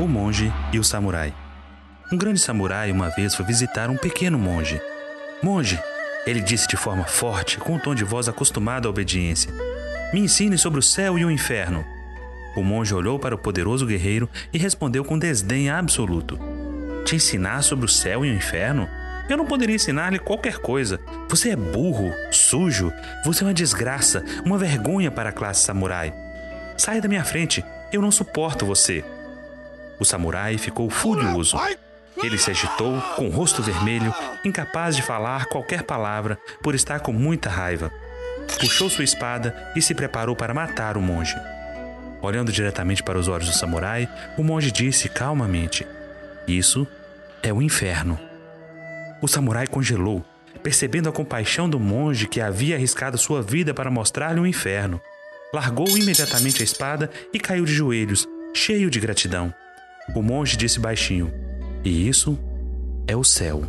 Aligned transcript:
O 0.00 0.06
monge 0.06 0.52
e 0.72 0.78
o 0.78 0.84
samurai. 0.84 1.34
Um 2.12 2.16
grande 2.16 2.38
samurai 2.38 2.92
uma 2.92 3.08
vez 3.10 3.34
foi 3.34 3.44
visitar 3.44 3.90
um 3.90 3.96
pequeno 3.96 4.38
monge. 4.38 4.80
Monge, 5.42 5.76
ele 6.24 6.40
disse 6.40 6.68
de 6.68 6.76
forma 6.76 7.02
forte, 7.02 7.58
com 7.58 7.74
um 7.74 7.78
tom 7.80 7.96
de 7.96 8.04
voz 8.04 8.28
acostumado 8.28 8.86
à 8.86 8.90
obediência: 8.90 9.52
Me 10.12 10.20
ensine 10.20 10.56
sobre 10.56 10.78
o 10.78 10.82
céu 10.82 11.18
e 11.18 11.24
o 11.24 11.30
inferno. 11.30 11.84
O 12.54 12.62
monge 12.62 12.94
olhou 12.94 13.18
para 13.18 13.34
o 13.34 13.38
poderoso 13.38 13.86
guerreiro 13.86 14.30
e 14.52 14.58
respondeu 14.58 15.04
com 15.04 15.18
desdém 15.18 15.68
absoluto: 15.68 16.38
Te 17.04 17.16
ensinar 17.16 17.62
sobre 17.62 17.84
o 17.84 17.88
céu 17.88 18.24
e 18.24 18.30
o 18.30 18.34
inferno? 18.34 18.88
Eu 19.28 19.36
não 19.36 19.46
poderia 19.46 19.74
ensinar-lhe 19.74 20.20
qualquer 20.20 20.58
coisa. 20.58 21.00
Você 21.28 21.50
é 21.50 21.56
burro, 21.56 22.14
sujo, 22.30 22.92
você 23.24 23.42
é 23.42 23.48
uma 23.48 23.52
desgraça, 23.52 24.24
uma 24.44 24.56
vergonha 24.56 25.10
para 25.10 25.30
a 25.30 25.32
classe 25.32 25.64
samurai. 25.64 26.14
Saia 26.76 27.00
da 27.00 27.08
minha 27.08 27.24
frente, 27.24 27.64
eu 27.92 28.00
não 28.00 28.12
suporto 28.12 28.64
você. 28.64 29.04
O 29.98 30.04
samurai 30.04 30.58
ficou 30.58 30.88
furioso. 30.88 31.56
Ele 32.22 32.38
se 32.38 32.50
agitou, 32.50 33.00
com 33.16 33.28
o 33.28 33.30
rosto 33.30 33.62
vermelho, 33.62 34.14
incapaz 34.44 34.96
de 34.96 35.02
falar 35.02 35.46
qualquer 35.46 35.82
palavra 35.82 36.38
por 36.62 36.74
estar 36.74 37.00
com 37.00 37.12
muita 37.12 37.48
raiva. 37.48 37.92
Puxou 38.60 38.90
sua 38.90 39.04
espada 39.04 39.72
e 39.76 39.82
se 39.82 39.94
preparou 39.94 40.34
para 40.34 40.54
matar 40.54 40.96
o 40.96 41.02
monge. 41.02 41.36
Olhando 42.20 42.50
diretamente 42.50 43.02
para 43.02 43.18
os 43.18 43.28
olhos 43.28 43.48
do 43.48 43.54
samurai, 43.54 44.08
o 44.36 44.42
monge 44.42 44.72
disse 44.72 45.08
calmamente: 45.08 45.86
Isso 46.46 46.86
é 47.42 47.52
o 47.52 47.62
inferno. 47.62 48.18
O 49.22 49.28
samurai 49.28 49.66
congelou, 49.66 50.24
percebendo 50.62 51.08
a 51.08 51.12
compaixão 51.12 51.68
do 51.68 51.78
monge 51.78 52.26
que 52.26 52.40
havia 52.40 52.74
arriscado 52.74 53.18
sua 53.18 53.42
vida 53.42 53.72
para 53.72 53.90
mostrar-lhe 53.90 54.40
o 54.40 54.46
inferno. 54.46 55.00
Largou 55.52 55.88
imediatamente 55.96 56.62
a 56.62 56.64
espada 56.64 57.10
e 57.32 57.38
caiu 57.38 57.64
de 57.64 57.72
joelhos, 57.72 58.26
cheio 58.52 58.90
de 58.90 58.98
gratidão. 58.98 59.54
O 60.14 60.22
monge 60.22 60.56
disse 60.56 60.80
baixinho: 60.80 61.32
E 61.84 62.08
isso 62.08 62.38
é 63.06 63.16
o 63.16 63.24
céu. 63.24 63.62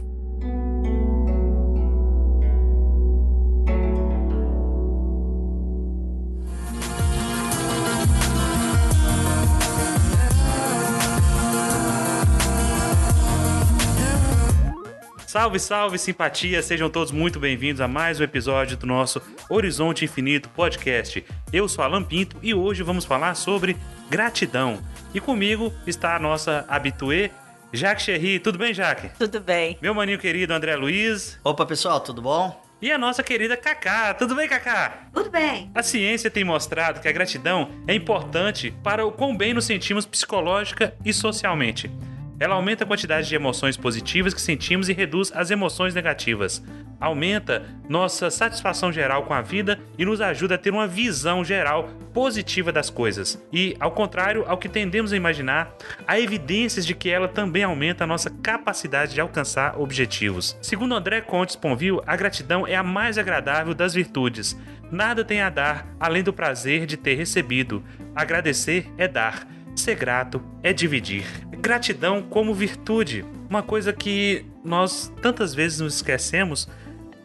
Salve, 15.28 15.60
salve, 15.60 15.98
simpatia! 16.00 16.62
Sejam 16.62 16.90
todos 16.90 17.12
muito 17.12 17.40
bem-vindos 17.40 17.80
a 17.82 17.88
mais 17.88 18.20
um 18.20 18.24
episódio 18.24 18.76
do 18.76 18.88
nosso 18.88 19.22
Horizonte 19.48 20.04
Infinito 20.04 20.50
podcast. 20.50 21.24
Eu 21.54 21.70
sou 21.70 21.84
Alan 21.84 22.04
Pinto 22.04 22.36
e 22.42 22.54
hoje 22.54 22.82
vamos 22.82 23.06
falar 23.06 23.36
sobre 23.36 23.78
gratidão. 24.10 24.80
E 25.14 25.20
comigo 25.20 25.74
está 25.88 26.16
a 26.16 26.20
nossa 26.20 26.66
habituê, 26.68 27.32
Jacques 27.74 28.06
Cherry. 28.06 28.40
Tudo 28.40 28.58
bem, 28.58 28.74
Jacques? 28.74 29.12
Tudo 29.18 29.40
bem. 29.40 29.78
Meu 29.82 29.94
maninho 29.94 30.20
querido 30.20 30.54
André 30.54 30.76
Luiz. 30.76 31.40
Opa, 31.44 31.66
pessoal, 31.66 32.00
tudo 32.00 32.22
bom? 32.22 32.62
E 32.82 32.92
a 32.92 32.98
nossa 32.98 33.22
querida 33.22 33.58
Cacá. 33.58 34.14
Tudo 34.14 34.36
bem, 34.36 34.48
Cacá? 34.48 35.10
Tudo 35.14 35.30
bem. 35.30 35.70
A 35.76 35.84
ciência 35.84 36.32
tem 36.32 36.44
mostrado 36.44 37.02
que 37.02 37.08
a 37.08 37.12
gratidão 37.12 37.70
é 37.88 37.94
importante 37.94 38.74
para 38.84 39.06
o 39.06 39.12
quão 39.12 39.36
bem 39.36 39.54
nos 39.54 39.66
sentimos 39.66 40.06
psicológica 40.06 40.94
e 41.04 41.12
socialmente. 41.12 41.92
Ela 42.40 42.56
aumenta 42.56 42.86
a 42.86 42.88
quantidade 42.88 43.28
de 43.28 43.36
emoções 43.36 43.76
positivas 43.76 44.34
que 44.34 44.42
sentimos 44.42 44.88
e 44.88 44.94
reduz 44.94 45.32
as 45.36 45.52
emoções 45.52 45.94
negativas. 45.94 46.64
Aumenta 47.00 47.64
nossa 47.88 48.30
satisfação 48.30 48.92
geral 48.92 49.24
com 49.24 49.34
a 49.34 49.42
vida 49.42 49.80
e 49.98 50.06
nos 50.06 50.20
ajuda 50.22 50.56
a 50.56 50.58
ter 50.58 50.72
uma 50.72 50.88
visão 50.88 51.44
geral 51.44 51.90
positiva 52.14 52.72
das 52.72 52.90
coisas. 52.90 53.42
E, 53.54 53.76
ao 53.80 53.92
contrário 53.92 54.44
ao 54.48 54.58
que 54.58 54.68
tendemos 54.68 55.14
a 55.14 55.18
imaginar, 55.18 55.74
há 56.08 56.20
evidências 56.20 56.86
de 56.86 56.94
que 56.94 57.10
ela 57.10 57.28
também 57.28 57.64
aumenta 57.64 58.04
a 58.04 58.08
nossa 58.08 58.30
capacidade 58.30 59.14
de 59.14 59.22
alcançar 59.22 59.80
objetivos. 59.80 60.58
Segundo 60.62 60.96
André 60.96 61.22
Contes 61.22 61.56
Ponville, 61.56 62.02
a 62.06 62.16
gratidão 62.16 62.68
é 62.68 62.76
a 62.76 62.84
mais 62.84 63.18
agradável 63.18 63.74
das 63.74 63.94
virtudes. 63.94 64.58
Nada 64.92 65.24
tem 65.24 65.42
a 65.42 65.50
dar 65.50 65.88
além 66.00 66.24
do 66.24 66.34
prazer 66.34 66.86
de 66.86 66.98
ter 66.98 67.16
recebido. 67.16 67.84
Agradecer 68.16 68.92
é 68.98 69.08
dar. 69.08 69.48
Ser 69.76 69.96
grato 69.96 70.44
é 70.62 70.74
dividir. 70.74 71.24
Gratidão 71.62 72.22
como 72.22 72.54
virtude, 72.54 73.24
uma 73.50 73.64
coisa 73.64 73.94
que 73.94 74.46
nós 74.64 75.12
tantas 75.22 75.54
vezes 75.54 75.80
nos 75.80 75.96
esquecemos, 75.96 76.68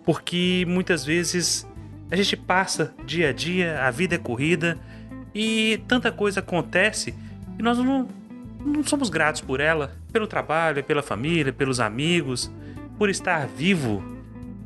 porque 0.05 0.65
muitas 0.69 1.05
vezes 1.05 1.67
a 2.11 2.17
gente 2.17 2.37
passa 2.37 2.95
dia 3.05 3.31
a 3.31 3.33
dia, 3.33 3.81
a 3.83 3.91
vida 3.91 4.15
é 4.15 4.19
corrida 4.19 4.79
e 5.35 5.81
tanta 5.89 6.13
coisa 6.13 6.41
acontece 6.41 7.15
e 7.59 7.63
nós 7.63 7.79
não, 7.79 8.09
não 8.65 8.85
somos 8.85 9.09
gratos 9.09 9.41
por 9.41 9.61
ela, 9.61 9.97
pelo 10.13 10.27
trabalho, 10.27 10.85
pela 10.85 11.03
família, 11.03 11.53
pelos 11.53 11.81
amigos, 11.81 12.51
por 12.99 13.09
estar 13.09 13.47
vivo, 13.47 14.03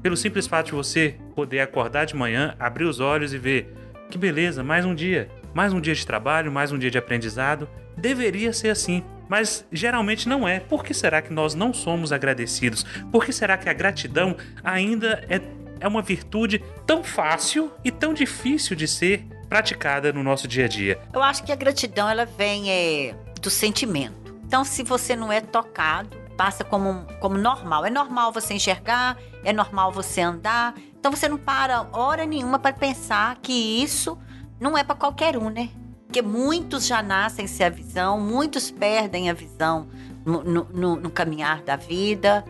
pelo 0.03 0.17
simples 0.17 0.47
fato 0.47 0.67
de 0.67 0.73
você 0.73 1.17
poder 1.35 1.61
acordar 1.61 2.05
de 2.05 2.17
manhã, 2.17 2.55
abrir 2.59 2.85
os 2.85 3.01
olhos 3.01 3.33
e 3.33 3.39
ver 3.39 3.75
que 4.11 4.19
beleza, 4.19 4.65
mais 4.65 4.85
um 4.85 4.95
dia. 4.95 5.29
Mais 5.55 5.73
um 5.73 5.81
dia 5.81 5.95
de 5.95 6.07
trabalho, 6.07 6.53
mais 6.53 6.73
um 6.73 6.79
dia 6.79 6.91
de 6.91 6.99
aprendizado. 6.99 7.69
Deveria 7.97 8.53
ser 8.53 8.71
assim, 8.71 9.03
mas 9.29 9.65
geralmente 9.71 10.29
não 10.29 10.47
é. 10.47 10.61
Por 10.61 10.85
que 10.85 10.95
será 10.95 11.21
que 11.21 11.33
nós 11.33 11.55
não 11.55 11.73
somos 11.73 12.13
agradecidos? 12.13 12.85
Por 13.13 13.25
que 13.25 13.33
será 13.33 13.57
que 13.57 13.69
a 13.69 13.73
gratidão 13.73 14.37
ainda 14.63 15.25
é, 15.29 15.41
é 15.81 15.89
uma 15.89 16.03
virtude 16.03 16.63
tão 16.87 17.05
fácil 17.05 17.71
e 17.85 17.91
tão 17.91 18.15
difícil 18.15 18.75
de 18.75 18.89
ser 18.89 19.27
praticada 19.49 20.13
no 20.13 20.23
nosso 20.23 20.49
dia 20.49 20.65
a 20.65 20.69
dia? 20.69 21.01
Eu 21.13 21.23
acho 21.23 21.43
que 21.45 21.53
a 21.53 21.57
gratidão 21.57 22.09
ela 22.09 22.25
vem 22.25 22.71
é, 22.71 23.15
do 23.41 23.51
sentimento. 23.51 24.37
Então, 24.47 24.65
se 24.65 24.83
você 24.83 25.15
não 25.15 25.31
é 25.31 25.41
tocado, 25.41 26.17
passa 26.37 26.65
como, 26.65 27.05
como 27.21 27.37
normal. 27.37 27.85
É 27.85 27.91
normal 27.91 28.33
você 28.33 28.55
enxergar, 28.55 29.19
é 29.45 29.53
normal 29.53 29.93
você 29.93 30.21
andar. 30.23 30.75
Então, 30.99 31.11
você 31.13 31.29
não 31.29 31.37
para 31.37 31.87
hora 31.93 32.25
nenhuma 32.25 32.59
para 32.59 32.73
pensar 32.73 33.37
que 33.43 33.83
isso 33.83 34.19
não 34.59 34.77
é 34.77 34.83
para 34.83 34.97
qualquer 34.97 35.37
um, 35.37 35.51
né? 35.51 35.69
Porque 36.09 36.23
muitos 36.23 36.87
já 36.87 37.03
nascem 37.03 37.47
sem 37.47 37.67
a 37.67 37.69
visão, 37.69 38.19
muitos 38.19 38.71
perdem 38.71 39.29
a 39.29 39.35
visão 39.35 39.87
no, 40.25 40.43
no, 40.43 40.97
no 40.97 41.11
caminhar 41.11 41.61
da 41.61 41.77
vida. 41.77 42.43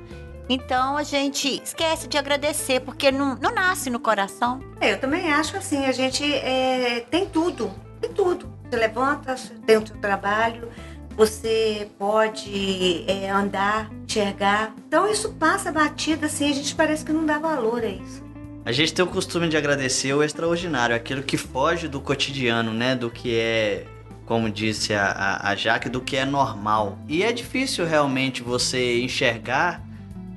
Então 0.49 0.97
a 0.97 1.03
gente 1.03 1.61
esquece 1.61 2.07
de 2.07 2.17
agradecer, 2.17 2.79
porque 2.81 3.11
não, 3.11 3.35
não 3.35 3.53
nasce 3.53 3.91
no 3.91 3.99
coração. 3.99 4.61
É, 4.81 4.93
eu 4.93 5.01
também 5.01 5.33
acho 5.33 5.57
assim, 5.57 5.87
a 5.87 5.93
gente 5.93 6.25
é, 6.25 7.01
tem 7.11 7.27
tudo, 7.27 7.69
tem 8.01 8.13
tudo. 8.13 8.49
Você 8.71 8.77
levanta, 8.77 9.35
tem 9.67 9.77
o 9.77 9.85
seu 9.85 9.97
trabalho, 9.97 10.69
você 11.17 11.91
pode 11.99 13.05
é, 13.09 13.29
andar, 13.29 13.91
enxergar. 14.05 14.73
Então 14.87 15.11
isso 15.11 15.33
passa 15.33 15.73
batido 15.73 16.27
assim, 16.27 16.49
a 16.49 16.55
gente 16.55 16.77
parece 16.77 17.05
que 17.05 17.13
não 17.13 17.27
dá 17.27 17.41
valor 17.41 17.83
a 17.83 17.89
isso. 17.89 18.23
A 18.65 18.73
gente 18.73 18.93
tem 18.93 19.05
o 19.05 19.09
costume 19.09 19.49
de 19.49 19.57
agradecer 19.57 20.13
o 20.13 20.23
extraordinário, 20.23 20.95
aquilo 20.95 21.23
que 21.23 21.37
foge 21.37 21.89
do 21.89 22.01
cotidiano, 22.01 22.73
né? 22.73 22.95
Do 22.95 23.11
que 23.11 23.35
é, 23.35 23.87
como 24.27 24.51
disse 24.51 24.93
a, 24.93 25.07
a, 25.07 25.51
a 25.51 25.55
Jaque, 25.55 25.89
do 25.89 26.01
que 26.01 26.17
é 26.17 26.25
normal. 26.25 26.99
E 27.09 27.23
é 27.23 27.33
difícil 27.33 27.87
realmente 27.87 28.43
você 28.43 29.01
enxergar 29.01 29.83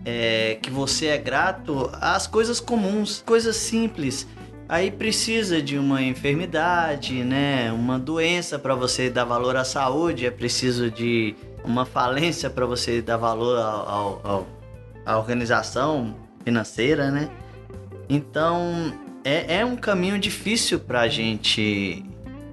é, 0.05 0.57
que 0.61 0.69
você 0.69 1.07
é 1.07 1.17
grato 1.17 1.89
às 1.93 2.25
coisas 2.25 2.59
comuns, 2.59 3.21
coisas 3.25 3.55
simples. 3.55 4.27
Aí 4.67 4.89
precisa 4.89 5.61
de 5.61 5.77
uma 5.77 6.01
enfermidade, 6.01 7.23
né? 7.25 7.71
Uma 7.73 7.99
doença 7.99 8.57
para 8.57 8.73
você 8.73 9.09
dar 9.09 9.25
valor 9.25 9.57
à 9.57 9.65
saúde, 9.65 10.25
é 10.25 10.31
preciso 10.31 10.89
de 10.89 11.35
uma 11.65 11.85
falência 11.85 12.49
para 12.49 12.65
você 12.65 13.01
dar 13.01 13.17
valor 13.17 13.57
ao, 13.57 13.89
ao, 13.89 14.21
ao, 14.23 14.47
à 15.05 15.17
organização 15.17 16.15
financeira, 16.45 17.11
né? 17.11 17.29
Então 18.13 18.93
é, 19.23 19.59
é 19.59 19.65
um 19.65 19.77
caminho 19.77 20.19
difícil 20.19 20.81
para 20.81 21.07
gente 21.07 22.03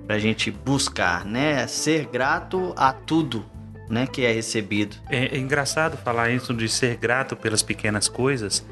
pra 0.06 0.16
gente 0.16 0.52
buscar, 0.52 1.24
né? 1.24 1.66
Ser 1.66 2.06
grato 2.06 2.72
a 2.76 2.92
tudo, 2.92 3.44
né, 3.90 4.06
que 4.06 4.24
é 4.24 4.32
recebido. 4.32 4.96
É, 5.10 5.36
é 5.36 5.38
engraçado 5.38 5.98
falar 5.98 6.30
isso 6.30 6.54
de 6.54 6.68
ser 6.68 6.96
grato 6.96 7.34
pelas 7.34 7.60
pequenas 7.60 8.08
coisas, 8.08 8.64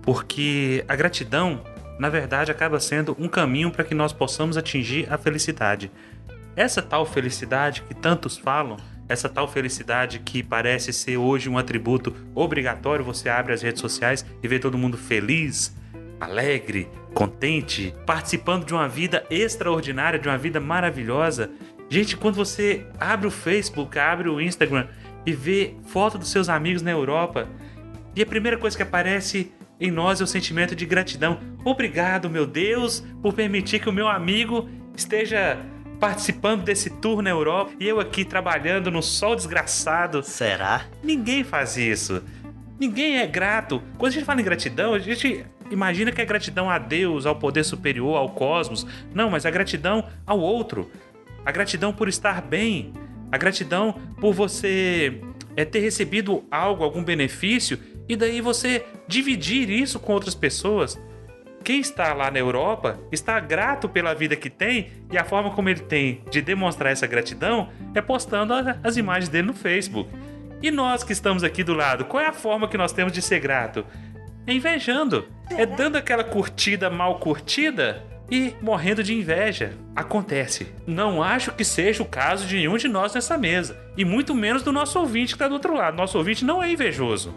porque 0.00 0.84
a 0.88 0.94
gratidão, 0.94 1.62
na 1.98 2.08
verdade, 2.08 2.52
acaba 2.52 2.78
sendo 2.78 3.14
um 3.18 3.28
caminho 3.28 3.70
para 3.72 3.84
que 3.84 3.94
nós 3.94 4.12
possamos 4.12 4.56
atingir 4.56 5.12
a 5.12 5.18
felicidade. 5.18 5.90
Essa 6.54 6.80
tal 6.80 7.04
felicidade 7.04 7.82
que 7.82 7.92
tantos 7.92 8.38
falam, 8.38 8.76
essa 9.08 9.28
tal 9.28 9.48
felicidade 9.48 10.20
que 10.20 10.42
parece 10.42 10.92
ser 10.92 11.16
hoje 11.16 11.50
um 11.50 11.58
atributo 11.58 12.14
obrigatório, 12.34 13.04
você 13.04 13.28
abre 13.28 13.52
as 13.52 13.60
redes 13.60 13.80
sociais 13.80 14.24
e 14.42 14.48
vê 14.48 14.58
todo 14.58 14.78
mundo 14.78 14.96
feliz, 14.96 15.74
alegre, 16.20 16.88
contente, 17.12 17.94
participando 18.06 18.64
de 18.64 18.72
uma 18.74 18.88
vida 18.88 19.24
extraordinária, 19.30 20.18
de 20.18 20.28
uma 20.28 20.38
vida 20.38 20.60
maravilhosa. 20.60 21.50
Gente, 21.88 22.16
quando 22.16 22.34
você 22.34 22.86
abre 22.98 23.26
o 23.26 23.30
Facebook, 23.30 23.98
abre 23.98 24.28
o 24.28 24.40
Instagram 24.40 24.88
e 25.24 25.32
vê 25.32 25.74
foto 25.86 26.18
dos 26.18 26.30
seus 26.30 26.48
amigos 26.48 26.82
na 26.82 26.90
Europa, 26.90 27.48
e 28.16 28.22
a 28.22 28.26
primeira 28.26 28.56
coisa 28.56 28.76
que 28.76 28.82
aparece 28.82 29.52
em 29.80 29.90
nós 29.90 30.20
é 30.20 30.24
o 30.24 30.26
sentimento 30.26 30.74
de 30.74 30.86
gratidão. 30.86 31.40
Obrigado, 31.64 32.30
meu 32.30 32.46
Deus, 32.46 33.04
por 33.20 33.32
permitir 33.32 33.80
que 33.80 33.88
o 33.88 33.92
meu 33.92 34.08
amigo 34.08 34.68
esteja 34.96 35.58
participando 35.98 36.62
desse 36.62 36.90
tour 36.90 37.22
na 37.22 37.30
Europa 37.30 37.72
e 37.80 37.88
eu 37.88 37.98
aqui 37.98 38.24
trabalhando 38.24 38.90
no 38.90 39.02
sol 39.02 39.34
desgraçado. 39.34 40.22
Será? 40.22 40.84
Ninguém 41.02 41.42
faz 41.42 41.76
isso. 41.76 42.22
Ninguém 42.78 43.18
é 43.18 43.26
grato. 43.26 43.82
Quando 43.96 44.12
a 44.12 44.14
gente 44.14 44.24
fala 44.24 44.40
em 44.40 44.44
gratidão, 44.44 44.94
a 44.94 44.98
gente 44.98 45.44
imagina 45.74 46.10
que 46.10 46.20
é 46.20 46.24
gratidão 46.24 46.70
a 46.70 46.78
Deus, 46.78 47.26
ao 47.26 47.36
poder 47.36 47.64
superior, 47.64 48.16
ao 48.16 48.30
cosmos. 48.30 48.86
Não, 49.14 49.28
mas 49.28 49.44
a 49.44 49.50
gratidão 49.50 50.06
ao 50.26 50.40
outro. 50.40 50.90
A 51.44 51.52
gratidão 51.52 51.92
por 51.92 52.08
estar 52.08 52.40
bem. 52.40 52.92
A 53.30 53.36
gratidão 53.36 53.94
por 54.20 54.32
você 54.32 55.20
é, 55.56 55.64
ter 55.64 55.80
recebido 55.80 56.44
algo, 56.50 56.82
algum 56.82 57.02
benefício, 57.02 57.78
e 58.08 58.16
daí 58.16 58.40
você 58.40 58.84
dividir 59.08 59.68
isso 59.70 59.98
com 59.98 60.12
outras 60.12 60.34
pessoas. 60.34 60.98
Quem 61.62 61.80
está 61.80 62.12
lá 62.12 62.30
na 62.30 62.38
Europa 62.38 63.00
está 63.10 63.40
grato 63.40 63.88
pela 63.88 64.14
vida 64.14 64.36
que 64.36 64.50
tem 64.50 64.92
e 65.10 65.16
a 65.16 65.24
forma 65.24 65.50
como 65.50 65.70
ele 65.70 65.80
tem 65.80 66.22
de 66.30 66.42
demonstrar 66.42 66.92
essa 66.92 67.06
gratidão 67.06 67.70
é 67.94 68.02
postando 68.02 68.52
as 68.82 68.96
imagens 68.98 69.30
dele 69.30 69.46
no 69.46 69.54
Facebook. 69.54 70.10
E 70.62 70.70
nós 70.70 71.02
que 71.02 71.12
estamos 71.12 71.42
aqui 71.42 71.64
do 71.64 71.72
lado, 71.72 72.04
qual 72.04 72.22
é 72.22 72.26
a 72.26 72.32
forma 72.32 72.68
que 72.68 72.76
nós 72.76 72.92
temos 72.92 73.12
de 73.12 73.22
ser 73.22 73.40
grato? 73.40 73.84
É 74.46 74.52
invejando. 74.52 75.26
É 75.50 75.66
dando 75.66 75.96
aquela 75.96 76.24
curtida 76.24 76.90
mal 76.90 77.18
curtida 77.18 78.02
e 78.30 78.54
morrendo 78.60 79.02
de 79.02 79.14
inveja. 79.14 79.72
Acontece. 79.94 80.68
Não 80.86 81.22
acho 81.22 81.52
que 81.52 81.64
seja 81.64 82.02
o 82.02 82.06
caso 82.06 82.46
de 82.46 82.56
nenhum 82.56 82.76
de 82.76 82.88
nós 82.88 83.14
nessa 83.14 83.36
mesa. 83.36 83.78
E 83.96 84.04
muito 84.04 84.34
menos 84.34 84.62
do 84.62 84.72
nosso 84.72 84.98
ouvinte 84.98 85.28
que 85.28 85.34
está 85.34 85.48
do 85.48 85.54
outro 85.54 85.74
lado. 85.74 85.96
Nosso 85.96 86.18
ouvinte 86.18 86.44
não 86.44 86.62
é 86.62 86.70
invejoso. 86.70 87.34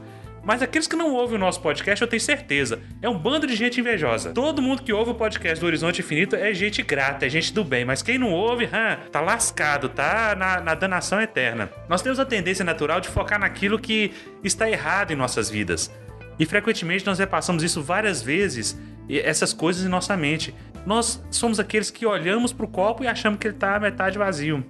Mas 0.48 0.62
aqueles 0.62 0.88
que 0.88 0.96
não 0.96 1.14
ouvem 1.14 1.36
o 1.36 1.40
nosso 1.40 1.60
podcast, 1.60 2.02
eu 2.02 2.08
tenho 2.08 2.22
certeza, 2.22 2.80
é 3.02 3.10
um 3.10 3.18
bando 3.18 3.46
de 3.46 3.54
gente 3.54 3.82
invejosa. 3.82 4.32
Todo 4.32 4.62
mundo 4.62 4.82
que 4.82 4.94
ouve 4.94 5.12
o 5.12 5.14
podcast 5.14 5.60
do 5.60 5.66
Horizonte 5.66 6.00
Infinito 6.00 6.38
é 6.38 6.54
gente 6.54 6.82
grata, 6.82 7.26
é 7.26 7.30
gente 7.30 7.52
do 7.54 7.66
bem. 7.66 7.84
Mas 7.84 8.02
quem 8.02 8.18
não 8.18 8.32
ouve, 8.32 8.64
hum, 8.64 9.10
tá 9.12 9.20
lascado, 9.20 9.90
tá 9.90 10.38
na, 10.38 10.62
na 10.62 10.74
danação 10.74 11.20
eterna. 11.20 11.70
Nós 11.90 12.02
temos 12.02 12.18
a 12.18 12.24
tendência 12.26 12.64
natural 12.64 13.02
de 13.02 13.10
focar 13.10 13.38
naquilo 13.38 13.78
que 13.78 14.14
está 14.42 14.70
errado 14.72 15.12
em 15.12 15.18
nossas 15.18 15.50
vidas. 15.50 15.92
E 16.40 16.46
frequentemente 16.46 17.06
nós 17.06 17.20
repassamos 17.20 17.64
isso 17.64 17.82
várias 17.82 18.22
vezes, 18.22 18.80
essas 19.10 19.54
coisas 19.54 19.86
em 19.86 19.90
nossa 19.90 20.16
mente. 20.16 20.54
Nós 20.86 21.24
somos 21.32 21.60
aqueles 21.60 21.90
que 21.90 22.06
olhamos 22.06 22.54
para 22.54 22.66
o 22.66 22.70
copo 22.70 23.04
e 23.04 23.08
achamos 23.08 23.40
que 23.40 23.48
ele 23.48 23.56
está 23.56 23.80
metade 23.80 24.18
vazio. 24.18 24.64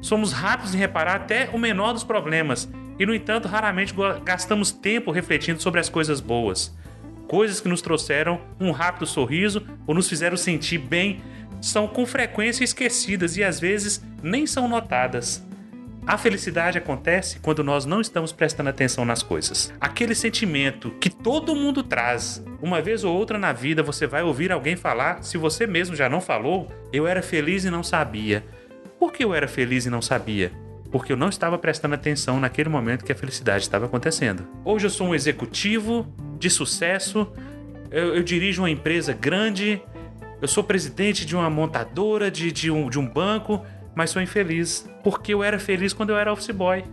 Somos 0.00 0.32
rápidos 0.32 0.74
em 0.74 0.78
reparar 0.78 1.16
até 1.16 1.48
o 1.52 1.58
menor 1.58 1.92
dos 1.92 2.04
problemas 2.04 2.68
e, 2.98 3.06
no 3.06 3.14
entanto, 3.14 3.48
raramente 3.48 3.94
gastamos 4.24 4.70
tempo 4.70 5.10
refletindo 5.10 5.62
sobre 5.62 5.80
as 5.80 5.88
coisas 5.88 6.20
boas. 6.20 6.76
Coisas 7.26 7.60
que 7.60 7.68
nos 7.68 7.80
trouxeram 7.80 8.40
um 8.60 8.70
rápido 8.70 9.06
sorriso 9.06 9.66
ou 9.86 9.94
nos 9.94 10.08
fizeram 10.08 10.36
sentir 10.36 10.78
bem 10.78 11.22
são 11.60 11.88
com 11.88 12.04
frequência 12.04 12.62
esquecidas 12.62 13.36
e 13.38 13.42
às 13.42 13.58
vezes 13.58 14.04
nem 14.22 14.46
são 14.46 14.68
notadas. 14.68 15.42
A 16.06 16.18
felicidade 16.18 16.76
acontece 16.76 17.38
quando 17.38 17.64
nós 17.64 17.86
não 17.86 17.98
estamos 17.98 18.30
prestando 18.30 18.68
atenção 18.68 19.06
nas 19.06 19.22
coisas. 19.22 19.72
Aquele 19.80 20.14
sentimento 20.14 20.90
que 21.00 21.08
todo 21.08 21.56
mundo 21.56 21.82
traz. 21.82 22.44
Uma 22.60 22.82
vez 22.82 23.04
ou 23.04 23.16
outra 23.16 23.38
na 23.38 23.54
vida 23.54 23.82
você 23.82 24.06
vai 24.06 24.22
ouvir 24.22 24.52
alguém 24.52 24.76
falar, 24.76 25.22
se 25.24 25.38
você 25.38 25.66
mesmo 25.66 25.96
já 25.96 26.06
não 26.06 26.20
falou, 26.20 26.70
eu 26.92 27.06
era 27.06 27.22
feliz 27.22 27.64
e 27.64 27.70
não 27.70 27.82
sabia. 27.82 28.44
Por 28.98 29.14
que 29.14 29.24
eu 29.24 29.34
era 29.34 29.48
feliz 29.48 29.86
e 29.86 29.90
não 29.90 30.02
sabia? 30.02 30.52
Porque 30.92 31.10
eu 31.10 31.16
não 31.16 31.30
estava 31.30 31.56
prestando 31.56 31.94
atenção 31.94 32.38
naquele 32.38 32.68
momento 32.68 33.02
que 33.02 33.12
a 33.12 33.16
felicidade 33.16 33.64
estava 33.64 33.86
acontecendo. 33.86 34.46
Hoje 34.62 34.86
eu 34.86 34.90
sou 34.90 35.08
um 35.08 35.14
executivo 35.14 36.06
de 36.38 36.50
sucesso, 36.50 37.26
eu, 37.90 38.16
eu 38.16 38.22
dirijo 38.22 38.60
uma 38.60 38.70
empresa 38.70 39.14
grande, 39.14 39.80
eu 40.42 40.48
sou 40.48 40.62
presidente 40.62 41.24
de 41.24 41.34
uma 41.34 41.48
montadora, 41.48 42.30
de, 42.30 42.52
de, 42.52 42.70
um, 42.70 42.90
de 42.90 42.98
um 42.98 43.08
banco 43.08 43.64
mas 43.94 44.10
sou 44.10 44.20
infeliz 44.20 44.88
porque 45.02 45.34
eu 45.34 45.42
era 45.42 45.58
feliz 45.58 45.92
quando 45.92 46.10
eu 46.10 46.18
era 46.18 46.32
office 46.32 46.50
boy, 46.50 46.84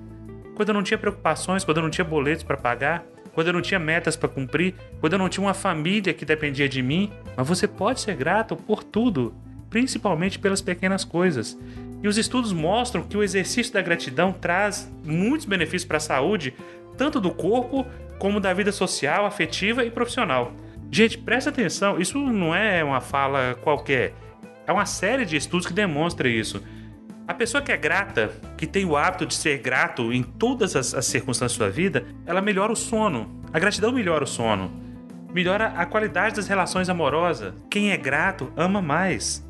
quando 0.56 0.70
eu 0.70 0.74
não 0.74 0.84
tinha 0.84 0.98
preocupações, 0.98 1.64
quando 1.64 1.78
eu 1.78 1.84
não 1.84 1.90
tinha 1.90 2.06
boletos 2.06 2.44
para 2.44 2.58
pagar, 2.58 3.04
quando 3.34 3.48
eu 3.48 3.54
não 3.54 3.62
tinha 3.62 3.80
metas 3.80 4.16
para 4.16 4.30
cumprir, 4.30 4.76
quando 5.00 5.14
eu 5.14 5.20
não 5.20 5.30
tinha 5.30 5.46
uma 5.46 5.54
família 5.54 6.14
que 6.14 6.26
dependia 6.26 6.68
de 6.68 6.82
mim. 6.82 7.12
Mas 7.36 7.48
você 7.48 7.68
pode 7.68 8.02
ser 8.02 8.16
grato 8.16 8.56
por 8.56 8.84
tudo, 8.84 9.34
principalmente 9.70 10.38
pelas 10.38 10.62
pequenas 10.62 11.04
coisas. 11.04 11.58
E 12.04 12.08
os 12.08 12.18
estudos 12.18 12.52
mostram 12.52 13.04
que 13.04 13.16
o 13.16 13.24
exercício 13.24 13.74
da 13.74 13.82
gratidão 13.82 14.32
traz 14.34 14.92
muitos 15.06 15.46
benefícios 15.46 15.86
para 15.86 15.98
a 15.98 16.02
saúde, 16.02 16.54
tanto 16.98 17.20
do 17.22 17.32
corpo 17.32 17.86
como 18.20 18.40
da 18.40 18.54
vida 18.54 18.72
social, 18.72 19.26
afetiva 19.26 19.84
e 19.86 19.92
profissional. 19.92 20.52
Gente, 20.92 21.18
presta 21.18 21.50
atenção, 21.50 22.00
isso 22.00 22.20
não 22.20 22.54
é 22.54 22.84
uma 22.84 23.00
fala 23.00 23.56
qualquer. 23.62 24.14
É 24.68 24.72
uma 24.72 24.86
série 24.86 25.26
de 25.26 25.38
estudos 25.38 25.66
que 25.66 25.74
demonstra 25.74 26.28
isso. 26.28 26.62
A 27.28 27.34
pessoa 27.34 27.62
que 27.62 27.72
é 27.72 27.78
grata, 27.78 28.32
que 28.58 28.66
tem 28.66 28.84
o 28.84 28.98
hábito 28.98 29.26
de 29.26 29.36
ser 29.36 29.60
grato 29.60 30.12
em 30.12 30.24
todas 30.24 30.76
as, 30.76 30.94
as 30.94 31.06
circunstâncias 31.06 31.58
da 31.58 31.66
sua 31.66 31.72
vida, 31.72 32.06
ela 32.26 32.42
melhora 32.42 32.72
o 32.72 32.76
sono. 32.76 33.42
A 33.54 33.60
gratidão 33.60 33.92
melhora 33.92 34.24
o 34.24 34.28
sono. 34.28 34.72
Melhora 35.34 35.68
a 35.68 35.86
qualidade 35.86 36.36
das 36.36 36.48
relações 36.48 36.90
amorosas. 36.90 37.54
Quem 37.70 37.92
é 37.92 37.98
grato 37.98 38.52
ama 38.58 38.82
mais. 38.82 39.48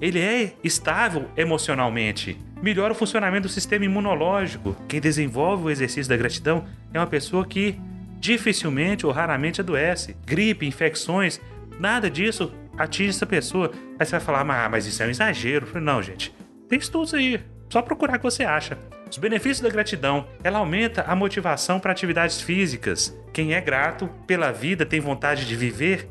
Ele 0.00 0.20
é 0.20 0.54
estável 0.62 1.28
emocionalmente. 1.36 2.40
Melhora 2.62 2.92
o 2.92 2.96
funcionamento 2.96 3.46
do 3.46 3.52
sistema 3.52 3.84
imunológico. 3.84 4.74
Quem 4.88 5.00
desenvolve 5.00 5.64
o 5.64 5.70
exercício 5.70 6.08
da 6.08 6.16
gratidão 6.16 6.64
é 6.94 6.98
uma 6.98 7.06
pessoa 7.06 7.44
que 7.44 7.78
dificilmente 8.18 9.04
ou 9.04 9.12
raramente 9.12 9.60
adoece. 9.60 10.16
Gripe, 10.24 10.66
infecções, 10.66 11.40
nada 11.78 12.10
disso 12.10 12.52
atinge 12.76 13.10
essa 13.10 13.26
pessoa. 13.26 13.72
Aí 13.98 14.06
você 14.06 14.12
vai 14.12 14.20
falar, 14.20 14.44
mas 14.70 14.86
isso 14.86 15.02
é 15.02 15.06
um 15.06 15.10
exagero. 15.10 15.80
Não, 15.80 16.02
gente. 16.02 16.32
Tem 16.68 16.78
estudos 16.78 17.14
aí, 17.14 17.40
só 17.70 17.80
procurar 17.80 18.18
que 18.18 18.24
você 18.24 18.44
acha. 18.44 18.76
Os 19.10 19.16
benefícios 19.16 19.60
da 19.60 19.70
gratidão, 19.70 20.26
ela 20.44 20.58
aumenta 20.58 21.02
a 21.02 21.16
motivação 21.16 21.80
para 21.80 21.92
atividades 21.92 22.42
físicas. 22.42 23.16
Quem 23.32 23.54
é 23.54 23.60
grato 23.60 24.08
pela 24.26 24.52
vida, 24.52 24.84
tem 24.84 25.00
vontade 25.00 25.46
de 25.46 25.56
viver, 25.56 26.08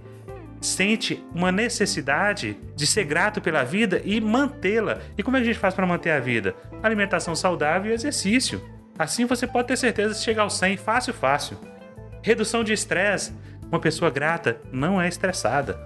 sente 0.59 1.23
uma 1.33 1.51
necessidade 1.51 2.57
de 2.75 2.87
ser 2.87 3.03
grato 3.03 3.39
pela 3.39 3.63
vida 3.63 4.01
e 4.03 4.19
mantê-la. 4.19 4.97
E 5.15 5.21
como 5.21 5.37
é 5.37 5.39
que 5.39 5.43
a 5.43 5.47
gente 5.47 5.59
faz 5.59 5.75
para 5.75 5.85
manter 5.85 6.09
a 6.09 6.19
vida? 6.19 6.55
Alimentação 6.81 7.35
saudável 7.35 7.91
e 7.91 7.93
exercício. 7.93 8.61
Assim 8.97 9.25
você 9.25 9.45
pode 9.45 9.67
ter 9.67 9.77
certeza 9.77 10.15
de 10.15 10.21
chegar 10.21 10.41
ao 10.41 10.49
100 10.49 10.77
fácil, 10.77 11.13
fácil. 11.13 11.57
Redução 12.23 12.63
de 12.63 12.73
estresse. 12.73 13.31
Uma 13.69 13.79
pessoa 13.79 14.09
grata 14.09 14.59
não 14.71 14.99
é 14.99 15.07
estressada. 15.07 15.79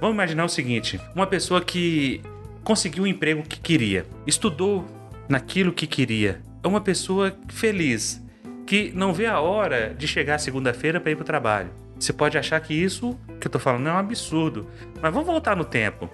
Vamos 0.00 0.14
imaginar 0.14 0.44
o 0.44 0.48
seguinte: 0.48 1.00
uma 1.14 1.26
pessoa 1.26 1.60
que 1.60 2.20
conseguiu 2.66 3.04
o 3.04 3.06
emprego 3.06 3.44
que 3.44 3.60
queria, 3.60 4.04
estudou 4.26 4.84
naquilo 5.28 5.72
que 5.72 5.86
queria. 5.86 6.40
É 6.64 6.66
uma 6.66 6.80
pessoa 6.80 7.32
feliz, 7.46 8.20
que 8.66 8.90
não 8.92 9.14
vê 9.14 9.26
a 9.26 9.38
hora 9.38 9.94
de 9.96 10.08
chegar 10.08 10.36
segunda-feira 10.38 11.00
para 11.00 11.12
ir 11.12 11.14
para 11.14 11.22
o 11.22 11.24
trabalho. 11.24 11.70
Você 11.96 12.12
pode 12.12 12.36
achar 12.36 12.58
que 12.58 12.74
isso 12.74 13.16
que 13.38 13.46
eu 13.46 13.48
estou 13.48 13.60
falando 13.60 13.88
é 13.88 13.92
um 13.92 13.96
absurdo, 13.96 14.68
mas 15.00 15.14
vamos 15.14 15.28
voltar 15.28 15.54
no 15.54 15.64
tempo. 15.64 16.10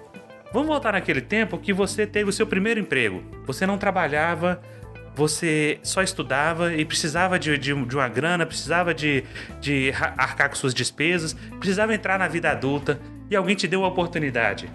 Vamos 0.53 0.67
voltar 0.67 0.93
naquele 0.93 1.21
tempo 1.21 1.57
que 1.57 1.73
você 1.73 2.05
teve 2.05 2.29
o 2.29 2.33
seu 2.33 2.45
primeiro 2.45 2.79
emprego. 2.79 3.23
Você 3.47 3.65
não 3.65 3.79
trabalhava, 3.79 4.61
você 5.15 5.79
só 5.81 6.03
estudava 6.03 6.75
e 6.75 6.85
precisava 6.85 7.39
de, 7.39 7.57
de, 7.57 7.73
de, 7.73 7.95
uma 7.95 8.07
grana, 8.07 8.45
precisava 8.45 8.93
de, 8.93 9.23
de 9.59 9.91
arcar 10.15 10.49
com 10.49 10.55
suas 10.55 10.75
despesas, 10.75 11.33
precisava 11.57 11.95
entrar 11.95 12.19
na 12.19 12.27
vida 12.27 12.51
adulta 12.51 12.99
e 13.27 13.35
alguém 13.35 13.55
te 13.55 13.67
deu 13.67 13.83
a 13.83 13.87
oportunidade. 13.87 14.69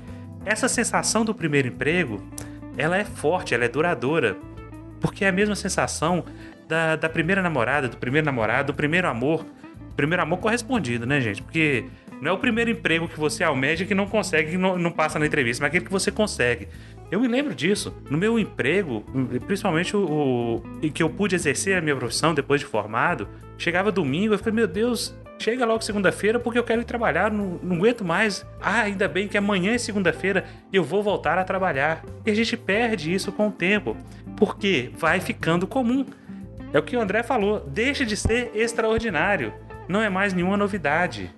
Essa 0.49 0.67
sensação 0.67 1.27
do 1.27 1.35
primeiro 1.35 1.69
emprego, 1.69 2.27
ela 2.75 2.97
é 2.97 3.05
forte, 3.05 3.55
ela 3.55 3.67
é 3.67 3.69
duradoura, 3.69 4.35
porque 4.99 5.27
é 5.27 5.29
a 5.29 5.33
mesma 5.33 5.55
sensação 5.55 6.25
da, 6.67 6.97
da 6.97 7.07
primeira 7.07 7.43
namorada, 7.43 7.87
do 7.87 7.99
primeiro 7.99 8.25
namorado, 8.25 8.73
do 8.73 8.75
primeiro 8.75 9.07
amor, 9.07 9.45
primeiro 9.95 10.23
amor 10.23 10.39
correspondido, 10.39 11.05
né, 11.05 11.21
gente? 11.21 11.43
Porque 11.43 11.85
não 12.23 12.31
é 12.31 12.33
o 12.33 12.39
primeiro 12.39 12.71
emprego 12.71 13.07
que 13.07 13.21
você 13.21 13.45
almeja 13.45 13.85
que 13.85 13.95
não 13.95 14.07
consegue, 14.07 14.57
não, 14.57 14.79
não 14.79 14.91
passa 14.91 15.19
na 15.19 15.27
entrevista, 15.27 15.63
mas 15.63 15.69
aquele 15.69 15.85
que 15.85 15.93
você 15.93 16.11
consegue. 16.11 16.67
Eu 17.11 17.21
me 17.21 17.29
lembro 17.29 17.55
disso. 17.55 17.95
No 18.11 18.19
meu 18.19 18.39
emprego, 18.39 19.05
principalmente 19.47 19.97
o, 19.97 20.63
o 20.83 20.91
que 20.93 21.03
eu 21.03 21.09
pude 21.09 21.35
exercer 21.35 21.77
a 21.77 21.81
minha 21.81 21.97
profissão 21.97 22.35
depois 22.35 22.61
de 22.61 22.67
formado, 22.67 23.29
chegava 23.57 23.91
domingo, 23.91 24.35
eu 24.35 24.39
falei, 24.39 24.55
meu 24.55 24.67
Deus, 24.67 25.15
Chega 25.41 25.65
logo 25.65 25.83
segunda-feira 25.83 26.41
porque 26.41 26.59
eu 26.59 26.65
quero 26.65 26.81
ir 26.81 26.85
trabalhar, 26.85 27.31
não, 27.31 27.61
não 27.63 27.77
aguento 27.77 28.05
mais. 28.05 28.45
Ah, 28.61 28.83
ainda 28.83 29.07
bem 29.07 29.29
que 29.29 29.39
amanhã 29.39 29.73
é 29.73 29.79
segunda-feira 29.79 30.45
e 30.73 30.77
eu 30.77 30.83
vou 30.83 31.01
voltar 31.01 31.39
a 31.39 31.45
trabalhar. 31.45 32.05
E 32.27 32.31
a 32.31 32.35
gente 32.35 32.57
perde 32.57 33.15
isso 33.15 33.31
com 33.31 33.47
o 33.47 33.53
tempo, 33.53 33.97
porque 34.37 34.91
vai 34.99 35.21
ficando 35.21 35.65
comum. 35.65 36.05
É 36.73 36.79
o 36.79 36.83
que 36.83 36.97
o 36.97 37.01
André 37.01 37.23
falou, 37.23 37.61
deixa 37.61 38.05
de 38.05 38.17
ser 38.17 38.51
extraordinário. 38.53 39.55
Não 39.87 40.03
é 40.03 40.11
mais 40.11 40.35
nenhuma 40.35 40.57
novidade. 40.57 41.31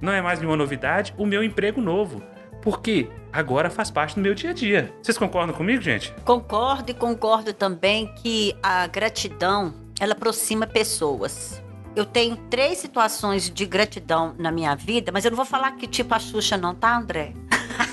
Não 0.00 0.12
é 0.12 0.20
mais 0.20 0.38
nenhuma 0.38 0.56
novidade 0.56 1.14
o 1.16 1.24
meu 1.24 1.42
emprego 1.42 1.80
novo. 1.80 2.22
Porque 2.68 3.08
agora 3.32 3.70
faz 3.70 3.90
parte 3.90 4.16
do 4.16 4.20
meu 4.20 4.34
dia 4.34 4.50
a 4.50 4.52
dia. 4.52 4.92
Vocês 5.02 5.16
concordam 5.16 5.56
comigo, 5.56 5.80
gente? 5.80 6.12
Concordo 6.22 6.90
e 6.90 6.94
concordo 6.94 7.54
também 7.54 8.12
que 8.16 8.54
a 8.62 8.86
gratidão 8.86 9.72
ela 9.98 10.12
aproxima 10.12 10.66
pessoas 10.66 11.62
eu 11.96 12.04
tenho 12.04 12.36
três 12.48 12.78
situações 12.78 13.50
de 13.50 13.66
gratidão 13.66 14.34
na 14.38 14.52
minha 14.52 14.76
vida, 14.76 15.10
mas 15.10 15.24
eu 15.24 15.32
não 15.32 15.36
vou 15.36 15.44
falar 15.44 15.72
que 15.72 15.86
tipo 15.86 16.14
a 16.14 16.18
Xuxa 16.20 16.56
não, 16.56 16.72
tá, 16.72 16.96
André? 16.96 17.32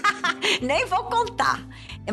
Nem 0.62 0.86
vou 0.86 1.05
contar. 1.05 1.60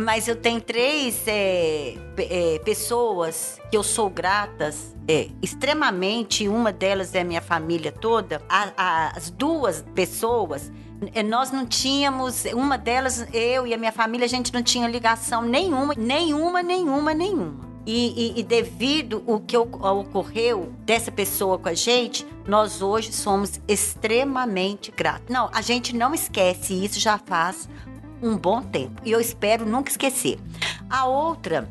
Mas 0.01 0.27
eu 0.27 0.35
tenho 0.37 0.61
três 0.61 1.23
é, 1.27 1.95
é, 2.17 2.59
pessoas 2.65 3.59
que 3.71 3.77
eu 3.77 3.83
sou 3.83 4.09
gratas 4.09 4.95
é, 5.07 5.29
extremamente. 5.43 6.49
Uma 6.49 6.73
delas 6.73 7.15
é 7.15 7.23
minha 7.23 7.43
família 7.43 7.93
toda. 7.93 8.41
A- 8.49 8.73
a- 8.77 9.13
as 9.17 9.29
duas 9.31 9.85
pessoas, 9.95 10.73
é, 11.15 11.23
nós 11.23 11.51
não 11.51 11.67
tínhamos. 11.67 12.45
Uma 12.55 12.79
delas, 12.79 13.27
eu 13.35 13.67
e 13.67 13.75
a 13.75 13.77
minha 13.77 13.93
família, 13.93 14.25
a 14.25 14.29
gente 14.29 14.53
não 14.55 14.63
tinha 14.63 14.89
ligação 14.89 15.43
nenhuma, 15.43 15.93
nenhuma, 15.95 16.63
nenhuma, 16.63 17.13
nenhuma. 17.13 17.71
E, 17.85 18.37
e- 18.37 18.41
e 18.41 18.43
devido 18.45 19.23
o 19.27 19.41
que 19.41 19.57
oc- 19.57 19.83
ocorreu 19.85 20.73
dessa 20.87 21.11
pessoa 21.11 21.59
com 21.59 21.69
a 21.69 21.75
gente, 21.75 22.25
nós 22.47 22.81
hoje 22.81 23.13
somos 23.13 23.61
extremamente 23.69 24.93
gratos. 24.97 25.27
Não, 25.29 25.51
a 25.53 25.61
gente 25.61 25.95
não 25.95 26.15
esquece 26.15 26.73
isso 26.73 26.99
já 27.01 27.19
faz 27.19 27.69
um 28.23 28.37
bom 28.37 28.63
tempo. 28.63 29.03
E 29.05 29.11
eu 29.11 29.21
espero 29.21 29.67
nunca 29.67 29.91
esquecer. 29.91 30.39
A 30.89 31.05
outra 31.05 31.69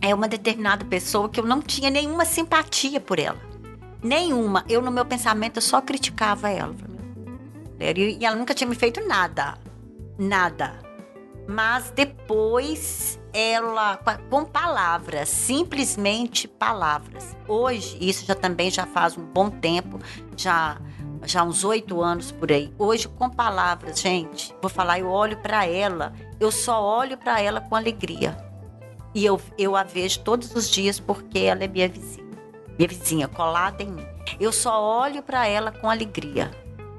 é 0.00 0.14
uma 0.14 0.26
determinada 0.26 0.84
pessoa 0.84 1.28
que 1.28 1.38
eu 1.38 1.44
não 1.44 1.60
tinha 1.60 1.90
nenhuma 1.90 2.24
simpatia 2.24 3.00
por 3.00 3.18
ela. 3.18 3.38
Nenhuma. 4.02 4.64
Eu, 4.68 4.82
no 4.82 4.90
meu 4.90 5.04
pensamento, 5.04 5.60
só 5.60 5.80
criticava 5.80 6.50
ela. 6.50 6.74
E 7.78 8.24
ela 8.24 8.36
nunca 8.36 8.54
tinha 8.54 8.68
me 8.68 8.74
feito 8.74 9.06
nada. 9.06 9.58
Nada. 10.18 10.80
Mas 11.46 11.90
depois 11.90 13.20
ela, 13.32 13.98
com 14.28 14.44
palavras, 14.44 15.28
simplesmente 15.28 16.46
palavras. 16.46 17.36
Hoje, 17.48 17.96
isso 18.00 18.24
já 18.26 18.34
também 18.34 18.70
já 18.70 18.86
faz 18.86 19.16
um 19.16 19.24
bom 19.24 19.50
tempo, 19.50 19.98
já 20.36 20.80
já 21.24 21.42
uns 21.42 21.64
oito 21.64 22.00
anos 22.02 22.32
por 22.32 22.50
aí. 22.50 22.72
Hoje, 22.78 23.08
com 23.08 23.28
palavras, 23.28 24.00
gente, 24.00 24.54
vou 24.60 24.70
falar, 24.70 24.98
eu 24.98 25.08
olho 25.08 25.36
para 25.36 25.66
ela, 25.66 26.12
eu 26.40 26.50
só 26.50 26.82
olho 26.82 27.16
para 27.16 27.40
ela 27.40 27.60
com 27.60 27.76
alegria. 27.76 28.36
E 29.14 29.24
eu, 29.24 29.40
eu 29.58 29.76
a 29.76 29.82
vejo 29.82 30.20
todos 30.20 30.54
os 30.54 30.70
dias 30.70 30.98
porque 30.98 31.38
ela 31.40 31.64
é 31.64 31.68
minha 31.68 31.88
vizinha. 31.88 32.30
Minha 32.78 32.88
vizinha, 32.88 33.28
colada 33.28 33.82
em 33.82 33.90
mim. 33.90 34.06
Eu 34.40 34.52
só 34.52 34.82
olho 34.82 35.22
para 35.22 35.46
ela 35.46 35.70
com 35.70 35.90
alegria. 35.90 36.50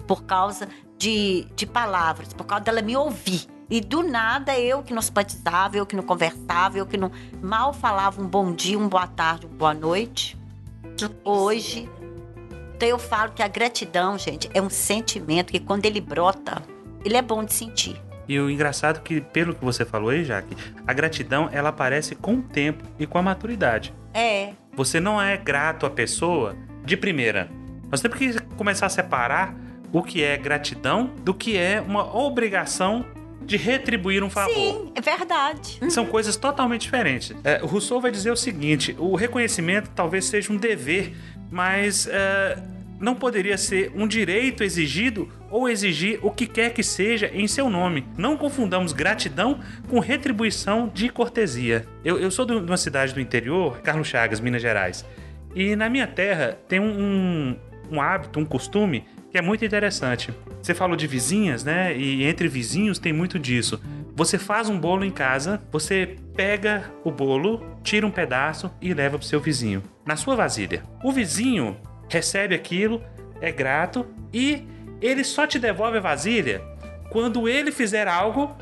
Por 0.08 0.24
causa 0.24 0.68
de, 0.98 1.46
de 1.56 1.66
palavras, 1.66 2.34
por 2.34 2.46
causa 2.46 2.64
dela 2.64 2.82
me 2.82 2.96
ouvir. 2.96 3.48
E 3.70 3.82
do 3.82 4.04
nada, 4.04 4.58
eu 4.60 4.84
que 4.84 4.94
não 4.94 5.02
simpatizava, 5.02 5.78
eu 5.78 5.86
que 5.86 5.96
não 5.96 6.04
conversava, 6.04 6.78
eu 6.78 6.86
que 6.86 6.98
não 6.98 7.12
mal 7.42 7.74
falava 7.74 8.22
um 8.22 8.28
bom 8.28 8.54
dia, 8.54 8.78
um 8.78 8.88
boa 8.88 9.08
tarde, 9.08 9.48
uma 9.48 9.56
boa 9.56 9.74
noite. 9.74 10.38
Hoje, 11.24 11.90
então 12.76 12.88
eu 12.88 13.00
falo 13.00 13.32
que 13.32 13.42
a 13.42 13.48
gratidão, 13.48 14.18
gente, 14.18 14.50
é 14.54 14.62
um 14.62 14.70
sentimento 14.70 15.52
que 15.52 15.60
quando 15.60 15.86
ele 15.86 16.02
brota, 16.02 16.62
ele 17.06 17.16
é 17.16 17.22
bom 17.22 17.44
de 17.44 17.54
sentir. 17.54 18.00
E 18.28 18.40
o 18.40 18.50
engraçado 18.50 19.00
é 19.00 19.02
que, 19.02 19.22
pelo 19.22 19.54
que 19.54 19.64
você 19.64 19.84
falou 19.84 20.10
aí, 20.10 20.24
Jaque, 20.24 20.56
a 20.88 20.94
gratidão 20.94 21.50
ela 21.52 21.70
aparece 21.70 22.16
com 22.16 22.36
o 22.36 22.42
tempo 22.42 22.84
e 22.98 23.06
com 23.06 23.18
a 23.18 23.22
maturidade. 23.22 23.94
É, 24.14 24.54
Você 24.76 25.00
não 25.00 25.22
é 25.22 25.38
grato 25.38 25.86
à 25.86 25.90
pessoa 25.90 26.56
de 26.86 26.96
primeira. 26.98 27.50
Nós 27.92 28.02
temos 28.02 28.18
que 28.18 28.40
começar 28.56 28.86
a 28.86 28.90
separar 28.90 29.56
o 29.92 30.02
que 30.02 30.24
é 30.24 30.36
gratidão 30.38 31.12
do 31.24 31.34
que 31.34 31.58
é 31.58 31.80
uma 31.80 32.16
obrigação 32.18 33.06
de 33.46 33.58
retribuir 33.58 34.24
um 34.24 34.30
favor. 34.30 34.54
sim, 34.54 34.92
é 34.96 35.02
verdade. 35.02 35.80
São 35.90 36.06
coisas 36.06 36.36
totalmente 36.36 36.82
diferentes. 36.82 37.36
É, 37.44 37.62
o 37.62 37.66
Rousseau 37.66 38.00
vai 38.02 38.12
dizer 38.12 38.32
o 38.32 38.36
seguinte: 38.36 38.96
o 38.98 39.16
reconhecimento 39.16 39.90
talvez 39.96 40.26
seja 40.26 40.52
um 40.52 40.58
dever, 40.58 41.14
mas 41.52 42.08
é, 42.08 42.58
não 43.00 43.14
poderia 43.14 43.58
ser 43.58 43.92
um 43.96 44.08
direito 44.08 44.64
exigido 44.64 45.30
ou 45.52 45.70
exigir 45.70 46.20
o 46.22 46.32
que 46.32 46.48
quer 46.48 46.74
que 46.74 46.82
seja 46.82 47.30
em 47.34 47.48
seu 47.48 47.70
nome. 47.70 48.08
Não 48.18 48.38
confundamos 48.38 48.94
gratidão 48.94 49.60
com 49.90 50.00
retribuição 50.00 50.90
de 50.92 51.10
cortesia. 51.10 51.86
Eu, 52.04 52.18
eu 52.18 52.32
sou 52.32 52.46
de 52.46 52.54
uma 52.54 52.78
cidade 52.78 53.14
do 53.14 53.20
interior, 53.20 53.82
Carlos 53.82 54.08
Chagas, 54.08 54.40
Minas 54.40 54.62
Gerais, 54.62 55.06
e 55.54 55.76
na 55.76 55.90
minha 55.90 56.08
terra 56.08 56.58
tem 56.68 56.80
um, 56.80 57.00
um, 57.00 57.60
um 57.92 58.02
hábito, 58.02 58.40
um 58.40 58.46
costume 58.46 59.06
que 59.34 59.40
é 59.40 59.42
muito 59.42 59.66
interessante. 59.66 60.32
Você 60.62 60.76
falou 60.76 60.96
de 60.96 61.08
vizinhas, 61.08 61.64
né? 61.64 61.98
E 61.98 62.24
entre 62.24 62.48
vizinhos 62.48 63.00
tem 63.00 63.12
muito 63.12 63.40
disso. 63.40 63.82
Você 64.16 64.38
faz 64.38 64.70
um 64.70 64.80
bolo 64.80 65.04
em 65.04 65.10
casa, 65.10 65.60
você 65.72 66.18
pega 66.36 66.92
o 67.04 67.10
bolo, 67.10 67.66
tira 67.84 68.06
um 68.06 68.12
pedaço 68.12 68.72
e 68.80 68.94
leva 68.94 69.18
pro 69.18 69.26
seu 69.26 69.40
vizinho, 69.40 69.82
na 70.06 70.16
sua 70.16 70.36
vasilha. 70.36 70.84
O 71.04 71.12
vizinho 71.12 71.76
recebe 72.08 72.54
aquilo, 72.54 73.02
é 73.42 73.52
grato 73.52 74.06
e 74.32 74.68
ele 75.02 75.24
só 75.24 75.48
te 75.48 75.58
devolve 75.58 75.98
a 75.98 76.02
vasilha 76.02 76.62
quando 77.10 77.50
ele 77.50 77.72
fizer 77.72 78.08
algo 78.08 78.56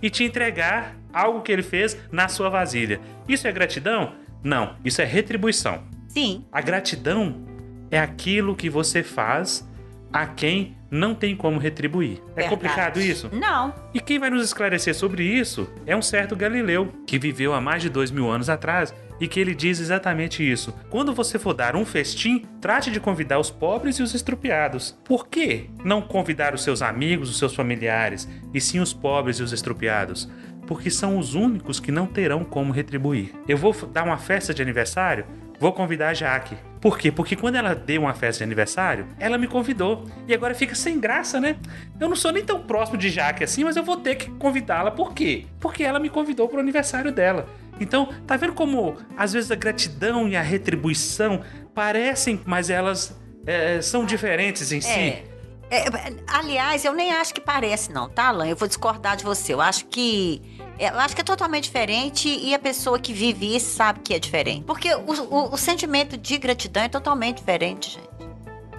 e 0.00 0.08
te 0.08 0.24
entregar 0.24 0.96
algo 1.12 1.42
que 1.42 1.52
ele 1.52 1.62
fez 1.62 1.98
na 2.10 2.28
sua 2.28 2.48
vasilha. 2.48 2.98
Isso 3.28 3.46
é 3.46 3.52
gratidão? 3.52 4.14
Não, 4.42 4.74
isso 4.82 5.02
é 5.02 5.04
retribuição. 5.04 5.82
Sim, 6.08 6.46
A 6.50 6.62
gratidão 6.62 7.44
é 7.90 8.00
aquilo 8.00 8.56
que 8.56 8.70
você 8.70 9.02
faz 9.02 9.67
a 10.12 10.26
quem 10.26 10.76
não 10.90 11.14
tem 11.14 11.36
como 11.36 11.58
retribuir. 11.58 12.22
É 12.30 12.42
verdade. 12.42 12.48
complicado 12.48 13.00
isso? 13.00 13.28
Não, 13.32 13.74
E 13.92 14.00
quem 14.00 14.18
vai 14.18 14.30
nos 14.30 14.44
esclarecer 14.44 14.94
sobre 14.94 15.22
isso 15.22 15.68
é 15.86 15.94
um 15.94 16.02
certo 16.02 16.34
Galileu, 16.34 16.88
que 17.06 17.18
viveu 17.18 17.52
há 17.52 17.60
mais 17.60 17.82
de 17.82 17.90
dois 17.90 18.10
mil 18.10 18.30
anos 18.30 18.48
atrás 18.48 18.94
e 19.20 19.26
que 19.26 19.40
ele 19.40 19.54
diz 19.54 19.80
exatamente 19.80 20.48
isso. 20.48 20.72
Quando 20.88 21.12
você 21.12 21.38
for 21.38 21.52
dar 21.52 21.74
um 21.74 21.84
festim, 21.84 22.44
trate 22.60 22.90
de 22.90 23.00
convidar 23.00 23.38
os 23.38 23.50
pobres 23.50 23.96
e 23.96 24.02
os 24.02 24.14
estrupiados. 24.14 24.96
Por 25.04 25.28
que 25.28 25.68
não 25.84 26.00
convidar 26.00 26.54
os 26.54 26.62
seus 26.62 26.82
amigos, 26.82 27.28
os 27.28 27.38
seus 27.38 27.54
familiares, 27.54 28.28
e 28.54 28.60
sim 28.60 28.78
os 28.78 28.92
pobres 28.92 29.38
e 29.38 29.42
os 29.42 29.52
estrupiados? 29.52 30.30
Porque 30.66 30.90
são 30.90 31.18
os 31.18 31.34
únicos 31.34 31.80
que 31.80 31.90
não 31.90 32.06
terão 32.06 32.44
como 32.44 32.72
retribuir. 32.72 33.34
Eu 33.48 33.56
vou 33.56 33.74
dar 33.92 34.04
uma 34.04 34.18
festa 34.18 34.54
de 34.54 34.62
aniversário, 34.62 35.24
vou 35.58 35.72
convidar 35.72 36.10
a 36.10 36.14
Jaque. 36.14 36.56
Por 36.80 36.98
quê? 36.98 37.10
Porque 37.10 37.34
quando 37.34 37.56
ela 37.56 37.74
deu 37.74 38.02
uma 38.02 38.14
festa 38.14 38.38
de 38.38 38.44
aniversário, 38.44 39.06
ela 39.18 39.36
me 39.36 39.46
convidou. 39.46 40.04
E 40.26 40.34
agora 40.34 40.54
fica 40.54 40.74
sem 40.74 41.00
graça, 41.00 41.40
né? 41.40 41.56
Eu 41.98 42.08
não 42.08 42.16
sou 42.16 42.32
nem 42.32 42.44
tão 42.44 42.60
próximo 42.60 42.96
de 42.96 43.10
Jaque 43.10 43.44
assim, 43.44 43.64
mas 43.64 43.76
eu 43.76 43.82
vou 43.82 43.96
ter 43.96 44.16
que 44.16 44.30
convidá-la. 44.32 44.90
Por 44.90 45.12
quê? 45.12 45.46
Porque 45.58 45.82
ela 45.82 45.98
me 45.98 46.08
convidou 46.08 46.48
pro 46.48 46.60
aniversário 46.60 47.10
dela. 47.10 47.48
Então, 47.80 48.08
tá 48.26 48.36
vendo 48.36 48.54
como 48.54 48.96
às 49.16 49.32
vezes 49.32 49.50
a 49.50 49.54
gratidão 49.54 50.28
e 50.28 50.36
a 50.36 50.42
retribuição 50.42 51.42
parecem, 51.74 52.40
mas 52.44 52.70
elas 52.70 53.16
é, 53.46 53.80
são 53.80 54.04
diferentes 54.04 54.72
em 54.72 54.80
si? 54.80 54.90
É. 54.90 55.24
É, 55.70 55.84
aliás, 56.26 56.84
eu 56.84 56.94
nem 56.94 57.12
acho 57.12 57.34
que 57.34 57.40
parece, 57.40 57.92
não, 57.92 58.08
tá, 58.08 58.28
Alan? 58.28 58.48
Eu 58.48 58.56
vou 58.56 58.66
discordar 58.66 59.16
de 59.16 59.24
você. 59.24 59.52
Eu 59.52 59.60
acho 59.60 59.84
que. 59.86 60.40
É, 60.78 60.88
Eu 60.90 60.98
acho 60.98 61.14
que 61.14 61.20
é 61.20 61.24
totalmente 61.24 61.64
diferente 61.64 62.28
e 62.28 62.54
a 62.54 62.58
pessoa 62.58 62.98
que 62.98 63.12
vive 63.12 63.54
isso 63.56 63.74
sabe 63.74 64.00
que 64.00 64.14
é 64.14 64.18
diferente. 64.18 64.64
Porque 64.64 64.94
o, 64.94 65.00
o- 65.12 65.54
o 65.54 65.56
sentimento 65.56 66.16
de 66.16 66.38
gratidão 66.38 66.82
é 66.82 66.88
totalmente 66.88 67.38
diferente, 67.38 67.90
gente. 67.92 68.08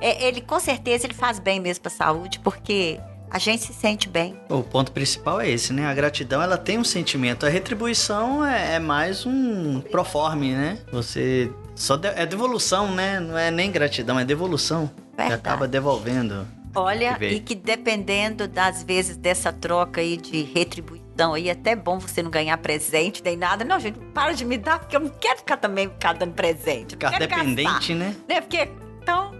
É, 0.02 0.26
ele, 0.28 0.40
com 0.42 0.60
certeza, 0.60 1.06
ele 1.06 1.14
faz 1.14 1.40
bem 1.40 1.60
mesmo 1.60 1.82
pra 1.82 1.92
saúde, 1.92 2.40
porque 2.40 2.98
a 3.30 3.38
gente 3.38 3.62
se 3.64 3.74
sente 3.74 4.08
bem. 4.08 4.40
O 4.50 4.64
ponto 4.64 4.92
principal 4.94 5.42
é 5.42 5.50
esse, 5.50 5.74
né? 5.74 5.86
A 5.88 5.94
gratidão, 5.94 6.42
ela 6.42 6.58
tem 6.58 6.78
um 6.80 6.84
sentimento. 6.86 7.46
A 7.46 7.50
retribuição 7.50 8.44
é, 8.46 8.76
é 8.76 8.80
mais 8.80 9.26
um 9.26 9.82
proforme, 9.82 10.54
né? 10.54 10.80
Você 10.92 11.52
só 11.76 11.98
de- 11.98 12.08
é 12.08 12.26
devolução, 12.26 12.94
né? 12.96 13.20
Não 13.20 13.38
é 13.38 13.52
nem 13.52 13.70
gratidão, 13.70 14.18
é 14.18 14.24
devolução. 14.24 14.90
Você 15.12 15.18
Verdade. 15.18 15.34
acaba 15.42 15.68
devolvendo. 15.68 16.48
Olha, 16.74 17.16
Que 17.16 17.26
e 17.26 17.40
que 17.42 17.56
dependendo 17.56 18.48
das 18.48 18.84
vezes 18.84 19.18
dessa 19.18 19.52
troca 19.52 20.00
aí 20.02 20.16
de 20.16 20.44
retribuição 20.44 21.09
aí, 21.22 21.50
é 21.50 21.52
até 21.52 21.76
bom 21.76 22.00
você 22.00 22.24
não 22.24 22.32
ganhar 22.32 22.58
presente 22.58 23.24
nem 23.24 23.38
nada. 23.38 23.64
Não, 23.64 23.80
gente, 23.80 24.00
para 24.14 24.34
de 24.34 24.46
me 24.46 24.58
dar, 24.58 24.80
porque 24.80 24.96
eu 24.96 25.00
não 25.00 25.10
quero 25.10 25.38
ficar 25.38 25.58
também 25.58 25.90
ficar 25.90 26.14
dando 26.14 26.34
presente. 26.34 26.92
Ficar 26.92 27.12
gastar. 27.12 27.28
dependente, 27.28 27.94
né? 27.94 28.16
né? 28.28 28.42
Porque, 28.42 28.70
então, 29.02 29.34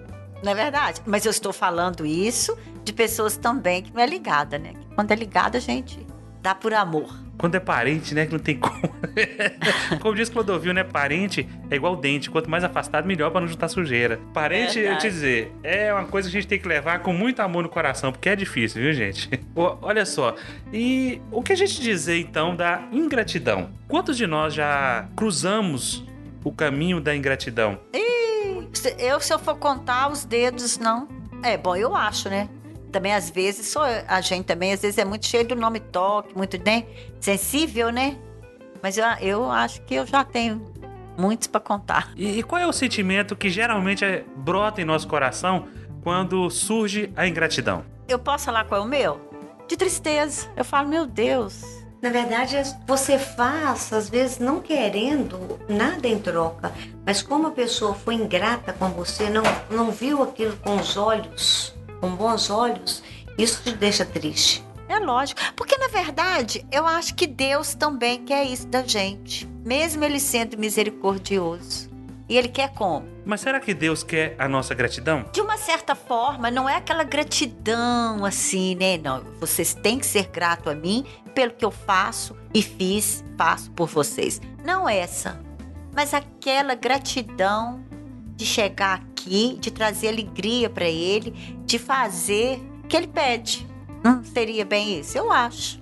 não 0.44 0.52
é 0.52 0.56
verdade? 0.56 1.02
Mas 1.06 1.26
eu 1.26 1.32
estou 1.32 1.54
falando 1.54 2.06
isso 2.06 2.58
de 2.84 2.94
pessoas 2.94 3.38
também 3.38 3.84
que 3.84 3.94
não 3.94 4.02
é 4.02 4.06
ligada, 4.06 4.58
né? 4.58 4.74
Quando 4.96 5.12
é 5.12 5.16
ligada, 5.16 5.58
a 5.58 5.62
gente 5.62 6.06
dá 6.42 6.56
por 6.56 6.74
amor. 6.74 7.29
Quando 7.40 7.56
é 7.56 7.60
parente, 7.60 8.14
né? 8.14 8.26
Que 8.26 8.34
não 8.34 8.40
tem 8.40 8.58
como. 8.60 8.82
como 10.02 10.14
diz 10.14 10.28
Clodovil, 10.30 10.74
né? 10.74 10.84
Parente 10.84 11.48
é 11.72 11.76
igual 11.76 11.96
dente. 11.96 12.30
Quanto 12.30 12.50
mais 12.50 12.64
afastado, 12.66 13.06
melhor 13.08 13.32
pra 13.32 13.40
não 13.40 13.48
juntar 13.48 13.70
sujeira. 13.70 14.20
Parente, 14.34 14.78
eu 14.78 14.84
Verdade. 14.84 15.02
te 15.02 15.10
dizer, 15.10 15.52
é 15.64 15.94
uma 15.94 16.04
coisa 16.06 16.30
que 16.30 16.36
a 16.38 16.42
gente 16.42 16.50
tem 16.50 16.60
que 16.60 16.68
levar 16.68 17.00
com 17.00 17.14
muito 17.14 17.40
amor 17.42 17.64
no 17.64 17.70
coração, 17.70 18.12
porque 18.12 18.28
é 18.30 18.36
difícil, 18.36 18.82
viu, 18.82 18.92
gente? 18.94 19.30
Olha 19.56 20.06
só. 20.06 20.36
E 20.74 21.22
o 21.32 21.42
que 21.42 21.54
a 21.54 21.56
gente 21.56 21.80
dizer, 21.82 22.20
então, 22.20 22.54
da 22.56 22.84
ingratidão? 22.92 23.70
Quantos 23.88 24.18
de 24.18 24.28
nós 24.28 24.54
já 24.54 25.08
cruzamos 25.16 26.06
o 26.44 26.52
caminho 26.52 27.00
da 27.00 27.16
ingratidão? 27.16 27.80
Se- 28.74 28.96
Eu, 29.00 29.20
se 29.22 29.34
eu 29.34 29.40
for 29.40 29.56
contar 29.56 30.12
os 30.12 30.26
dedos, 30.26 30.78
não. 30.78 31.08
É, 31.42 31.58
bom, 31.58 31.76
eu 31.76 31.96
acho, 31.96 32.30
né? 32.30 32.50
Também, 32.92 33.14
às 33.14 33.30
vezes, 33.30 33.68
sou 33.68 33.82
a 33.84 34.22
gente 34.22 34.46
também, 34.46 34.74
às 34.74 34.82
vezes, 34.82 34.98
é 34.98 35.06
muito 35.06 35.26
cheio 35.26 35.48
do 35.48 35.56
nome 35.56 35.80
toque, 35.80 36.36
muito 36.36 36.58
né? 36.64 36.86
sensível, 37.20 37.90
né? 37.92 38.18
Mas 38.82 38.98
eu, 38.98 39.06
eu 39.22 39.52
acho 39.52 39.82
que 39.82 39.96
eu 39.96 40.06
já 40.06 40.24
tenho 40.24 40.66
muitos 41.18 41.48
pra 41.48 41.60
contar. 41.60 42.12
E, 42.16 42.40
e 42.40 42.44
qual 42.44 42.62
é 42.62 42.66
o 42.68 42.72
sentimento 42.74 43.36
que 43.36 43.50
geralmente 43.50 44.04
é- 44.06 44.24
brota 44.38 44.82
em 44.82 44.86
nosso 44.86 45.08
coração 45.08 45.68
quando 46.02 46.50
surge 46.50 47.12
a 47.16 47.28
ingratidão? 47.28 47.84
Eu 48.08 48.18
posso 48.18 48.46
falar 48.46 48.64
qual 48.66 48.82
é 48.82 48.84
o 48.84 48.88
meu? 48.88 49.20
De 49.68 49.76
tristeza. 49.78 50.48
Eu 50.56 50.66
falo, 50.66 50.88
meu 50.88 51.06
Deus, 51.06 51.62
Na 52.02 52.10
verdade, 52.10 52.56
você 52.88 53.20
faz, 53.20 53.92
às 53.92 54.10
vezes, 54.10 54.40
não 54.40 54.62
querendo 54.62 55.60
nada 55.68 56.08
em 56.08 56.18
troca, 56.18 56.72
mas 57.06 57.22
como 57.22 57.48
a 57.48 57.52
pessoa 57.52 57.94
foi 57.94 58.16
ingrata 58.16 58.72
com 58.72 58.88
você, 58.92 59.30
não, 59.30 59.44
não 59.70 59.92
viu 59.92 60.24
aquilo 60.24 60.56
com 60.64 60.78
os 60.78 60.96
olhos, 60.96 61.76
com 62.00 62.16
bons 62.16 62.50
olhos, 62.50 63.04
isso 63.38 63.62
te 63.64 63.72
deixa 63.72 64.06
triste. 64.06 64.64
É 64.88 64.98
lógico. 64.98 65.40
Porque, 65.56 65.78
na 65.78 65.88
verdade, 65.88 66.66
eu 66.72 66.86
acho 66.88 67.14
que 67.14 67.28
Deus 67.28 67.76
também 67.76 68.26
quer 68.26 68.44
isso 68.44 68.68
da 68.68 68.82
gente. 68.82 69.48
Mesmo 69.64 70.04
Ele 70.04 70.20
sendo 70.20 70.58
misericordioso. 70.58 71.90
E 72.28 72.38
Ele 72.38 72.48
quer 72.48 72.74
como? 72.74 73.08
Mas 73.26 73.42
será 73.42 73.60
que 73.60 73.74
Deus 73.74 74.04
quer 74.04 74.36
a 74.40 74.48
nossa 74.48 74.74
gratidão? 74.74 75.26
De 75.32 75.42
uma 75.42 75.58
certa 75.58 75.94
forma, 75.96 76.50
não 76.50 76.68
é 76.68 76.76
aquela 76.76 77.04
gratidão 77.04 78.26
assim, 78.26 78.76
né? 78.76 78.98
Não, 78.98 79.24
vocês 79.40 79.74
têm 79.76 80.00
que 80.00 80.06
ser 80.06 80.28
grato 80.28 80.70
a 80.70 80.76
mim 80.76 81.06
pelo 81.36 81.52
que 81.54 81.66
eu 81.66 81.72
faço 81.72 82.36
e 82.54 82.62
fiz, 82.62 83.24
faço 83.38 83.70
por 83.72 83.88
vocês. 83.88 84.42
Não 84.64 84.90
essa, 84.90 85.40
mas 85.96 86.14
aquela 86.14 86.76
gratidão 86.76 87.84
de 88.40 88.46
chegar 88.46 89.02
aqui, 89.02 89.58
de 89.60 89.70
trazer 89.70 90.08
alegria 90.08 90.70
para 90.70 90.88
ele, 90.88 91.32
de 91.66 91.78
fazer 91.78 92.58
o 92.82 92.88
que 92.88 92.96
ele 92.96 93.08
pede. 93.08 93.68
Não 94.02 94.24
seria 94.24 94.64
bem 94.64 94.98
isso? 94.98 95.18
Eu 95.18 95.30
acho. 95.30 95.78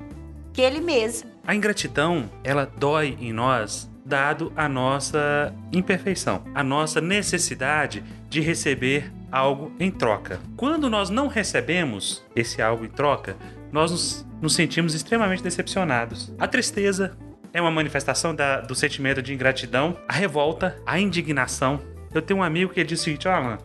Que 0.52 0.62
ele 0.64 0.82
mesmo. 0.82 1.30
A 1.46 1.54
ingratidão, 1.54 2.28
ela 2.44 2.66
dói 2.66 3.16
em 3.22 3.32
nós 3.32 3.88
dado 4.04 4.52
a 4.56 4.68
nossa 4.68 5.54
imperfeição, 5.72 6.44
a 6.56 6.64
nossa 6.64 7.00
necessidade 7.00 8.04
de 8.28 8.42
receber 8.42 9.14
algo 9.32 9.72
em 9.80 9.92
troca. 9.92 10.40
Quando 10.56 10.90
nós 10.90 11.12
não 11.12 11.28
recebemos 11.28 12.26
esse 12.36 12.60
algo 12.60 12.86
em 12.86 12.90
troca, 12.90 13.38
nós 13.72 13.92
nos, 13.92 14.28
nos 14.42 14.56
sentimos 14.56 14.96
extremamente 14.96 15.44
decepcionados. 15.44 16.34
A 16.40 16.48
tristeza 16.48 17.16
é 17.54 17.62
uma 17.62 17.70
manifestação 17.70 18.34
da, 18.34 18.62
do 18.62 18.74
sentimento 18.74 19.22
de 19.22 19.32
ingratidão, 19.32 19.96
a 20.08 20.14
revolta, 20.14 20.82
a 20.88 21.00
indignação. 21.00 21.80
Eu 22.14 22.22
tenho 22.22 22.40
um 22.40 22.44
amigo 22.44 22.74
que 22.74 22.84
diz 22.84 23.00
o 23.00 23.04
seguinte: 23.04 23.28
Alan, 23.28 23.58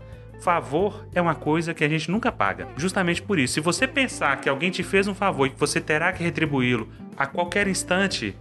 favor 0.42 1.06
é 1.14 1.20
uma 1.20 1.34
coisa 1.34 1.72
que 1.72 1.84
a 1.84 1.88
gente 1.88 2.11
nunca 2.11 2.32
paga. 2.32 2.68
Justamente 2.76 3.22
por 3.22 3.38
isso, 3.38 3.54
se 3.54 3.61
você 3.61 3.87
pensar 3.87 4.40
que 4.40 4.49
alguém 4.49 4.70
te 4.70 4.82
fez 4.82 5.06
um 5.06 5.14
favor 5.14 5.46
e 5.46 5.50
que 5.50 5.58
você 5.58 5.80
terá 5.80 6.12
que 6.12 6.22
retribuí-lo 6.22 6.88
a 7.16 7.26
qualquer 7.26 7.68
instante, 7.68 8.37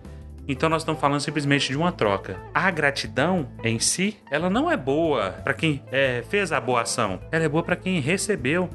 então 0.47 0.67
nós 0.67 0.81
estamos 0.81 0.99
falando 0.99 1.21
simplesmente 1.21 1.69
de 1.69 1.77
uma 1.77 1.91
troca. 1.91 2.37
A 2.53 2.69
gratidão 2.71 3.47
em 3.63 3.79
si, 3.79 4.17
ela 4.29 4.49
não 4.49 4.69
é 4.69 4.75
boa 4.75 5.31
para 5.43 5.53
quem 5.53 5.81
é, 5.91 6.23
fez 6.29 6.51
a 6.51 6.59
boa 6.59 6.81
ação. 6.81 7.19
Ela 7.31 7.45
é 7.45 7.49
boa 7.49 7.63
para 7.63 7.75
quem 7.75 7.99
recebeu 7.99 8.69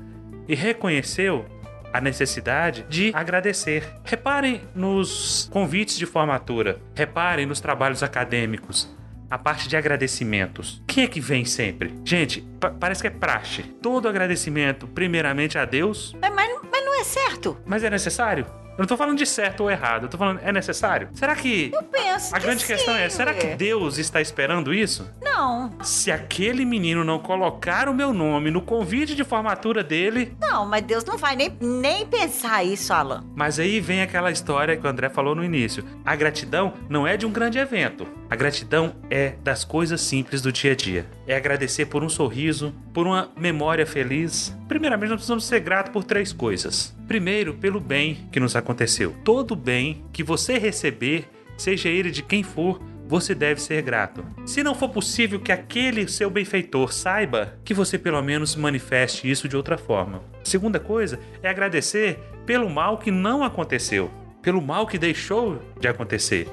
e 0.48 0.54
reconheceu 0.54 1.44
a 1.92 2.00
necessidade 2.00 2.84
de 2.88 3.10
agradecer. 3.14 3.84
Reparem 4.04 4.60
nos 4.74 5.48
convites 5.52 5.98
de 5.98 6.06
formatura, 6.06 6.78
reparem 6.94 7.46
nos 7.46 7.60
trabalhos 7.60 8.02
acadêmicos, 8.02 8.94
a 9.30 9.38
parte 9.38 9.68
de 9.68 9.76
agradecimentos. 9.76 10.82
Quem 10.86 11.04
é 11.04 11.06
que 11.06 11.20
vem 11.20 11.44
sempre? 11.44 11.94
Gente, 12.04 12.46
parece 12.80 13.02
que 13.02 13.08
é 13.08 13.10
praxe. 13.10 13.62
Todo 13.82 14.08
agradecimento, 14.08 14.86
primeiramente 14.86 15.58
a 15.58 15.64
Deus. 15.64 16.16
É, 16.22 16.30
mas, 16.30 16.50
mas 16.70 16.84
não 16.84 17.00
é 17.00 17.04
certo. 17.04 17.58
Mas 17.66 17.82
é 17.84 17.90
necessário? 17.90 18.46
Eu 18.76 18.82
não 18.82 18.86
tô 18.86 18.96
falando 18.96 19.16
de 19.16 19.24
certo 19.24 19.62
ou 19.62 19.70
errado, 19.70 20.04
eu 20.04 20.08
tô 20.08 20.18
falando, 20.18 20.40
é 20.42 20.52
necessário? 20.52 21.08
Será 21.14 21.34
que. 21.34 21.70
Eu 21.72 21.82
penso. 21.82 22.34
A, 22.34 22.36
a 22.36 22.40
grande 22.40 22.60
sim, 22.60 22.66
questão 22.66 22.94
é: 22.94 23.08
será 23.08 23.32
que. 23.32 23.54
Deus 23.56 23.96
está 23.96 24.20
esperando 24.20 24.72
isso? 24.74 25.10
Não, 25.22 25.72
Se 25.82 26.10
aquele 26.10 26.64
menino 26.64 27.02
não 27.04 27.18
colocar 27.18 27.88
o 27.88 27.94
meu 27.94 28.12
nome 28.12 28.50
no 28.50 28.60
convite 28.60 29.14
de 29.14 29.24
formatura 29.24 29.82
dele. 29.82 30.36
não, 30.40 30.66
mas 30.66 30.82
Deus 30.82 31.04
não 31.04 31.16
vai 31.16 31.34
nem, 31.36 31.56
nem 31.60 32.06
pensar 32.06 32.64
isso, 32.64 32.92
Alan. 32.92 33.24
Mas 33.34 33.58
aí 33.58 33.80
vem 33.80 34.02
aquela 34.02 34.30
história 34.30 34.76
que 34.76 34.86
o 34.86 34.90
André 34.90 35.08
falou 35.08 35.34
no 35.34 35.44
início. 35.44 35.84
A 36.04 36.14
gratidão 36.14 36.74
não 36.88 37.06
é 37.06 37.16
de 37.16 37.24
um 37.24 37.32
grande 37.32 37.58
evento. 37.58 38.06
A 38.28 38.36
gratidão 38.36 38.94
é 39.10 39.34
das 39.42 39.64
coisas 39.64 40.00
simples 40.00 40.42
do 40.42 40.52
dia 40.52 40.72
a 40.72 40.76
dia. 40.76 41.06
É 41.26 41.36
agradecer 41.36 41.86
por 41.86 42.04
um 42.04 42.08
sorriso, 42.08 42.72
por 42.92 43.06
uma 43.06 43.30
memória 43.36 43.84
feliz. 43.84 44.56
Primeiramente, 44.68 45.10
nós 45.10 45.16
precisamos 45.16 45.44
ser 45.44 45.60
gratos 45.60 45.92
por 45.92 46.04
três 46.04 46.32
coisas. 46.32 46.96
Primeiro, 47.08 47.54
pelo 47.54 47.80
bem 47.80 48.28
que 48.30 48.38
nos 48.38 48.54
aconteceu. 48.54 49.14
Todo 49.24 49.56
bem 49.56 50.04
que 50.12 50.22
você 50.22 50.56
receber, 50.58 51.28
seja 51.56 51.88
ele 51.88 52.10
de 52.10 52.22
quem 52.22 52.42
for, 52.42 52.80
você 53.08 53.34
deve 53.34 53.60
ser 53.60 53.82
grato. 53.82 54.24
Se 54.44 54.62
não 54.62 54.74
for 54.74 54.88
possível 54.88 55.40
que 55.40 55.52
aquele 55.52 56.08
seu 56.08 56.28
benfeitor 56.28 56.92
saiba, 56.92 57.58
que 57.64 57.74
você 57.74 57.98
pelo 57.98 58.20
menos 58.22 58.56
manifeste 58.56 59.30
isso 59.30 59.48
de 59.48 59.56
outra 59.56 59.78
forma. 59.78 60.22
Segunda 60.42 60.80
coisa 60.80 61.18
é 61.42 61.48
agradecer 61.48 62.18
pelo 62.44 62.68
mal 62.68 62.98
que 62.98 63.10
não 63.10 63.42
aconteceu, 63.42 64.10
pelo 64.42 64.60
mal 64.60 64.86
que 64.86 64.98
deixou 64.98 65.60
de 65.80 65.88
acontecer. 65.88 66.48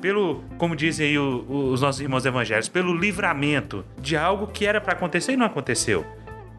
Pelo, 0.00 0.42
como 0.56 0.74
dizem 0.74 1.08
aí 1.08 1.18
o- 1.18 1.44
o- 1.48 1.72
os 1.72 1.80
nossos 1.82 2.00
irmãos 2.00 2.24
evangélicos, 2.24 2.68
pelo 2.68 2.94
livramento 2.96 3.84
de 4.00 4.16
algo 4.16 4.46
que 4.46 4.64
era 4.66 4.80
para 4.80 4.92
acontecer 4.94 5.32
e 5.32 5.36
não 5.36 5.46
aconteceu. 5.46 6.04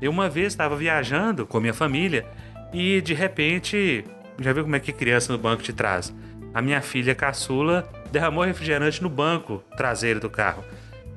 Eu 0.01 0.11
uma 0.11 0.29
vez 0.29 0.47
estava 0.47 0.75
viajando 0.75 1.45
com 1.45 1.59
minha 1.59 1.73
família 1.73 2.25
e 2.73 3.01
de 3.01 3.13
repente, 3.13 4.03
já 4.39 4.53
viu 4.53 4.63
como 4.63 4.75
é 4.75 4.79
que 4.79 4.91
criança 4.91 5.31
no 5.33 5.39
banco 5.39 5.63
te 5.63 5.73
traz? 5.73 6.13
A 6.53 6.61
minha 6.61 6.81
filha 6.81 7.15
caçula 7.15 7.87
derramou 8.11 8.43
refrigerante 8.43 9.01
no 9.01 9.09
banco 9.09 9.63
traseiro 9.77 10.19
do 10.19 10.29
carro. 10.29 10.63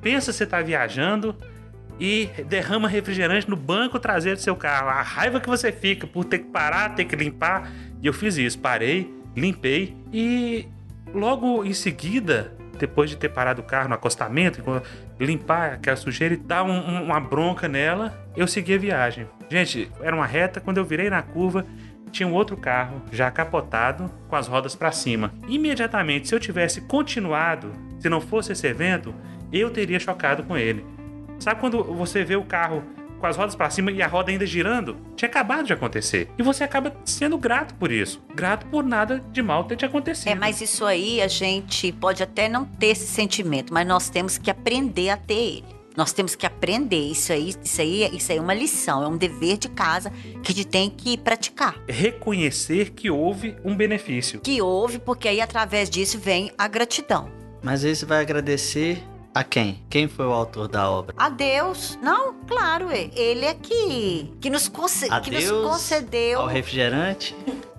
Pensa 0.01 0.31
você 0.31 0.45
tá 0.45 0.61
viajando 0.61 1.35
e 1.99 2.29
derrama 2.47 2.87
refrigerante 2.87 3.49
no 3.49 3.55
banco 3.55 3.99
traseiro 3.99 4.37
do 4.37 4.41
seu 4.41 4.55
carro. 4.55 4.89
A 4.89 5.01
raiva 5.01 5.39
que 5.39 5.47
você 5.49 5.71
fica 5.71 6.05
por 6.07 6.23
ter 6.25 6.39
que 6.39 6.45
parar, 6.45 6.95
ter 6.95 7.05
que 7.05 7.15
limpar. 7.15 7.71
E 8.01 8.07
eu 8.07 8.13
fiz 8.13 8.37
isso, 8.37 8.59
parei, 8.59 9.11
limpei 9.35 9.95
e 10.13 10.67
logo 11.15 11.63
em 11.63 11.73
seguida, 11.73 12.53
depois 12.77 13.09
de 13.09 13.15
ter 13.15 13.29
parado 13.29 13.61
o 13.61 13.65
carro 13.65 13.87
no 13.87 13.95
acostamento, 13.95 14.61
limpar 15.19 15.73
aquela 15.73 15.95
sujeira 15.95 16.33
e 16.33 16.37
dar 16.37 16.63
um- 16.63 16.71
um- 16.71 17.03
uma 17.05 17.19
bronca 17.19 17.67
nela, 17.67 18.13
eu 18.35 18.47
segui 18.47 18.75
a 18.75 18.77
viagem. 18.77 19.27
Gente, 19.49 19.89
era 20.01 20.15
uma 20.15 20.25
reta, 20.25 20.59
quando 20.59 20.77
eu 20.77 20.85
virei 20.85 21.09
na 21.09 21.21
curva, 21.21 21.65
tinha 22.11 22.27
um 22.27 22.33
outro 22.33 22.55
carro 22.55 23.01
já 23.11 23.29
capotado 23.31 24.09
com 24.27 24.35
as 24.35 24.47
rodas 24.47 24.75
para 24.75 24.91
cima. 24.91 25.33
Imediatamente, 25.47 26.27
se 26.27 26.35
eu 26.35 26.39
tivesse 26.39 26.81
continuado, 26.81 27.71
se 27.99 28.09
não 28.09 28.21
fosse 28.21 28.51
esse 28.51 28.67
evento, 28.67 29.13
eu 29.51 29.69
teria 29.69 29.99
chocado 29.99 30.43
com 30.43 30.57
ele. 30.57 30.85
Sabe 31.39 31.59
quando 31.59 31.83
você 31.83 32.23
vê 32.23 32.35
o 32.35 32.43
carro 32.43 32.83
com 33.19 33.25
as 33.25 33.37
rodas 33.37 33.55
para 33.55 33.69
cima 33.69 33.91
e 33.91 34.01
a 34.01 34.07
roda 34.07 34.31
ainda 34.31 34.45
girando? 34.45 34.97
Tinha 35.15 35.29
acabado 35.29 35.65
de 35.65 35.73
acontecer. 35.73 36.29
E 36.37 36.43
você 36.43 36.63
acaba 36.63 36.95
sendo 37.03 37.37
grato 37.37 37.73
por 37.75 37.91
isso. 37.91 38.21
Grato 38.33 38.65
por 38.67 38.83
nada 38.83 39.23
de 39.31 39.41
mal 39.41 39.63
ter 39.63 39.75
te 39.75 39.85
acontecido. 39.85 40.29
É, 40.29 40.35
mas 40.35 40.61
isso 40.61 40.85
aí 40.85 41.21
a 41.21 41.27
gente 41.27 41.91
pode 41.93 42.21
até 42.21 42.47
não 42.47 42.65
ter 42.65 42.87
esse 42.87 43.07
sentimento, 43.07 43.73
mas 43.73 43.87
nós 43.87 44.09
temos 44.09 44.37
que 44.37 44.49
aprender 44.49 45.09
a 45.09 45.17
ter 45.17 45.33
ele. 45.33 45.75
Nós 45.95 46.11
temos 46.11 46.35
que 46.35 46.45
aprender 46.45 46.99
isso 46.99 47.31
aí, 47.31 47.55
isso 47.63 47.81
aí, 47.81 48.09
isso 48.13 48.31
aí 48.31 48.37
é 48.37 48.41
uma 48.41 48.53
lição, 48.53 49.01
é 49.01 49.07
um 49.07 49.15
dever 49.15 49.57
de 49.57 49.69
casa 49.69 50.11
que 50.43 50.51
a 50.51 50.55
gente 50.55 50.67
tem 50.67 50.89
que 50.89 51.17
praticar. 51.17 51.79
Reconhecer 51.87 52.89
que 52.89 53.09
houve 53.09 53.55
um 53.63 53.73
benefício. 53.73 54.41
Que 54.41 54.61
houve, 54.61 54.99
porque 54.99 55.29
aí 55.29 55.39
através 55.39 55.89
disso 55.89 56.19
vem 56.19 56.51
a 56.57 56.67
gratidão. 56.67 57.31
Mas 57.63 57.85
aí 57.85 57.95
você 57.95 58.05
vai 58.05 58.21
agradecer 58.21 59.01
a 59.35 59.43
quem? 59.43 59.83
Quem 59.89 60.07
foi 60.07 60.25
o 60.25 60.31
autor 60.31 60.67
da 60.67 60.89
obra? 60.89 61.13
A 61.17 61.29
Deus, 61.29 61.99
não, 62.01 62.33
claro, 62.47 62.89
é. 62.89 63.09
ele 63.15 63.45
é 63.45 63.53
que, 63.53 64.33
que, 64.41 64.49
nos, 64.49 64.67
conce- 64.67 65.07
A 65.11 65.19
que 65.19 65.29
nos 65.29 65.51
concedeu. 65.51 66.39
Ao 66.41 66.47
refrigerante? 66.47 67.35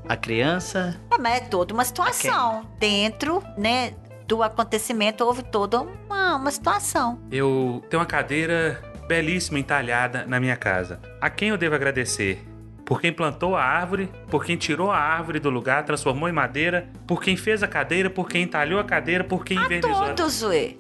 A 0.09 0.17
criança? 0.17 1.01
É, 1.11 1.19
mas 1.19 1.39
é 1.39 1.41
toda 1.41 1.75
uma 1.75 1.85
situação. 1.85 2.65
Dentro, 2.79 3.43
né, 3.59 3.95
do 4.29 4.43
acontecimento 4.43 5.25
houve 5.25 5.43
toda 5.43 5.81
uma, 5.81 6.37
uma 6.37 6.51
situação. 6.51 7.19
Eu 7.33 7.83
tenho 7.91 8.01
uma 8.01 8.07
cadeira 8.07 8.81
belíssima 9.09 9.59
entalhada 9.59 10.25
na 10.27 10.39
minha 10.39 10.57
casa. 10.57 11.01
A 11.21 11.31
quem 11.31 11.49
eu 11.49 11.57
devo 11.59 11.75
agradecer? 11.75 12.45
Por 12.85 13.01
quem 13.01 13.13
plantou 13.13 13.57
a 13.57 13.63
árvore, 13.65 14.09
por 14.31 14.45
quem 14.45 14.57
tirou 14.57 14.93
a 14.93 14.97
árvore 14.99 15.41
do 15.41 15.51
lugar, 15.51 15.85
transformou 15.85 16.29
em 16.29 16.33
madeira, 16.33 16.89
por 17.05 17.21
quem 17.21 17.37
fez 17.37 17.63
a 17.65 17.67
cadeira, 17.67 18.09
por 18.09 18.29
quem 18.29 18.43
entalhou 18.45 18.79
a 18.79 18.85
cadeira, 18.85 19.25
por 19.25 19.45
quem 19.45 19.59
A 19.59 19.63
invernizou. 19.65 20.05
a- 20.05 20.13
todos, 20.15 20.43
ué. 20.45 20.75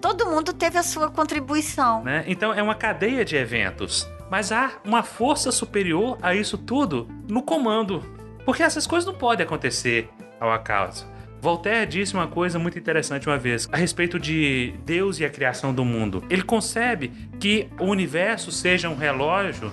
Todo 0.00 0.26
mundo 0.26 0.52
teve 0.52 0.78
a 0.78 0.82
sua 0.82 1.10
contribuição. 1.10 2.02
né? 2.02 2.24
Então 2.26 2.52
é 2.52 2.62
uma 2.62 2.74
cadeia 2.74 3.24
de 3.24 3.36
eventos. 3.36 4.08
Mas 4.30 4.52
há 4.52 4.72
uma 4.84 5.02
força 5.02 5.50
superior 5.50 6.16
a 6.22 6.34
isso 6.34 6.56
tudo 6.56 7.08
no 7.28 7.42
comando. 7.42 8.02
Porque 8.44 8.62
essas 8.62 8.86
coisas 8.86 9.06
não 9.06 9.18
podem 9.18 9.44
acontecer 9.44 10.08
ao 10.38 10.50
acaso. 10.50 11.06
Voltaire 11.40 11.86
disse 11.86 12.14
uma 12.14 12.26
coisa 12.26 12.58
muito 12.58 12.78
interessante 12.78 13.26
uma 13.26 13.38
vez 13.38 13.68
a 13.72 13.76
respeito 13.76 14.18
de 14.18 14.74
Deus 14.84 15.18
e 15.18 15.24
a 15.24 15.30
criação 15.30 15.72
do 15.72 15.84
mundo. 15.84 16.22
Ele 16.28 16.42
concebe 16.42 17.08
que 17.38 17.68
o 17.78 17.84
universo 17.84 18.52
seja 18.52 18.88
um 18.88 18.94
relógio, 18.94 19.72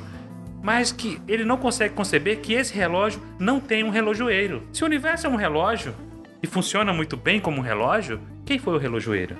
mas 0.63 0.91
que 0.91 1.21
ele 1.27 1.43
não 1.43 1.57
consegue 1.57 1.93
conceber 1.93 2.39
que 2.39 2.53
esse 2.53 2.73
relógio 2.73 3.21
não 3.37 3.59
tem 3.59 3.83
um 3.83 3.89
relojoeiro. 3.89 4.63
Se 4.71 4.83
o 4.83 4.85
universo 4.85 5.27
é 5.27 5.29
um 5.29 5.35
relógio 5.35 5.93
e 6.41 6.47
funciona 6.47 6.93
muito 6.93 7.17
bem 7.17 7.39
como 7.39 7.57
um 7.57 7.63
relógio, 7.63 8.19
quem 8.45 8.57
foi 8.57 8.73
o 8.75 8.77
relojoeiro? 8.77 9.35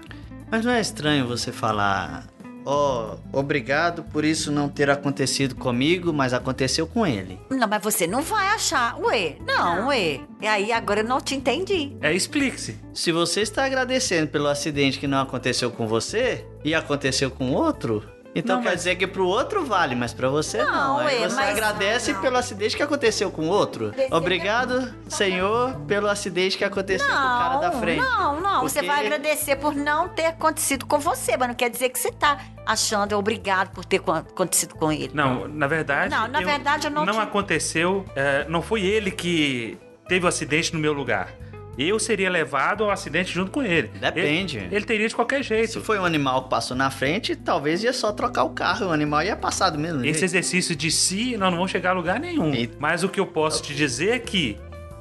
Mas 0.50 0.66
não 0.66 0.72
é 0.72 0.82
estranho 0.82 1.28
você 1.28 1.52
falar 1.52 2.28
ó, 2.68 3.16
obrigado 3.32 4.04
por 4.04 4.26
isso 4.26 4.52
não 4.52 4.68
ter 4.68 4.90
acontecido 4.90 5.56
comigo, 5.56 6.12
mas 6.12 6.34
aconteceu 6.34 6.86
com 6.86 7.08
ele. 7.08 7.40
Não, 7.50 7.68
mas 7.68 7.82
você 7.82 8.06
não 8.06 8.22
vai 8.22 8.48
achar. 8.50 9.00
Ué, 9.00 9.38
não, 9.48 9.88
ué. 9.88 10.20
E 10.42 10.46
aí 10.48 10.72
agora 10.74 11.00
eu 11.00 11.06
não 11.06 11.22
te 11.22 11.34
entendi. 11.34 11.96
É, 12.02 12.14
explique-se. 12.14 12.78
Se 12.94 13.12
você 13.12 13.42
está 13.42 13.64
agradecendo 13.64 14.28
pelo 14.28 14.48
acidente 14.48 15.00
que 15.00 15.08
não 15.08 15.22
aconteceu 15.22 15.72
com 15.72 15.88
você 15.88 16.46
e 16.64 16.76
aconteceu 16.76 17.32
com 17.32 17.54
outro, 17.54 18.04
então 18.40 18.58
Não, 18.58 18.64
quer 18.64 18.70
mas- 18.70 18.78
dizer 18.80 18.96
que 18.96 19.08
pro 19.08 19.26
outro 19.26 19.66
vale, 19.66 19.96
mas 19.96 20.14
pra 20.14 20.30
você 20.30 20.64
não. 20.64 20.72
Não, 20.72 20.98
Aí 21.00 21.20
ué, 21.22 21.30
você 21.30 21.36
mas- 21.36 21.50
agradece 21.50 22.14
não. 22.14 22.22
pelo 22.22 22.38
acidente 22.38 22.76
que 22.78 22.84
aconteceu 22.84 23.32
com 23.32 23.48
outro. 23.48 23.90
Precisa- 23.92 24.16
Obrigado, 24.16 24.94
Senhor, 25.08 25.74
pelo 25.88 26.08
acidente 26.08 26.58
que 26.58 26.64
aconteceu 26.64 27.08
com 27.08 27.14
o 27.14 27.16
cara 27.18 27.58
da 27.58 27.72
frente. 27.72 28.00
Não, 28.02 28.40
não. 28.42 28.62
Você 28.62 28.80
Porque- 28.80 28.88
vai 28.88 29.06
agradecer 29.06 29.56
por 29.56 29.74
não 29.76 30.08
ter 30.10 30.26
acontecido 30.28 30.86
com 30.86 31.00
você, 31.00 31.36
mas 31.38 31.48
não 31.48 31.56
quer 31.56 31.70
dizer 31.70 31.90
que 31.90 32.00
você 32.00 32.12
tá 32.12 32.40
achando 32.66 33.18
obrigado 33.18 33.70
por 33.72 33.86
ter 33.86 34.00
co- 34.00 34.12
acontecido 34.12 34.76
com 34.76 34.92
ele. 34.92 35.12
Não, 35.14 35.48
na 35.48 35.68
verdade. 35.68 36.10
Não, 36.10 36.28
na 36.28 36.40
verdade, 36.42 36.88
eu 36.88 36.92
não 36.92 37.06
Não 37.06 37.14
te- 37.14 37.20
aconteceu. 37.20 38.06
é, 38.16 38.46
não 38.50 38.62
foi 38.62 38.82
ele 38.82 39.12
que 39.12 39.78
teve 40.08 40.26
o 40.26 40.28
acidente 40.28 40.74
no 40.74 40.80
meu 40.80 40.94
lugar. 40.94 41.30
Eu 41.78 42.00
seria 42.00 42.30
levado 42.30 42.84
ao 42.84 42.90
acidente 42.90 43.32
junto 43.32 43.52
com 43.52 43.62
ele. 43.62 43.90
Depende. 44.00 44.58
Ele, 44.58 44.76
ele 44.78 44.86
teria 44.86 45.08
de 45.08 45.16
qualquer 45.16 45.44
Se 45.44 45.50
jeito. 45.50 45.82
foi 45.82 46.00
um 46.00 46.06
animal 46.06 46.44
que 46.44 46.50
passou 46.50 46.76
na 46.76 46.90
frente, 46.90 47.36
talvez 47.36 47.84
ia 47.84 47.94
só 47.94 48.12
trocar 48.12 48.44
o 48.46 48.50
carro. 48.50 48.88
O 48.88 48.92
animal 48.92 49.22
ia 49.24 49.36
passar 49.36 49.70
do 49.70 49.78
mesmo 49.78 50.00
Esse 50.02 50.12
jeito. 50.20 50.24
exercício 50.26 50.76
de 50.76 50.90
si, 50.90 51.38
nós 51.38 51.50
não 51.52 51.58
vamos 51.58 51.72
chegar 51.72 51.92
a 51.92 51.94
lugar 51.94 52.20
nenhum. 52.20 52.54
E- 52.54 52.70
Mas 52.80 53.04
o 53.04 53.10
que 53.10 53.20
eu 53.20 53.28
posso 53.28 53.62
te 53.62 53.76
dizer 53.76 54.10
é 54.16 54.20
que, 54.20 54.58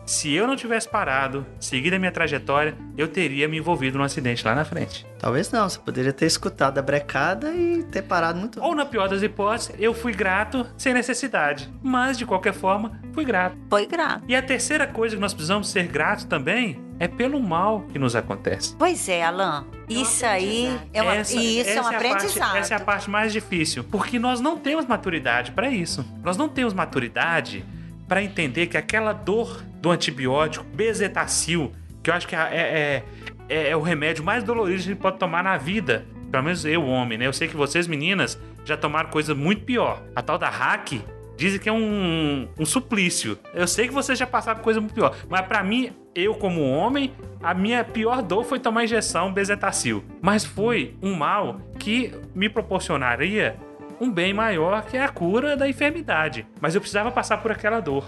se 0.06 0.32
eu 0.32 0.46
não 0.46 0.54
tivesse 0.56 0.88
parado, 0.88 1.44
seguido 1.58 1.96
a 1.96 1.98
minha 1.98 2.12
trajetória, 2.12 2.76
eu 2.96 3.08
teria 3.08 3.48
me 3.48 3.58
envolvido 3.58 3.98
num 3.98 4.04
acidente 4.04 4.44
lá 4.46 4.54
na 4.54 4.64
frente. 4.64 5.04
Talvez 5.18 5.50
não, 5.50 5.68
você 5.68 5.78
poderia 5.80 6.12
ter 6.12 6.26
escutado 6.26 6.78
a 6.78 6.82
brecada 6.82 7.52
e 7.52 7.82
ter 7.84 8.02
parado 8.02 8.38
muito 8.38 8.62
Ou, 8.62 8.74
na 8.74 8.86
pior 8.86 9.08
das 9.08 9.22
hipóteses, 9.22 9.74
eu 9.78 9.92
fui 9.92 10.12
grato 10.12 10.64
sem 10.78 10.94
necessidade. 10.94 11.68
Mas, 11.82 12.16
de 12.16 12.24
qualquer 12.24 12.54
forma, 12.54 13.00
fui 13.12 13.24
grato. 13.24 13.56
Foi 13.68 13.84
grato. 13.86 14.22
E 14.28 14.36
a 14.36 14.42
terceira 14.42 14.86
coisa 14.86 15.16
que 15.16 15.20
nós 15.20 15.34
precisamos 15.34 15.68
ser 15.68 15.88
gratos 15.88 16.24
também 16.24 16.80
é 16.98 17.08
pelo 17.08 17.40
mal 17.40 17.82
que 17.92 17.98
nos 17.98 18.14
acontece. 18.16 18.74
Pois 18.78 19.08
é, 19.08 19.22
Alan. 19.24 19.66
Isso 19.88 20.24
aí 20.24 20.78
é, 20.94 21.02
uma, 21.02 21.16
Essa- 21.16 21.36
isso 21.36 21.68
é 21.70 21.74
um 21.74 21.78
essa 21.78 21.80
a 21.80 21.92
parte- 21.92 22.06
aprendizado. 22.06 22.56
essa 22.56 22.74
é 22.74 22.76
a 22.76 22.80
parte 22.80 23.10
mais 23.10 23.32
difícil, 23.32 23.84
porque 23.84 24.18
nós 24.18 24.40
não 24.40 24.56
temos 24.56 24.86
maturidade 24.86 25.50
para 25.52 25.68
isso. 25.68 26.04
Nós 26.22 26.36
não 26.36 26.48
temos 26.48 26.72
maturidade 26.72 27.64
para 28.08 28.22
entender 28.22 28.66
que 28.66 28.76
aquela 28.76 29.12
dor 29.12 29.62
do 29.80 29.90
antibiótico 29.90 30.64
bezetacil, 30.74 31.72
que 32.02 32.10
eu 32.10 32.14
acho 32.14 32.26
que 32.26 32.34
é, 32.36 32.38
é, 32.38 33.02
é- 33.48 33.70
é 33.70 33.76
o 33.76 33.80
remédio 33.80 34.24
mais 34.24 34.42
dolorido 34.44 34.76
que 34.78 34.82
a 34.84 34.92
gente 34.92 35.00
pode 35.00 35.18
tomar 35.18 35.42
na 35.42 35.56
vida, 35.56 36.06
pelo 36.30 36.44
menos 36.44 36.64
eu, 36.64 36.84
homem, 36.84 37.18
né? 37.18 37.26
Eu 37.26 37.32
sei 37.32 37.48
que 37.48 37.56
vocês, 37.56 37.86
meninas, 37.86 38.38
já 38.64 38.76
tomaram 38.76 39.10
coisa 39.10 39.34
muito 39.34 39.62
pior. 39.62 40.02
A 40.14 40.22
tal 40.22 40.38
da 40.38 40.48
hack 40.48 41.00
dizem 41.36 41.60
que 41.60 41.68
é 41.68 41.72
um, 41.72 42.48
um 42.58 42.64
suplício. 42.64 43.38
Eu 43.54 43.66
sei 43.66 43.86
que 43.88 43.94
vocês 43.94 44.18
já 44.18 44.26
passaram 44.26 44.60
coisa 44.62 44.80
muito 44.80 44.94
pior, 44.94 45.14
mas 45.28 45.42
para 45.42 45.62
mim, 45.62 45.92
eu 46.14 46.34
como 46.34 46.62
homem, 46.68 47.12
a 47.42 47.52
minha 47.54 47.84
pior 47.84 48.22
dor 48.22 48.44
foi 48.44 48.58
tomar 48.58 48.84
injeção 48.84 49.32
bezetacil. 49.32 50.02
Mas 50.22 50.44
foi 50.44 50.94
um 51.02 51.14
mal 51.14 51.60
que 51.78 52.12
me 52.34 52.48
proporcionaria 52.48 53.56
um 54.00 54.10
bem 54.10 54.32
maior 54.32 54.84
que 54.84 54.96
é 54.96 55.04
a 55.04 55.08
cura 55.08 55.56
da 55.56 55.68
enfermidade. 55.68 56.46
Mas 56.60 56.74
eu 56.74 56.80
precisava 56.80 57.10
passar 57.10 57.38
por 57.38 57.50
aquela 57.50 57.80
dor. 57.80 58.04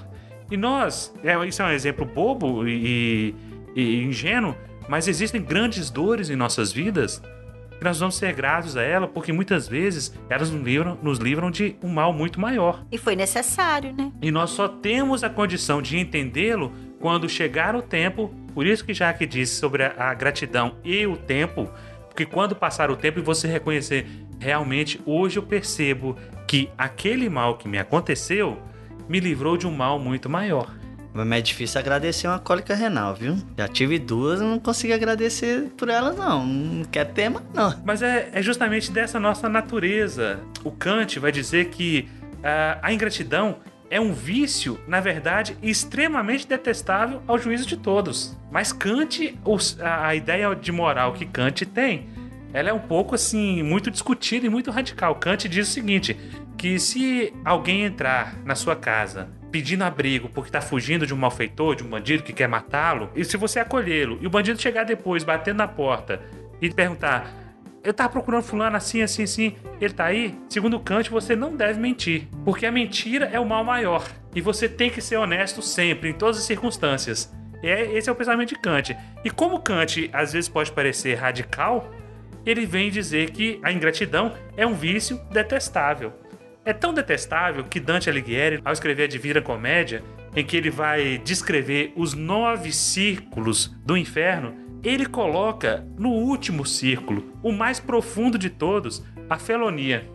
E 0.50 0.56
nós, 0.56 1.14
é, 1.22 1.46
isso 1.46 1.60
é 1.62 1.64
um 1.64 1.70
exemplo 1.70 2.04
bobo 2.04 2.66
e, 2.66 3.34
e 3.74 4.02
ingênuo, 4.04 4.56
mas 4.88 5.06
existem 5.06 5.42
grandes 5.42 5.90
dores 5.90 6.30
em 6.30 6.36
nossas 6.36 6.72
vidas 6.72 7.22
que 7.78 7.84
nós 7.84 8.00
vamos 8.00 8.16
ser 8.16 8.34
gratos 8.34 8.76
a 8.76 8.82
ela, 8.82 9.06
porque 9.06 9.32
muitas 9.32 9.68
vezes 9.68 10.12
elas 10.28 10.50
nos 10.50 10.62
livram, 10.62 10.98
nos 11.00 11.18
livram 11.18 11.50
de 11.50 11.76
um 11.82 11.88
mal 11.88 12.12
muito 12.12 12.40
maior. 12.40 12.84
E 12.90 12.98
foi 12.98 13.14
necessário, 13.14 13.94
né? 13.96 14.10
E 14.20 14.30
nós 14.30 14.50
só 14.50 14.66
temos 14.66 15.22
a 15.22 15.30
condição 15.30 15.80
de 15.80 15.96
entendê-lo 15.96 16.72
quando 16.98 17.28
chegar 17.28 17.76
o 17.76 17.82
tempo. 17.82 18.34
Por 18.52 18.66
isso 18.66 18.84
que 18.84 18.92
Jaque 18.92 19.24
disse 19.26 19.54
sobre 19.54 19.84
a, 19.84 19.94
a 19.96 20.14
gratidão 20.14 20.74
e 20.84 21.06
o 21.06 21.16
tempo, 21.16 21.70
porque 22.08 22.26
quando 22.26 22.56
passar 22.56 22.90
o 22.90 22.96
tempo 22.96 23.20
e 23.20 23.22
você 23.22 23.46
reconhecer, 23.46 24.06
realmente 24.38 25.00
hoje 25.04 25.38
eu 25.38 25.42
percebo 25.42 26.16
que 26.46 26.70
aquele 26.76 27.28
mal 27.28 27.56
que 27.56 27.68
me 27.68 27.78
aconteceu 27.78 28.58
me 29.08 29.20
livrou 29.20 29.56
de 29.56 29.66
um 29.66 29.70
mal 29.70 29.98
muito 29.98 30.28
maior. 30.28 30.74
Mas 31.12 31.30
é 31.32 31.40
difícil 31.40 31.80
agradecer 31.80 32.28
uma 32.28 32.38
cólica 32.38 32.74
renal, 32.74 33.14
viu? 33.14 33.36
Já 33.56 33.66
tive 33.66 33.98
duas, 33.98 34.40
não 34.40 34.58
consegui 34.58 34.92
agradecer 34.92 35.70
por 35.76 35.88
elas, 35.88 36.16
não. 36.16 36.46
Não 36.46 36.84
quer 36.84 37.06
tema, 37.06 37.42
não. 37.54 37.74
Mas 37.84 38.02
é, 38.02 38.30
é 38.32 38.42
justamente 38.42 38.90
dessa 38.92 39.18
nossa 39.18 39.48
natureza. 39.48 40.38
O 40.62 40.70
Kant 40.70 41.18
vai 41.18 41.32
dizer 41.32 41.70
que 41.70 42.08
ah, 42.42 42.78
a 42.82 42.92
ingratidão 42.92 43.56
é 43.90 44.00
um 44.00 44.12
vício, 44.12 44.78
na 44.86 45.00
verdade, 45.00 45.56
extremamente 45.62 46.46
detestável 46.46 47.22
ao 47.26 47.38
juízo 47.38 47.66
de 47.66 47.76
todos. 47.76 48.36
Mas 48.50 48.72
Kant, 48.72 49.38
a 49.80 50.14
ideia 50.14 50.54
de 50.54 50.70
moral 50.70 51.14
que 51.14 51.24
Kant 51.24 51.64
tem, 51.66 52.08
ela 52.52 52.70
é 52.70 52.72
um 52.72 52.78
pouco 52.78 53.14
assim, 53.14 53.62
muito 53.62 53.90
discutida 53.90 54.46
e 54.46 54.50
muito 54.50 54.70
radical. 54.70 55.14
Kant 55.16 55.48
diz 55.48 55.68
o 55.68 55.72
seguinte: 55.72 56.16
que 56.56 56.78
se 56.78 57.32
alguém 57.44 57.84
entrar 57.84 58.36
na 58.44 58.54
sua 58.54 58.74
casa 58.74 59.30
pedindo 59.50 59.82
abrigo 59.84 60.28
porque 60.28 60.50
tá 60.50 60.60
fugindo 60.60 61.06
de 61.06 61.14
um 61.14 61.16
malfeitor, 61.16 61.74
de 61.74 61.82
um 61.82 61.88
bandido 61.88 62.22
que 62.22 62.32
quer 62.32 62.48
matá-lo, 62.48 63.10
e 63.14 63.24
se 63.24 63.36
você 63.36 63.60
acolhê-lo 63.60 64.18
e 64.20 64.26
o 64.26 64.30
bandido 64.30 64.60
chegar 64.60 64.84
depois 64.84 65.24
batendo 65.24 65.58
na 65.58 65.68
porta 65.68 66.20
e 66.60 66.68
perguntar: 66.70 67.32
Eu 67.82 67.94
tava 67.94 68.10
procurando 68.10 68.42
fulano 68.42 68.76
assim, 68.76 69.02
assim, 69.02 69.22
assim, 69.22 69.56
ele 69.80 69.94
tá 69.94 70.06
aí? 70.06 70.38
Segundo 70.48 70.80
Kant, 70.80 71.10
você 71.10 71.36
não 71.36 71.56
deve 71.56 71.78
mentir, 71.78 72.28
porque 72.44 72.66
a 72.66 72.72
mentira 72.72 73.30
é 73.32 73.38
o 73.38 73.46
mal 73.46 73.62
maior 73.62 74.04
e 74.34 74.40
você 74.40 74.68
tem 74.68 74.90
que 74.90 75.00
ser 75.00 75.16
honesto 75.16 75.62
sempre, 75.62 76.10
em 76.10 76.12
todas 76.12 76.38
as 76.38 76.44
circunstâncias. 76.44 77.32
É- 77.62 77.96
esse 77.96 78.08
é 78.08 78.12
o 78.12 78.14
pensamento 78.14 78.50
de 78.50 78.56
Kant. 78.56 78.96
E 79.24 79.30
como 79.30 79.60
Kant 79.60 80.10
às 80.12 80.32
vezes 80.32 80.48
pode 80.48 80.70
parecer 80.72 81.14
radical, 81.14 81.90
ele 82.44 82.66
vem 82.66 82.90
dizer 82.90 83.30
que 83.30 83.60
a 83.62 83.72
ingratidão 83.72 84.34
é 84.56 84.66
um 84.66 84.74
vício 84.74 85.20
detestável. 85.30 86.12
É 86.64 86.72
tão 86.72 86.92
detestável 86.92 87.64
que 87.64 87.80
Dante 87.80 88.10
Alighieri, 88.10 88.60
ao 88.64 88.72
escrever 88.72 89.04
a 89.04 89.08
Divina 89.08 89.40
Comédia, 89.40 90.02
em 90.36 90.44
que 90.44 90.56
ele 90.56 90.70
vai 90.70 91.18
descrever 91.18 91.92
os 91.96 92.14
nove 92.14 92.72
círculos 92.72 93.74
do 93.84 93.96
inferno, 93.96 94.54
ele 94.82 95.06
coloca 95.06 95.84
no 95.98 96.10
último 96.10 96.64
círculo, 96.64 97.32
o 97.42 97.52
mais 97.52 97.80
profundo 97.80 98.38
de 98.38 98.50
todos, 98.50 99.04
a 99.28 99.38
felonia. 99.38 100.08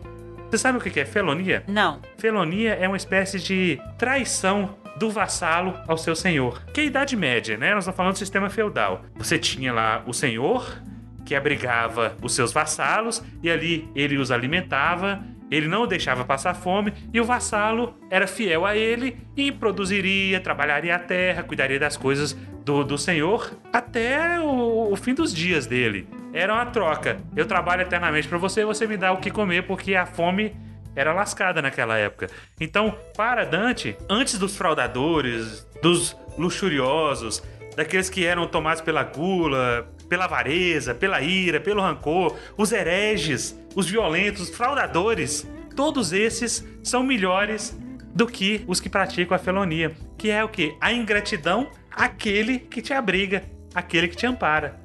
Você 0.48 0.58
sabe 0.58 0.78
o 0.78 0.80
que 0.80 1.00
é 1.00 1.04
felonia? 1.04 1.64
Não. 1.66 2.00
Felonia 2.16 2.74
é 2.74 2.86
uma 2.86 2.96
espécie 2.96 3.40
de 3.40 3.80
traição 3.98 4.76
do 4.96 5.10
vassalo 5.10 5.74
ao 5.88 5.98
seu 5.98 6.14
senhor. 6.14 6.64
Que 6.66 6.80
é 6.80 6.84
a 6.84 6.86
Idade 6.86 7.16
Média, 7.16 7.56
né? 7.56 7.74
Nós 7.74 7.84
estamos 7.84 7.96
falando 7.96 8.12
do 8.12 8.18
sistema 8.18 8.48
feudal. 8.48 9.04
Você 9.16 9.38
tinha 9.38 9.72
lá 9.72 10.04
o 10.06 10.14
senhor, 10.14 10.80
que 11.24 11.34
abrigava 11.34 12.16
os 12.22 12.34
seus 12.34 12.52
vassalos, 12.52 13.22
e 13.42 13.50
ali 13.50 13.88
ele 13.94 14.16
os 14.16 14.30
alimentava, 14.30 15.22
ele 15.50 15.68
não 15.68 15.82
o 15.82 15.86
deixava 15.86 16.24
passar 16.24 16.54
fome, 16.54 16.92
e 17.12 17.20
o 17.20 17.24
vassalo 17.24 17.94
era 18.10 18.26
fiel 18.26 18.66
a 18.66 18.76
ele 18.76 19.16
e 19.36 19.52
produziria, 19.52 20.40
trabalharia 20.40 20.96
a 20.96 20.98
terra, 20.98 21.42
cuidaria 21.42 21.78
das 21.78 21.96
coisas 21.96 22.32
do, 22.64 22.82
do 22.82 22.96
senhor 22.96 23.52
até 23.72 24.40
o, 24.40 24.92
o 24.92 24.96
fim 24.96 25.14
dos 25.14 25.32
dias 25.32 25.66
dele. 25.66 26.08
Era 26.32 26.54
uma 26.54 26.66
troca. 26.66 27.18
Eu 27.36 27.46
trabalho 27.46 27.82
eternamente 27.82 28.26
para 28.26 28.38
você, 28.38 28.64
você 28.64 28.86
me 28.86 28.96
dá 28.96 29.12
o 29.12 29.18
que 29.18 29.30
comer, 29.30 29.66
porque 29.66 29.94
a 29.94 30.06
fome 30.06 30.56
era 30.96 31.12
lascada 31.12 31.60
naquela 31.60 31.96
época. 31.96 32.28
Então, 32.60 32.96
para 33.16 33.44
Dante, 33.44 33.96
antes 34.08 34.38
dos 34.38 34.56
fraudadores, 34.56 35.66
dos 35.82 36.16
luxuriosos, 36.38 37.42
daqueles 37.76 38.08
que 38.08 38.24
eram 38.24 38.46
tomados 38.46 38.80
pela 38.80 39.02
gula, 39.02 39.88
pela 40.08 40.24
avareza, 40.24 40.94
pela 40.94 41.20
ira, 41.20 41.60
pelo 41.60 41.82
rancor, 41.82 42.36
os 42.56 42.72
hereges, 42.72 43.58
os 43.74 43.88
violentos, 43.88 44.42
os 44.42 44.56
fraudadores, 44.56 45.46
todos 45.74 46.12
esses 46.12 46.66
são 46.82 47.02
melhores 47.02 47.76
do 48.14 48.26
que 48.26 48.64
os 48.66 48.80
que 48.80 48.88
praticam 48.88 49.34
a 49.34 49.38
felonia, 49.40 49.92
que 50.16 50.30
é 50.30 50.44
o 50.44 50.48
que? 50.48 50.76
A 50.80 50.92
ingratidão, 50.92 51.70
aquele 51.90 52.58
que 52.58 52.80
te 52.80 52.92
abriga, 52.92 53.42
aquele 53.74 54.08
que 54.08 54.16
te 54.16 54.26
ampara. 54.26 54.83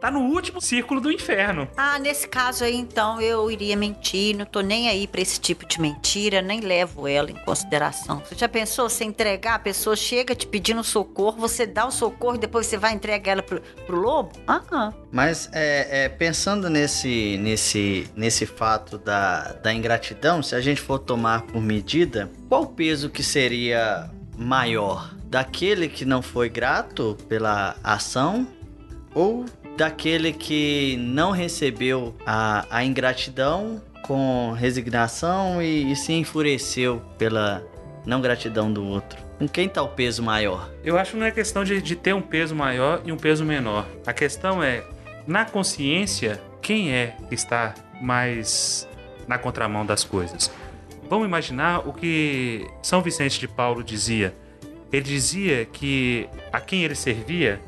Tá 0.00 0.10
no 0.10 0.20
último 0.20 0.60
círculo 0.60 1.00
do 1.00 1.10
inferno. 1.10 1.68
Ah, 1.76 1.98
nesse 1.98 2.28
caso 2.28 2.64
aí, 2.64 2.76
então, 2.76 3.20
eu 3.20 3.50
iria 3.50 3.76
mentir, 3.76 4.36
não 4.36 4.44
tô 4.44 4.60
nem 4.60 4.88
aí 4.88 5.06
pra 5.06 5.20
esse 5.20 5.40
tipo 5.40 5.66
de 5.66 5.80
mentira, 5.80 6.42
nem 6.42 6.60
levo 6.60 7.08
ela 7.08 7.30
em 7.30 7.44
consideração. 7.44 8.20
Você 8.20 8.34
já 8.34 8.48
pensou, 8.48 8.88
você 8.88 9.04
entregar, 9.04 9.54
a 9.54 9.58
pessoa 9.58 9.96
chega 9.96 10.34
te 10.34 10.46
pedindo 10.46 10.84
socorro, 10.84 11.38
você 11.38 11.66
dá 11.66 11.86
o 11.86 11.90
socorro 11.90 12.36
e 12.36 12.40
depois 12.40 12.66
você 12.66 12.76
vai 12.76 12.92
entregar 12.92 13.32
ela 13.32 13.42
pro, 13.42 13.60
pro 13.86 13.98
lobo? 13.98 14.32
Ah, 14.46 14.62
ah. 14.70 14.92
Mas 15.10 15.48
é, 15.52 16.04
é, 16.04 16.08
pensando 16.08 16.68
nesse, 16.68 17.38
nesse, 17.38 18.08
nesse 18.14 18.44
fato 18.44 18.98
da, 18.98 19.52
da 19.54 19.72
ingratidão, 19.72 20.42
se 20.42 20.54
a 20.54 20.60
gente 20.60 20.80
for 20.80 20.98
tomar 20.98 21.42
por 21.42 21.60
medida, 21.60 22.30
qual 22.48 22.62
o 22.62 22.66
peso 22.66 23.08
que 23.08 23.22
seria 23.22 24.10
maior? 24.36 25.14
Daquele 25.24 25.88
que 25.88 26.04
não 26.04 26.22
foi 26.22 26.48
grato 26.48 27.16
pela 27.28 27.76
ação 27.82 28.46
ou 29.14 29.46
daquele 29.76 30.32
que 30.32 30.96
não 30.98 31.30
recebeu 31.30 32.14
a, 32.24 32.66
a 32.70 32.84
ingratidão 32.84 33.82
com 34.02 34.52
resignação 34.52 35.60
e, 35.60 35.92
e 35.92 35.96
se 35.96 36.12
enfureceu 36.12 37.02
pela 37.18 37.62
não 38.06 38.20
gratidão 38.20 38.72
do 38.72 38.84
outro. 38.84 39.18
Com 39.38 39.46
quem 39.46 39.68
tá 39.68 39.82
o 39.82 39.88
peso 39.88 40.22
maior? 40.22 40.70
Eu 40.82 40.96
acho 40.96 41.12
que 41.12 41.16
não 41.18 41.26
é 41.26 41.30
questão 41.30 41.62
de, 41.62 41.82
de 41.82 41.94
ter 41.94 42.14
um 42.14 42.22
peso 42.22 42.54
maior 42.54 43.02
e 43.04 43.12
um 43.12 43.16
peso 43.16 43.44
menor. 43.44 43.86
A 44.06 44.12
questão 44.12 44.62
é, 44.62 44.82
na 45.26 45.44
consciência, 45.44 46.40
quem 46.62 46.92
é 46.92 47.16
que 47.28 47.34
está 47.34 47.74
mais 48.00 48.88
na 49.28 49.36
contramão 49.36 49.84
das 49.84 50.04
coisas? 50.04 50.50
Vamos 51.10 51.26
imaginar 51.26 51.86
o 51.86 51.92
que 51.92 52.66
São 52.82 53.02
Vicente 53.02 53.38
de 53.38 53.46
Paulo 53.46 53.84
dizia. 53.84 54.34
Ele 54.90 55.04
dizia 55.04 55.66
que 55.66 56.28
a 56.52 56.60
quem 56.60 56.84
ele 56.84 56.94
servia, 56.94 57.60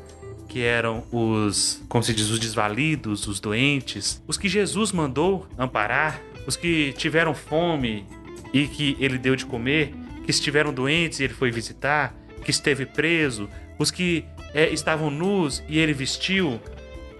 que 0.49 0.63
eram 0.63 1.03
os, 1.11 1.81
como 1.87 2.03
se 2.03 2.13
diz, 2.13 2.29
os 2.29 2.39
desvalidos, 2.39 3.27
os 3.27 3.39
doentes, 3.39 4.21
os 4.27 4.35
que 4.35 4.49
Jesus 4.49 4.91
mandou 4.91 5.47
amparar, 5.57 6.19
os 6.47 6.57
que 6.57 6.91
tiveram 6.93 7.35
fome 7.35 8.05
e 8.51 8.67
que 8.67 8.97
ele 8.99 9.19
deu 9.19 9.35
de 9.35 9.45
comer, 9.45 9.93
que 10.25 10.31
estiveram 10.31 10.73
doentes 10.73 11.19
e 11.19 11.23
ele 11.23 11.33
foi 11.33 11.51
visitar, 11.51 12.15
que 12.43 12.49
esteve 12.49 12.85
preso, 12.85 13.47
os 13.77 13.91
que 13.91 14.25
é, 14.53 14.67
estavam 14.69 15.11
nus 15.11 15.63
e 15.69 15.77
ele 15.77 15.93
vestiu. 15.93 16.59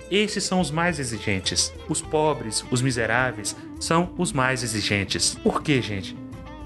Esses 0.10 0.44
são 0.44 0.60
os 0.60 0.72
mais 0.72 1.00
exigentes. 1.00 1.72
Os 1.88 2.02
pobres, 2.02 2.66
os 2.72 2.82
miseráveis, 2.82 3.56
são 3.80 4.12
os 4.18 4.34
mais 4.34 4.64
exigentes. 4.64 5.36
Por 5.36 5.62
quê, 5.62 5.84
gente? 5.84 6.18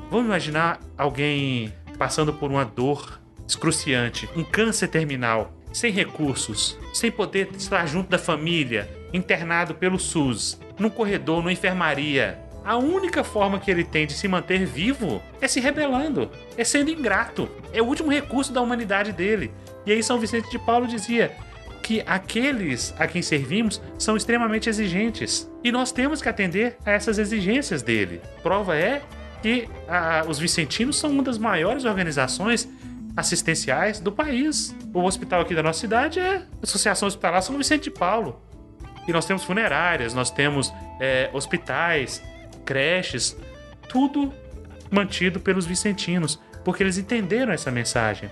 Vamos 0.09 0.27
imaginar 0.27 0.79
alguém 0.97 1.73
passando 1.97 2.33
por 2.33 2.49
uma 2.49 2.63
dor 2.63 3.19
excruciante, 3.45 4.29
um 4.35 4.43
câncer 4.45 4.87
terminal, 4.87 5.53
sem 5.73 5.91
recursos, 5.91 6.77
sem 6.93 7.11
poder 7.11 7.49
estar 7.57 7.85
junto 7.87 8.09
da 8.09 8.17
família, 8.17 8.89
internado 9.11 9.75
pelo 9.75 9.99
SUS, 9.99 10.59
num 10.79 10.89
corredor, 10.89 11.37
numa 11.37 11.51
enfermaria. 11.51 12.39
A 12.63 12.77
única 12.77 13.23
forma 13.23 13.59
que 13.59 13.69
ele 13.69 13.83
tem 13.83 14.07
de 14.07 14.13
se 14.13 14.27
manter 14.27 14.65
vivo 14.65 15.21
é 15.41 15.47
se 15.49 15.59
rebelando, 15.59 16.29
é 16.55 16.63
sendo 16.63 16.91
ingrato. 16.91 17.49
É 17.73 17.81
o 17.81 17.85
último 17.85 18.09
recurso 18.09 18.53
da 18.53 18.61
humanidade 18.61 19.11
dele. 19.11 19.51
E 19.85 19.91
aí 19.91 20.01
São 20.01 20.17
Vicente 20.17 20.49
de 20.49 20.57
Paulo 20.57 20.87
dizia: 20.87 21.35
que 21.83 22.01
aqueles 22.07 22.95
a 22.97 23.05
quem 23.05 23.21
servimos 23.21 23.81
são 23.99 24.15
extremamente 24.15 24.69
exigentes 24.69 25.51
e 25.61 25.71
nós 25.71 25.91
temos 25.91 26.21
que 26.21 26.29
atender 26.29 26.77
a 26.85 26.91
essas 26.91 27.19
exigências 27.19 27.83
dele. 27.83 28.21
Prova 28.41 28.75
é 28.75 29.03
que 29.41 29.67
a, 29.87 30.23
os 30.25 30.39
vicentinos 30.39 30.97
são 30.97 31.11
uma 31.11 31.21
das 31.21 31.37
maiores 31.37 31.83
organizações 31.83 32.67
assistenciais 33.15 33.99
do 33.99 34.11
país. 34.11 34.75
O 34.93 35.03
hospital 35.03 35.41
aqui 35.41 35.53
da 35.55 35.63
nossa 35.63 35.79
cidade 35.79 36.19
é 36.19 36.37
a 36.37 36.43
Associação 36.61 37.07
Hospitalar 37.07 37.41
São 37.41 37.57
Vicente 37.57 37.83
de 37.83 37.91
Paulo. 37.91 38.41
E 39.07 39.11
nós 39.11 39.25
temos 39.25 39.43
funerárias, 39.43 40.13
nós 40.13 40.31
temos 40.31 40.73
é, 40.99 41.29
hospitais, 41.33 42.23
creches, 42.65 43.35
tudo 43.89 44.33
mantido 44.89 45.39
pelos 45.39 45.65
vicentinos, 45.65 46.39
porque 46.63 46.83
eles 46.83 46.97
entenderam 46.97 47.51
essa 47.51 47.69
mensagem 47.69 48.29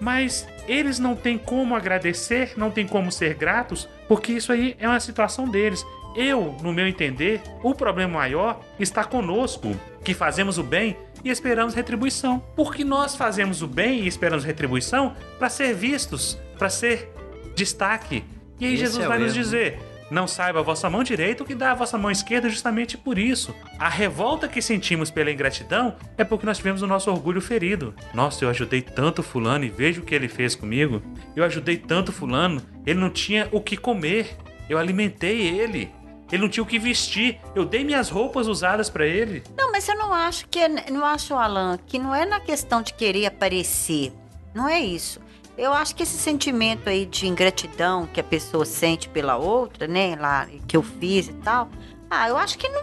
mas 0.00 0.46
eles 0.66 0.98
não 0.98 1.14
têm 1.14 1.38
como 1.38 1.74
agradecer, 1.74 2.52
não 2.56 2.70
têm 2.70 2.86
como 2.86 3.10
ser 3.12 3.34
gratos, 3.34 3.88
porque 4.08 4.32
isso 4.32 4.52
aí 4.52 4.76
é 4.78 4.88
uma 4.88 5.00
situação 5.00 5.48
deles. 5.48 5.84
Eu, 6.14 6.56
no 6.62 6.72
meu 6.72 6.86
entender, 6.86 7.40
o 7.62 7.74
problema 7.74 8.14
maior 8.14 8.60
está 8.78 9.02
conosco, 9.02 9.74
que 10.04 10.14
fazemos 10.14 10.58
o 10.58 10.62
bem 10.62 10.96
e 11.24 11.30
esperamos 11.30 11.74
retribuição. 11.74 12.42
Porque 12.54 12.84
nós 12.84 13.16
fazemos 13.16 13.62
o 13.62 13.66
bem 13.66 14.00
e 14.00 14.06
esperamos 14.06 14.44
retribuição 14.44 15.16
para 15.38 15.48
ser 15.48 15.74
vistos, 15.74 16.38
para 16.58 16.68
ser 16.68 17.12
destaque. 17.54 18.22
E 18.60 18.66
aí 18.66 18.74
Esse 18.74 18.84
Jesus 18.84 19.04
é 19.04 19.08
vai 19.08 19.18
nos 19.18 19.34
dizer: 19.34 19.78
não 20.10 20.28
saiba 20.28 20.60
a 20.60 20.62
vossa 20.62 20.88
mão 20.90 21.02
direita 21.02 21.42
o 21.42 21.46
que 21.46 21.54
dá 21.54 21.72
a 21.72 21.74
vossa 21.74 21.96
mão 21.96 22.10
esquerda 22.10 22.48
justamente 22.48 22.96
por 22.96 23.18
isso. 23.18 23.54
A 23.78 23.88
revolta 23.88 24.46
que 24.46 24.60
sentimos 24.60 25.10
pela 25.10 25.30
ingratidão 25.30 25.96
é 26.16 26.24
porque 26.24 26.46
nós 26.46 26.58
tivemos 26.58 26.82
o 26.82 26.86
nosso 26.86 27.10
orgulho 27.10 27.40
ferido. 27.40 27.94
Nossa, 28.12 28.44
eu 28.44 28.50
ajudei 28.50 28.82
tanto 28.82 29.22
fulano 29.22 29.64
e 29.64 29.70
veja 29.70 30.00
o 30.00 30.04
que 30.04 30.14
ele 30.14 30.28
fez 30.28 30.54
comigo. 30.54 31.02
Eu 31.34 31.42
ajudei 31.44 31.76
tanto 31.76 32.12
fulano, 32.12 32.62
ele 32.86 33.00
não 33.00 33.10
tinha 33.10 33.48
o 33.50 33.60
que 33.60 33.76
comer. 33.76 34.36
Eu 34.68 34.78
alimentei 34.78 35.48
ele. 35.58 35.90
Ele 36.30 36.42
não 36.42 36.48
tinha 36.48 36.62
o 36.62 36.66
que 36.66 36.78
vestir. 36.78 37.38
Eu 37.54 37.64
dei 37.64 37.84
minhas 37.84 38.08
roupas 38.08 38.46
usadas 38.46 38.88
para 38.88 39.06
ele. 39.06 39.42
Mas 39.84 39.88
eu 39.90 39.98
não 39.98 40.14
acho 40.14 40.48
que 40.48 40.58
é, 40.60 40.90
não 40.90 41.04
acho 41.04 41.34
Alan 41.34 41.78
que 41.86 41.98
não 41.98 42.14
é 42.14 42.24
na 42.24 42.40
questão 42.40 42.80
de 42.80 42.94
querer 42.94 43.26
aparecer. 43.26 44.14
Não 44.54 44.66
é 44.66 44.80
isso. 44.80 45.20
Eu 45.58 45.74
acho 45.74 45.94
que 45.94 46.02
esse 46.02 46.16
sentimento 46.16 46.88
aí 46.88 47.04
de 47.04 47.26
ingratidão 47.26 48.06
que 48.06 48.18
a 48.18 48.24
pessoa 48.24 48.64
sente 48.64 49.10
pela 49.10 49.36
outra, 49.36 49.86
né, 49.86 50.16
lá 50.16 50.48
que 50.66 50.74
eu 50.74 50.82
fiz 50.82 51.28
e 51.28 51.34
tal, 51.34 51.68
ah, 52.08 52.26
eu 52.30 52.38
acho 52.38 52.56
que 52.56 52.66
não. 52.66 52.82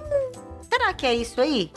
Será 0.62 0.94
que 0.94 1.08
é 1.08 1.16
isso 1.16 1.42
aí? 1.42 1.72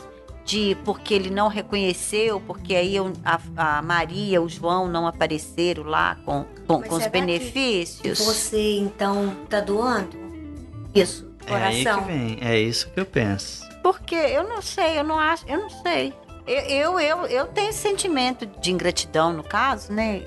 De 0.45 0.77
porque 0.85 1.15
ele 1.15 1.31
não 1.31 1.47
reconheceu, 1.47 2.39
porque 2.39 2.75
aí 2.75 2.95
eu, 2.95 3.11
a, 3.25 3.39
a, 3.57 3.81
Maria, 3.81 4.39
o 4.39 4.47
João 4.47 4.87
não 4.87 5.07
apareceram 5.07 5.85
lá 5.85 6.17
com, 6.23 6.45
com, 6.67 6.83
com 6.83 6.95
os 6.95 7.07
benefícios? 7.07 8.19
Você 8.19 8.77
então 8.77 9.35
tá 9.49 9.59
doando 9.59 10.15
isso, 10.93 11.27
coração? 11.47 11.63
É 11.63 11.69
aí 11.71 11.83
que 11.83 12.11
vem, 12.11 12.37
é 12.41 12.59
isso 12.59 12.91
que 12.91 12.99
eu 12.99 13.07
penso. 13.07 13.64
Porque 13.85 14.15
eu 14.15 14.49
não 14.49 14.63
sei, 14.63 14.97
eu 14.97 15.03
não 15.03 15.19
acho, 15.19 15.45
eu 15.47 15.59
não 15.59 15.69
sei. 15.69 16.11
Eu, 16.47 16.63
eu, 16.63 16.99
eu, 16.99 17.25
eu 17.27 17.45
tenho 17.45 17.71
sentimento 17.71 18.43
de 18.59 18.71
ingratidão, 18.71 19.31
no 19.31 19.43
caso, 19.43 19.93
né? 19.93 20.23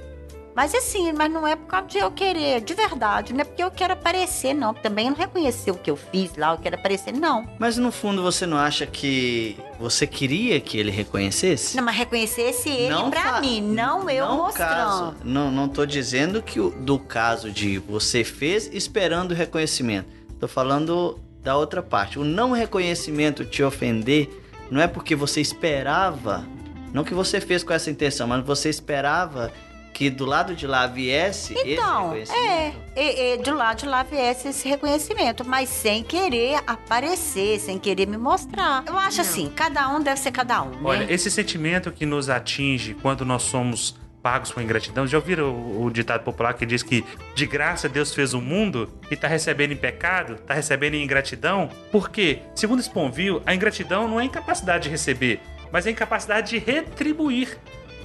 Mas 0.54 0.72
assim, 0.76 1.12
mas 1.12 1.28
não 1.28 1.44
é 1.44 1.56
por 1.56 1.66
causa 1.66 1.88
de 1.88 1.98
eu 1.98 2.08
querer, 2.12 2.60
de 2.60 2.72
verdade, 2.72 3.32
não 3.32 3.40
é 3.40 3.44
porque 3.44 3.64
eu 3.64 3.70
quero 3.72 3.94
aparecer, 3.94 4.54
não. 4.54 4.72
Também 4.72 5.10
não 5.10 5.16
reconhecer 5.16 5.72
o 5.72 5.74
que 5.74 5.90
eu 5.90 5.96
fiz 5.96 6.36
lá, 6.36 6.52
eu 6.52 6.58
quero 6.58 6.76
aparecer, 6.76 7.12
não. 7.12 7.48
Mas 7.58 7.76
no 7.76 7.90
fundo 7.90 8.22
você 8.22 8.46
não 8.46 8.56
acha 8.56 8.86
que 8.86 9.58
você 9.76 10.06
queria 10.06 10.60
que 10.60 10.78
ele 10.78 10.92
reconhecesse? 10.92 11.76
Não, 11.76 11.82
mas 11.82 11.96
reconhecesse 11.96 12.68
ele 12.68 12.90
não 12.90 13.10
pra 13.10 13.40
mim, 13.40 13.60
não 13.60 14.08
eu 14.08 14.24
não 14.24 14.36
mostrando. 14.36 14.68
Caso, 14.68 15.16
não, 15.24 15.50
não 15.50 15.68
tô 15.68 15.84
dizendo 15.84 16.40
que 16.40 16.60
o, 16.60 16.70
do 16.70 16.96
caso 16.96 17.50
de 17.50 17.80
você 17.80 18.22
fez 18.22 18.70
esperando 18.72 19.32
o 19.32 19.34
reconhecimento. 19.34 20.06
Tô 20.38 20.46
falando 20.46 21.18
da 21.48 21.56
outra 21.56 21.82
parte. 21.82 22.18
O 22.18 22.24
não 22.24 22.52
reconhecimento 22.52 23.42
te 23.42 23.62
ofender 23.62 24.28
não 24.70 24.82
é 24.82 24.86
porque 24.86 25.16
você 25.16 25.40
esperava, 25.40 26.44
não 26.92 27.02
que 27.02 27.14
você 27.14 27.40
fez 27.40 27.64
com 27.64 27.72
essa 27.72 27.90
intenção, 27.90 28.28
mas 28.28 28.44
você 28.44 28.68
esperava 28.68 29.50
que 29.94 30.10
do 30.10 30.26
lado 30.26 30.54
de 30.54 30.66
lá 30.66 30.86
viesse 30.86 31.54
então, 31.54 32.14
esse 32.14 32.34
reconhecimento. 32.34 32.78
É, 32.94 33.00
é, 33.00 33.32
é, 33.32 33.36
do 33.38 33.54
lado 33.54 33.78
de 33.78 33.86
lá 33.86 34.02
viesse 34.02 34.48
esse 34.48 34.68
reconhecimento, 34.68 35.42
mas 35.42 35.70
sem 35.70 36.04
querer 36.04 36.60
aparecer, 36.66 37.58
sem 37.60 37.78
querer 37.78 38.06
me 38.06 38.18
mostrar. 38.18 38.84
Eu 38.86 38.98
acho 38.98 39.16
Não. 39.16 39.24
assim, 39.24 39.48
cada 39.48 39.88
um 39.88 40.02
deve 40.02 40.20
ser 40.20 40.30
cada 40.32 40.62
um. 40.62 40.84
Olha, 40.84 41.06
né? 41.06 41.06
esse 41.08 41.30
sentimento 41.30 41.90
que 41.90 42.04
nos 42.04 42.28
atinge 42.28 42.92
quando 43.00 43.24
nós 43.24 43.42
somos 43.44 43.96
pagos 44.22 44.50
com 44.50 44.60
ingratidão. 44.60 45.06
Já 45.06 45.18
ouviram 45.18 45.50
o, 45.50 45.84
o, 45.84 45.90
ditado 45.90 46.22
popular 46.22 46.54
que 46.54 46.66
diz 46.66 46.82
que 46.82 47.04
de 47.34 47.46
graça 47.46 47.88
Deus 47.88 48.14
fez 48.14 48.34
o 48.34 48.40
mundo 48.40 48.88
e 49.10 49.14
está 49.14 49.28
recebendo 49.28 49.72
em 49.72 49.76
pecado, 49.76 50.34
está 50.34 50.54
recebendo 50.54 50.94
em 50.94 51.02
ingratidão? 51.02 51.70
Porque, 51.90 52.40
segundo 52.54 52.80
Sponville, 52.80 53.42
a 53.46 53.54
ingratidão 53.54 54.08
não 54.08 54.20
é 54.20 54.24
incapacidade 54.24 54.84
de 54.84 54.90
receber, 54.90 55.40
mas 55.72 55.86
é 55.86 55.90
incapacidade 55.90 56.50
de 56.50 56.58
retribuir 56.58 57.58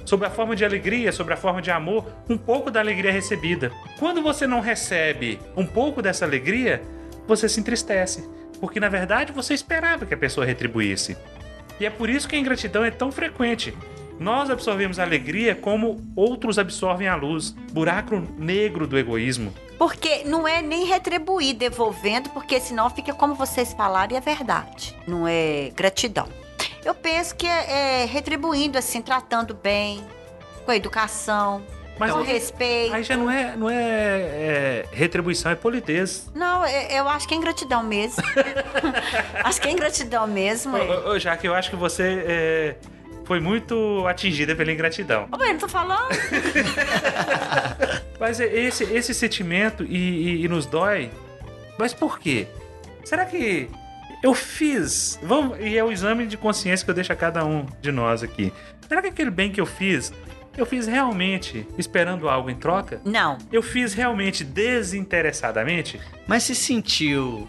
sob 0.04 0.24
a 0.24 0.30
forma 0.30 0.54
de 0.54 0.64
alegria, 0.64 1.12
sobre 1.12 1.34
a 1.34 1.36
forma 1.36 1.62
de 1.62 1.70
amor, 1.70 2.06
um 2.28 2.36
pouco 2.36 2.70
da 2.70 2.80
alegria 2.80 3.10
recebida. 3.10 3.72
Quando 3.98 4.22
você 4.22 4.46
não 4.46 4.60
recebe 4.60 5.38
um 5.56 5.66
pouco 5.66 6.02
dessa 6.02 6.24
alegria, 6.24 6.82
você 7.26 7.48
se 7.48 7.58
entristece, 7.58 8.28
porque 8.60 8.78
na 8.78 8.88
verdade 8.88 9.32
você 9.32 9.54
esperava 9.54 10.04
que 10.04 10.14
a 10.14 10.18
pessoa 10.18 10.46
retribuísse. 10.46 11.16
E 11.80 11.86
é 11.86 11.90
por 11.90 12.08
isso 12.08 12.28
que 12.28 12.36
a 12.36 12.38
ingratidão 12.38 12.84
é 12.84 12.90
tão 12.90 13.10
frequente. 13.10 13.74
Nós 14.18 14.50
absorvemos 14.50 14.98
a 14.98 15.02
alegria 15.02 15.54
como 15.54 16.00
outros 16.14 16.58
absorvem 16.58 17.08
a 17.08 17.16
luz 17.16 17.50
buraco 17.72 18.22
negro 18.38 18.86
do 18.86 18.98
egoísmo. 18.98 19.52
Porque 19.78 20.22
não 20.24 20.46
é 20.46 20.62
nem 20.62 20.84
retribuir 20.84 21.54
devolvendo, 21.54 22.30
porque 22.30 22.60
senão 22.60 22.88
fica 22.88 23.12
como 23.12 23.34
vocês 23.34 23.72
falaram 23.72 24.14
e 24.14 24.16
é 24.16 24.20
verdade. 24.20 24.94
Não 25.06 25.26
é 25.26 25.70
gratidão. 25.74 26.28
Eu 26.84 26.94
penso 26.94 27.34
que 27.34 27.46
é, 27.46 28.02
é 28.02 28.04
retribuindo, 28.04 28.78
assim, 28.78 29.02
tratando 29.02 29.54
bem, 29.54 30.04
com 30.64 30.70
a 30.70 30.76
educação, 30.76 31.62
mas 31.98 32.12
com 32.12 32.22
respeito. 32.22 32.94
Aí 32.94 33.02
já 33.02 33.16
não 33.16 33.30
é, 33.30 33.56
não 33.56 33.70
é, 33.70 33.76
é 33.76 34.84
retribuição, 34.92 35.52
é 35.52 35.54
polidez. 35.54 36.30
Não, 36.34 36.64
é, 36.64 36.98
eu 36.98 37.08
acho 37.08 37.26
que 37.28 37.34
é 37.34 37.36
ingratidão 37.36 37.82
mesmo. 37.82 38.22
acho 39.44 39.60
que 39.60 39.68
é 39.68 39.70
ingratidão 39.70 40.26
mesmo. 40.26 40.76
Ô, 40.76 41.10
ô, 41.10 41.18
Jaque, 41.18 41.46
eu 41.46 41.54
acho 41.54 41.70
que 41.70 41.76
você 41.76 42.24
é, 42.26 42.76
foi 43.24 43.40
muito 43.40 44.06
atingida 44.06 44.54
pela 44.54 44.72
ingratidão. 44.72 45.28
Ô, 45.32 45.36
não 45.36 45.58
tô 45.58 45.68
falando. 45.68 46.08
mas 48.20 48.40
esse, 48.40 48.84
esse 48.84 49.14
sentimento 49.14 49.84
e, 49.84 49.96
e, 49.96 50.44
e 50.44 50.48
nos 50.48 50.66
dói. 50.66 51.10
Mas 51.78 51.92
por 51.92 52.18
quê? 52.18 52.46
Será 53.04 53.24
que 53.24 53.68
eu 54.24 54.32
fiz. 54.32 55.20
Vamos, 55.22 55.58
e 55.60 55.76
é 55.76 55.84
o 55.84 55.92
exame 55.92 56.26
de 56.26 56.38
consciência 56.38 56.82
que 56.82 56.90
eu 56.90 56.94
deixo 56.94 57.12
a 57.12 57.16
cada 57.16 57.44
um 57.44 57.66
de 57.82 57.92
nós 57.92 58.22
aqui. 58.22 58.50
Será 58.88 59.02
que 59.02 59.08
aquele 59.08 59.30
bem 59.30 59.52
que 59.52 59.60
eu 59.60 59.66
fiz, 59.66 60.14
eu 60.56 60.64
fiz 60.64 60.86
realmente 60.86 61.66
esperando 61.76 62.26
algo 62.26 62.48
em 62.48 62.54
troca? 62.54 63.02
Não. 63.04 63.36
Eu 63.52 63.62
fiz 63.62 63.92
realmente 63.92 64.42
desinteressadamente? 64.42 66.00
Mas 66.26 66.44
se 66.44 66.54
sentiu 66.54 67.46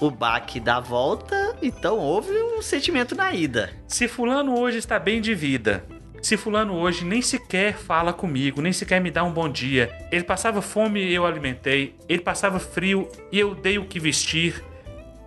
o 0.00 0.10
baque 0.10 0.60
da 0.60 0.80
volta, 0.80 1.56
então 1.62 1.98
houve 1.98 2.32
um 2.32 2.62
sentimento 2.62 3.14
na 3.14 3.32
ida. 3.32 3.70
Se 3.86 4.08
fulano 4.08 4.58
hoje 4.58 4.78
está 4.78 4.98
bem 4.98 5.20
de 5.20 5.34
vida, 5.34 5.84
se 6.22 6.36
fulano 6.36 6.74
hoje 6.74 7.04
nem 7.04 7.22
sequer 7.22 7.74
fala 7.74 8.12
comigo, 8.12 8.60
nem 8.60 8.72
sequer 8.72 9.00
me 9.00 9.10
dá 9.10 9.24
um 9.24 9.32
bom 9.32 9.48
dia, 9.48 9.90
ele 10.10 10.24
passava 10.24 10.60
fome 10.60 11.00
e 11.02 11.14
eu 11.14 11.24
alimentei, 11.24 11.94
ele 12.08 12.20
passava 12.20 12.58
frio 12.58 13.08
e 13.30 13.38
eu 13.38 13.54
dei 13.54 13.78
o 13.78 13.86
que 13.86 14.00
vestir, 14.00 14.62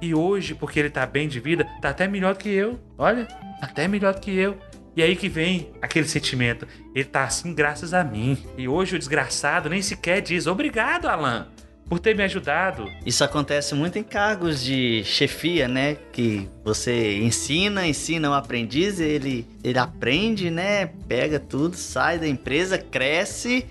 e 0.01 0.13
hoje, 0.15 0.55
porque 0.55 0.79
ele 0.79 0.89
tá 0.89 1.05
bem 1.05 1.27
de 1.27 1.39
vida, 1.39 1.67
tá 1.81 1.89
até 1.89 2.07
melhor 2.07 2.35
que 2.37 2.49
eu. 2.49 2.79
Olha, 2.97 3.27
até 3.61 3.87
melhor 3.87 4.17
que 4.19 4.31
eu. 4.31 4.57
E 4.95 5.03
aí 5.03 5.15
que 5.15 5.29
vem 5.29 5.71
aquele 5.81 6.07
sentimento. 6.07 6.67
Ele 6.95 7.05
tá 7.05 7.23
assim 7.23 7.53
graças 7.53 7.93
a 7.93 8.03
mim. 8.03 8.37
E 8.57 8.67
hoje 8.67 8.95
o 8.95 8.99
desgraçado 8.99 9.69
nem 9.69 9.81
sequer 9.81 10.21
diz 10.21 10.47
obrigado, 10.47 11.07
Alan, 11.07 11.47
por 11.89 11.99
ter 11.99 12.15
me 12.15 12.23
ajudado. 12.23 12.85
Isso 13.05 13.23
acontece 13.23 13.73
muito 13.73 13.97
em 13.97 14.03
cargos 14.03 14.63
de 14.63 15.03
chefia, 15.03 15.67
né? 15.67 15.97
Que 16.13 16.47
você 16.63 17.17
ensina, 17.17 17.87
ensina 17.87 18.29
um 18.29 18.33
aprendiz, 18.33 18.99
ele, 18.99 19.45
ele 19.63 19.79
aprende, 19.79 20.51
né? 20.51 20.91
Pega 21.07 21.39
tudo, 21.39 21.75
sai 21.75 22.19
da 22.19 22.27
empresa, 22.27 22.77
cresce, 22.77 23.65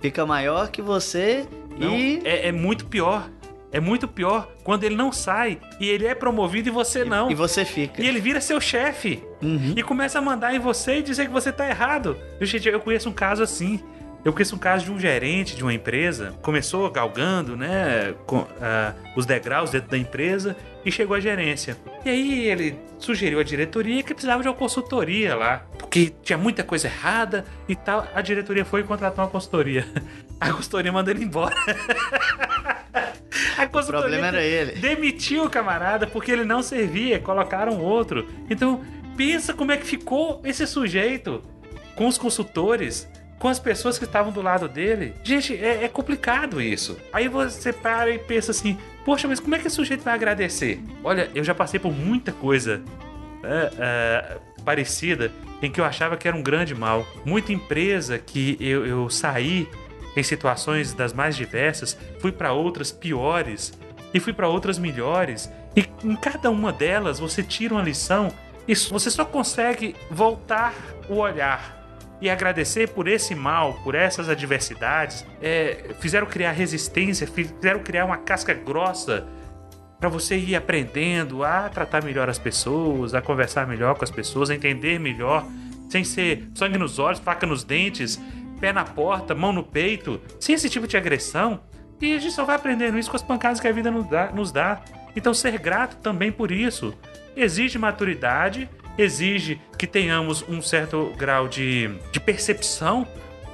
fica 0.00 0.24
maior 0.24 0.68
que 0.70 0.80
você 0.80 1.46
Não, 1.76 1.98
e. 1.98 2.20
é, 2.24 2.48
é 2.48 2.52
muito 2.52 2.86
pior. 2.86 3.28
É 3.72 3.80
muito 3.80 4.06
pior 4.06 4.48
quando 4.62 4.84
ele 4.84 4.94
não 4.94 5.10
sai 5.10 5.58
e 5.80 5.88
ele 5.88 6.06
é 6.06 6.14
promovido 6.14 6.68
e 6.68 6.70
você 6.70 7.04
não. 7.04 7.28
E 7.28 7.34
você 7.34 7.64
fica. 7.64 8.00
E 8.00 8.06
ele 8.06 8.20
vira 8.20 8.40
seu 8.40 8.60
chefe 8.60 9.20
Uhum. 9.42 9.74
e 9.76 9.82
começa 9.82 10.20
a 10.20 10.22
mandar 10.22 10.54
em 10.54 10.60
você 10.60 10.98
e 10.98 11.02
dizer 11.02 11.26
que 11.26 11.32
você 11.32 11.50
tá 11.50 11.68
errado. 11.68 12.16
Eu, 12.38 12.46
gente, 12.46 12.68
eu 12.68 12.78
conheço 12.78 13.08
um 13.08 13.12
caso 13.12 13.42
assim. 13.42 13.80
Eu 14.24 14.32
conheço 14.32 14.56
um 14.56 14.58
caso 14.58 14.86
de 14.86 14.90
um 14.90 14.98
gerente 14.98 15.54
de 15.54 15.62
uma 15.62 15.74
empresa, 15.74 16.34
começou 16.40 16.90
galgando, 16.90 17.56
né, 17.58 18.14
com, 18.26 18.46
ah, 18.60 18.94
os 19.14 19.26
degraus 19.26 19.70
dentro 19.70 19.90
da 19.90 19.98
empresa 19.98 20.56
e 20.82 20.90
chegou 20.90 21.14
à 21.14 21.20
gerência. 21.20 21.76
E 22.04 22.08
aí 22.08 22.48
ele 22.48 22.78
sugeriu 22.98 23.38
à 23.38 23.42
diretoria 23.42 24.02
que 24.02 24.14
precisava 24.14 24.42
de 24.42 24.48
uma 24.48 24.54
consultoria 24.54 25.34
lá, 25.36 25.66
porque 25.78 26.10
tinha 26.22 26.38
muita 26.38 26.62
coisa 26.64 26.88
errada 26.88 27.44
e 27.68 27.76
tal. 27.76 28.06
A 28.14 28.22
diretoria 28.22 28.64
foi 28.64 28.82
contratou 28.82 29.22
uma 29.24 29.30
consultoria. 29.30 29.84
A 30.40 30.50
consultoria 30.52 30.90
mandou 30.90 31.12
ele 31.14 31.24
embora. 31.24 31.54
A 33.58 33.64
O 33.64 33.68
consultoria 33.68 34.00
problema 34.00 34.26
era 34.26 34.42
ele. 34.42 34.72
demitiu 34.72 35.44
o 35.44 35.50
camarada 35.50 36.06
porque 36.06 36.30
ele 36.32 36.44
não 36.44 36.62
servia, 36.62 37.18
colocaram 37.20 37.78
outro. 37.78 38.26
Então, 38.50 38.80
pensa 39.16 39.52
como 39.54 39.70
é 39.72 39.76
que 39.76 39.86
ficou 39.86 40.40
esse 40.44 40.66
sujeito 40.66 41.42
com 41.94 42.06
os 42.08 42.18
consultores, 42.18 43.08
com 43.44 43.48
as 43.50 43.58
pessoas 43.58 43.98
que 43.98 44.06
estavam 44.06 44.32
do 44.32 44.40
lado 44.40 44.66
dele. 44.66 45.14
Gente, 45.22 45.54
é, 45.54 45.84
é 45.84 45.88
complicado 45.88 46.62
isso. 46.62 46.96
Aí 47.12 47.28
você 47.28 47.74
para 47.74 48.08
e 48.08 48.18
pensa 48.18 48.52
assim: 48.52 48.78
poxa, 49.04 49.28
mas 49.28 49.38
como 49.38 49.54
é 49.54 49.58
que 49.58 49.66
esse 49.66 49.76
sujeito 49.76 50.02
vai 50.02 50.14
agradecer? 50.14 50.80
Olha, 51.04 51.30
eu 51.34 51.44
já 51.44 51.54
passei 51.54 51.78
por 51.78 51.92
muita 51.92 52.32
coisa 52.32 52.80
é, 53.42 53.70
é, 53.78 54.38
parecida 54.64 55.30
em 55.60 55.70
que 55.70 55.78
eu 55.78 55.84
achava 55.84 56.16
que 56.16 56.26
era 56.26 56.34
um 56.34 56.42
grande 56.42 56.74
mal. 56.74 57.06
Muita 57.22 57.52
empresa 57.52 58.18
que 58.18 58.56
eu, 58.58 58.86
eu 58.86 59.10
saí 59.10 59.68
em 60.16 60.22
situações 60.22 60.94
das 60.94 61.12
mais 61.12 61.36
diversas, 61.36 61.98
fui 62.20 62.32
para 62.32 62.50
outras 62.54 62.90
piores 62.90 63.74
e 64.14 64.20
fui 64.20 64.32
para 64.32 64.48
outras 64.48 64.78
melhores. 64.78 65.52
E 65.76 65.84
em 66.02 66.16
cada 66.16 66.48
uma 66.50 66.72
delas 66.72 67.18
você 67.18 67.42
tira 67.42 67.74
uma 67.74 67.82
lição 67.82 68.32
e 68.66 68.74
você 68.74 69.10
só 69.10 69.22
consegue 69.22 69.94
voltar 70.10 70.72
o 71.10 71.16
olhar 71.16 71.83
e 72.24 72.30
agradecer 72.30 72.88
por 72.88 73.06
esse 73.06 73.34
mal, 73.34 73.74
por 73.84 73.94
essas 73.94 74.30
adversidades. 74.30 75.26
É, 75.42 75.94
fizeram 76.00 76.26
criar 76.26 76.52
resistência, 76.52 77.26
fizeram 77.26 77.80
criar 77.80 78.06
uma 78.06 78.16
casca 78.16 78.54
grossa 78.54 79.26
para 80.00 80.08
você 80.08 80.38
ir 80.38 80.56
aprendendo 80.56 81.44
a 81.44 81.68
tratar 81.68 82.02
melhor 82.02 82.30
as 82.30 82.38
pessoas, 82.38 83.12
a 83.12 83.20
conversar 83.20 83.66
melhor 83.66 83.94
com 83.94 84.04
as 84.04 84.10
pessoas, 84.10 84.48
a 84.48 84.54
entender 84.54 84.98
melhor, 84.98 85.46
sem 85.90 86.02
ser 86.02 86.48
sangue 86.54 86.78
nos 86.78 86.98
olhos, 86.98 87.20
faca 87.20 87.46
nos 87.46 87.62
dentes, 87.62 88.18
pé 88.58 88.72
na 88.72 88.86
porta, 88.86 89.34
mão 89.34 89.52
no 89.52 89.62
peito, 89.62 90.18
sem 90.40 90.54
esse 90.54 90.70
tipo 90.70 90.86
de 90.86 90.96
agressão. 90.96 91.60
E 92.00 92.16
a 92.16 92.18
gente 92.18 92.32
só 92.32 92.46
vai 92.46 92.56
aprendendo 92.56 92.98
isso 92.98 93.10
com 93.10 93.16
as 93.16 93.22
pancadas 93.22 93.60
que 93.60 93.68
a 93.68 93.72
vida 93.72 93.90
nos 93.90 94.08
dá. 94.08 94.32
Nos 94.32 94.50
dá. 94.50 94.82
Então, 95.14 95.34
ser 95.34 95.58
grato 95.58 95.98
também 95.98 96.32
por 96.32 96.50
isso 96.50 96.94
exige 97.36 97.78
maturidade, 97.78 98.66
exige 98.96 99.60
que 99.78 99.86
tenhamos 99.86 100.44
um 100.48 100.60
certo 100.62 101.12
grau 101.16 101.48
de, 101.48 101.88
de 102.12 102.20
percepção 102.20 103.06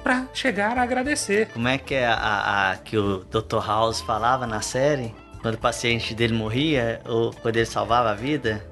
para 0.03 0.27
chegar 0.33 0.79
a 0.79 0.83
agradecer. 0.83 1.49
Como 1.49 1.69
é 1.69 1.77
que 1.79 1.95
é 1.95 2.07
a, 2.07 2.71
a- 2.73 2.77
que 2.77 2.97
o 2.97 3.19
Dr. 3.31 3.59
House 3.67 4.01
falava 4.01 4.47
na 4.47 4.61
série? 4.61 5.15
Quando 5.43 5.55
o 5.55 5.59
paciente 5.59 6.15
dele 6.15 6.35
morria, 6.35 7.01
ou 7.07 7.33
quando 7.33 7.57
ele 7.57 7.67
salvava 7.67 8.11
a 8.11 8.15
vida? 8.15 8.65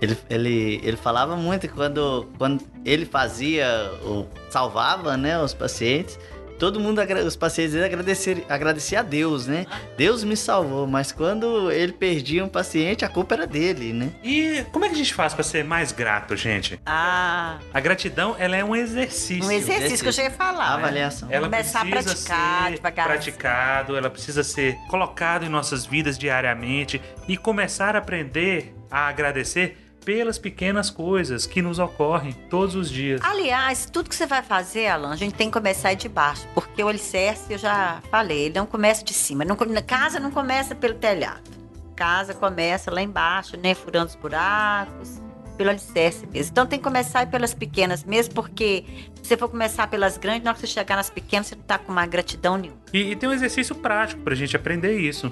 Ele, 0.00 0.16
ele, 0.30 0.80
ele 0.82 0.96
falava 0.96 1.36
muito 1.36 1.68
quando, 1.68 2.26
quando 2.38 2.64
ele 2.84 3.04
fazia, 3.04 3.66
ou 4.02 4.28
salvava 4.48 5.16
né, 5.16 5.40
os 5.40 5.52
pacientes, 5.54 6.18
todo 6.60 6.78
mundo, 6.78 7.00
os 7.26 7.34
pacientes 7.36 7.72
dele 7.72 7.86
agradecer, 7.86 8.44
agradecia 8.48 9.00
a 9.00 9.02
Deus, 9.02 9.46
né? 9.46 9.66
Deus 9.96 10.22
me 10.22 10.36
salvou, 10.36 10.86
mas 10.86 11.10
quando 11.10 11.72
ele 11.72 11.92
perdia 11.92 12.44
um 12.44 12.48
paciente, 12.48 13.04
a 13.04 13.08
culpa 13.08 13.34
era 13.34 13.46
dele, 13.46 13.92
né? 13.94 14.10
E 14.22 14.62
como 14.70 14.84
é 14.84 14.88
que 14.88 14.94
a 14.94 14.98
gente 14.98 15.14
faz 15.14 15.32
para 15.32 15.42
ser 15.42 15.64
mais 15.64 15.90
grato, 15.90 16.36
gente? 16.36 16.78
Ah, 16.84 17.58
A 17.72 17.80
gratidão, 17.80 18.36
ela 18.38 18.56
é 18.56 18.62
um 18.62 18.76
exercício. 18.76 19.44
um 19.44 19.50
exercício 19.50 20.02
que 20.02 20.08
eu 20.08 20.12
já 20.12 20.22
ia 20.24 20.28
A 20.28 20.32
falar. 20.32 20.74
avaliação. 20.74 21.28
Ela 21.32 21.48
Começar 21.48 21.80
a 21.80 21.84
precisa 21.86 22.12
praticar 22.14 22.70
ser 22.70 22.80
praticado, 23.04 23.96
ela 23.96 24.10
precisa 24.10 24.44
ser 24.44 24.76
colocado 24.88 25.44
em 25.46 25.48
nossas 25.48 25.86
vidas 25.86 26.18
diariamente 26.18 27.00
e 27.26 27.36
começar 27.36 27.96
a 27.96 27.98
aprender 27.98 28.74
a 28.90 29.08
agradecer 29.08 29.76
pelas 30.04 30.38
pequenas 30.38 30.90
coisas 30.90 31.46
que 31.46 31.60
nos 31.60 31.78
ocorrem 31.78 32.32
todos 32.48 32.74
os 32.74 32.90
dias. 32.90 33.20
Aliás, 33.22 33.88
tudo 33.90 34.08
que 34.08 34.14
você 34.14 34.26
vai 34.26 34.42
fazer, 34.42 34.88
Alan, 34.88 35.12
a 35.12 35.16
gente 35.16 35.34
tem 35.34 35.48
que 35.48 35.52
começar 35.52 35.94
de 35.94 36.08
baixo, 36.08 36.46
porque 36.54 36.82
o 36.82 36.88
alicerce, 36.88 37.52
eu 37.52 37.58
já 37.58 38.02
falei, 38.10 38.46
ele 38.46 38.54
não 38.54 38.66
começa 38.66 39.04
de 39.04 39.12
cima. 39.12 39.44
Não, 39.44 39.56
casa 39.86 40.18
não 40.18 40.30
começa 40.30 40.74
pelo 40.74 40.94
telhado. 40.94 41.50
Casa 41.94 42.32
começa 42.32 42.90
lá 42.90 43.02
embaixo, 43.02 43.56
né? 43.56 43.74
Furando 43.74 44.06
os 44.06 44.14
buracos, 44.14 45.20
pelo 45.60 45.68
alicerce 45.68 46.26
mesmo. 46.26 46.52
Então 46.52 46.66
tem 46.66 46.78
que 46.78 46.82
começar 46.82 47.26
pelas 47.26 47.52
pequenas 47.52 48.02
mesmo, 48.02 48.32
porque 48.32 48.86
se 49.16 49.28
você 49.28 49.36
for 49.36 49.50
começar 49.50 49.86
pelas 49.88 50.16
grandes, 50.16 50.42
na 50.42 50.50
hora 50.50 50.58
que 50.58 50.66
você 50.66 50.72
chegar 50.72 50.96
nas 50.96 51.10
pequenas, 51.10 51.48
você 51.48 51.54
não 51.54 51.62
tá 51.62 51.76
com 51.76 51.92
uma 51.92 52.06
gratidão 52.06 52.56
nenhuma. 52.56 52.80
E, 52.94 53.10
e 53.10 53.16
tem 53.16 53.28
um 53.28 53.32
exercício 53.32 53.74
prático 53.74 54.22
pra 54.22 54.34
gente 54.34 54.56
aprender 54.56 54.98
isso. 54.98 55.30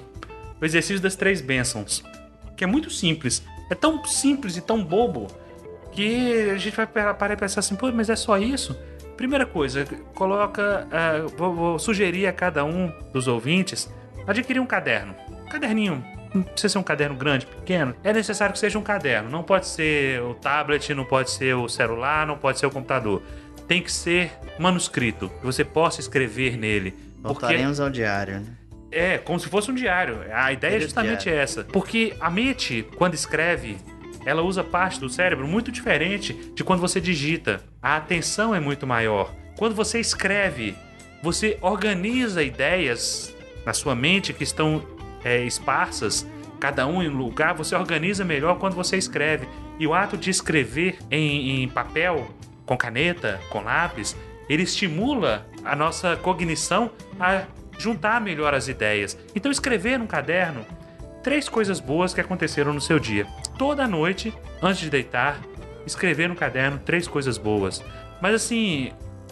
O 0.61 0.65
exercício 0.65 1.01
das 1.01 1.15
três 1.15 1.41
bênçãos. 1.41 2.03
Que 2.55 2.63
é 2.63 2.67
muito 2.67 2.91
simples. 2.91 3.41
É 3.69 3.75
tão 3.75 4.03
simples 4.05 4.57
e 4.57 4.61
tão 4.61 4.83
bobo 4.83 5.27
que 5.91 6.49
a 6.51 6.57
gente 6.57 6.75
vai 6.75 6.87
pa- 6.87 7.13
parar 7.13 7.33
e 7.33 7.37
pensar 7.37 7.59
assim, 7.59 7.75
pô, 7.75 7.91
mas 7.91 8.09
é 8.09 8.15
só 8.15 8.37
isso? 8.37 8.77
Primeira 9.17 9.45
coisa, 9.45 9.85
coloca. 10.15 10.87
ah, 10.91 11.25
vou, 11.37 11.53
vou 11.53 11.79
sugerir 11.79 12.25
a 12.27 12.31
cada 12.33 12.63
um 12.63 12.91
dos 13.13 13.27
ouvintes 13.27 13.91
adquirir 14.25 14.59
um 14.59 14.65
caderno. 14.65 15.13
Um 15.45 15.49
caderninho. 15.49 16.03
Não 16.33 16.43
precisa 16.43 16.73
ser 16.73 16.77
um 16.77 16.83
caderno 16.83 17.15
grande, 17.15 17.45
pequeno. 17.47 17.95
É 18.03 18.13
necessário 18.13 18.53
que 18.53 18.59
seja 18.59 18.77
um 18.77 18.83
caderno. 18.83 19.29
Não 19.29 19.41
pode 19.43 19.65
ser 19.67 20.21
o 20.21 20.35
tablet, 20.35 20.93
não 20.93 21.03
pode 21.03 21.31
ser 21.31 21.55
o 21.55 21.67
celular, 21.67 22.25
não 22.27 22.37
pode 22.37 22.59
ser 22.59 22.67
o 22.67 22.71
computador. 22.71 23.23
Tem 23.67 23.81
que 23.81 23.91
ser 23.91 24.31
manuscrito. 24.59 25.27
Que 25.39 25.45
você 25.45 25.65
possa 25.65 25.99
escrever 25.99 26.55
nele. 26.55 26.91
Porque 26.91 27.27
Voltaremos 27.27 27.79
ao 27.79 27.89
diário, 27.89 28.35
né? 28.41 28.45
É, 28.91 29.17
como 29.17 29.39
se 29.39 29.47
fosse 29.47 29.71
um 29.71 29.73
diário. 29.73 30.19
A 30.33 30.51
ideia 30.51 30.77
é 30.77 30.79
justamente 30.79 31.23
diário. 31.23 31.41
essa. 31.41 31.63
Porque 31.63 32.15
a 32.19 32.29
mente, 32.29 32.85
quando 32.95 33.13
escreve, 33.13 33.77
ela 34.25 34.41
usa 34.41 34.63
parte 34.63 34.99
do 34.99 35.09
cérebro 35.09 35.47
muito 35.47 35.71
diferente 35.71 36.33
de 36.53 36.63
quando 36.63 36.79
você 36.79 36.99
digita. 36.99 37.63
A 37.81 37.95
atenção 37.97 38.53
é 38.53 38.59
muito 38.59 38.85
maior. 38.85 39.33
Quando 39.57 39.75
você 39.75 39.99
escreve, 39.99 40.75
você 41.21 41.57
organiza 41.61 42.43
ideias 42.43 43.35
na 43.65 43.73
sua 43.73 43.95
mente 43.95 44.33
que 44.33 44.43
estão 44.43 44.83
é, 45.23 45.43
esparsas, 45.43 46.25
cada 46.59 46.85
um 46.87 47.01
em 47.01 47.09
um 47.09 47.17
lugar, 47.17 47.53
você 47.53 47.75
organiza 47.75 48.23
melhor 48.25 48.57
quando 48.57 48.75
você 48.75 48.97
escreve. 48.97 49.47
E 49.79 49.87
o 49.87 49.93
ato 49.93 50.17
de 50.17 50.29
escrever 50.29 50.97
em, 51.09 51.63
em 51.63 51.69
papel, 51.69 52.29
com 52.65 52.77
caneta, 52.77 53.39
com 53.49 53.61
lápis, 53.61 54.15
ele 54.49 54.63
estimula 54.63 55.47
a 55.63 55.75
nossa 55.75 56.15
cognição 56.17 56.91
a 57.19 57.45
juntar 57.79 58.21
melhor 58.21 58.53
as 58.53 58.67
ideias. 58.67 59.17
Então, 59.33 59.51
escrever 59.51 59.97
num 59.97 60.05
caderno 60.05 60.63
três 61.23 61.49
coisas 61.49 61.79
boas 61.79 62.13
que 62.13 62.21
aconteceram 62.21 62.73
no 62.73 62.81
seu 62.81 62.99
dia. 62.99 63.25
Toda 63.57 63.87
noite, 63.87 64.33
antes 64.61 64.81
de 64.81 64.89
deitar, 64.89 65.39
escrever 65.85 66.29
no 66.29 66.35
caderno 66.35 66.77
três 66.77 67.07
coisas 67.07 67.37
boas. 67.37 67.83
Mas 68.21 68.35
assim, 68.35 68.91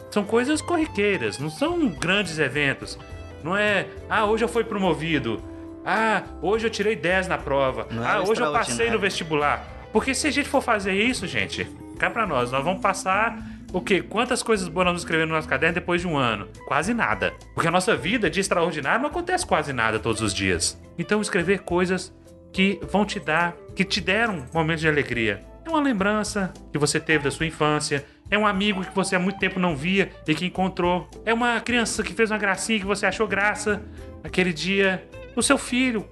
são 0.10 0.24
coisas 0.24 0.62
corriqueiras, 0.62 1.38
não 1.38 1.50
são 1.50 1.88
grandes 1.90 2.40
eventos. 2.40 2.98
Não 3.44 3.56
é, 3.56 3.86
ah, 4.10 4.26
hoje 4.26 4.44
eu 4.44 4.50
fui 4.50 4.64
promovido. 4.64 5.42
Ah, 5.86 6.24
hoje 6.42 6.66
eu 6.66 6.70
tirei 6.70 6.96
10 6.96 7.28
na 7.28 7.38
prova. 7.38 7.88
Não 7.92 8.06
ah, 8.06 8.22
hoje 8.22 8.42
eu 8.42 8.52
passei 8.52 8.90
no 8.90 9.00
vestibular. 9.00 9.66
Porque 9.92 10.14
se 10.14 10.28
a 10.28 10.32
gente 10.32 10.50
for 10.50 10.62
fazer 10.62 10.94
isso, 10.94 11.26
gente, 11.28 11.66
cá 11.98 12.10
pra 12.10 12.26
nós, 12.26 12.52
nós 12.52 12.64
vamos 12.64 12.82
passar 12.82 13.38
o 13.74 13.82
quê? 13.82 14.02
Quantas 14.02 14.42
coisas 14.42 14.68
boas 14.68 14.88
nós 14.88 15.00
escrever 15.00 15.26
no 15.26 15.34
nosso 15.34 15.48
caderno 15.48 15.76
depois 15.76 16.02
de 16.02 16.08
um 16.08 16.18
ano? 16.18 16.48
Quase 16.66 16.94
nada. 16.94 17.34
Porque 17.54 17.68
a 17.68 17.72
nossa 17.72 17.96
vida 17.96 18.30
de 18.30 18.40
extraordinário 18.40 19.02
não 19.02 19.10
acontece 19.10 19.46
quase 19.46 19.74
nada 19.74 20.00
todos 20.00 20.22
os 20.22 20.34
dias. 20.34 20.82
Então, 20.98 21.22
escrever 21.22 21.60
coisas 21.60 22.14
que 22.54 22.80
vão 22.92 23.06
te 23.06 23.20
dar, 23.20 23.56
que 23.76 23.84
te 23.84 24.00
deram 24.00 24.46
momentos 24.54 24.82
de 24.82 24.88
alegria. 24.88 25.44
É 25.66 25.70
uma 25.70 25.82
lembrança 25.82 26.54
que 26.72 26.78
você 26.78 26.98
teve 27.00 27.26
da 27.26 27.32
sua 27.32 27.46
infância, 27.46 28.06
é 28.32 28.38
um 28.38 28.48
amigo 28.48 28.84
que 28.84 28.96
você 28.96 29.16
há 29.16 29.20
muito 29.20 29.38
tempo 29.38 29.60
não 29.60 29.76
via 29.76 30.10
e 30.26 30.34
que 30.34 30.46
encontrou. 30.46 31.10
É 31.26 31.34
uma 31.34 31.60
criança 31.60 32.04
que 32.04 32.14
fez 32.14 32.32
uma 32.32 32.38
gracinha 32.38 32.80
que 32.80 32.86
você 32.86 33.06
achou 33.06 33.28
graça 33.28 33.82
aquele 34.24 34.54
dia. 34.54 35.06
O 35.36 35.42
seu 35.42 35.58
filho 35.58 36.08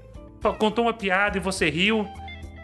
contou 0.58 0.86
uma 0.86 0.94
piada 0.94 1.38
e 1.38 1.42
você 1.42 1.70
riu. 1.70 2.08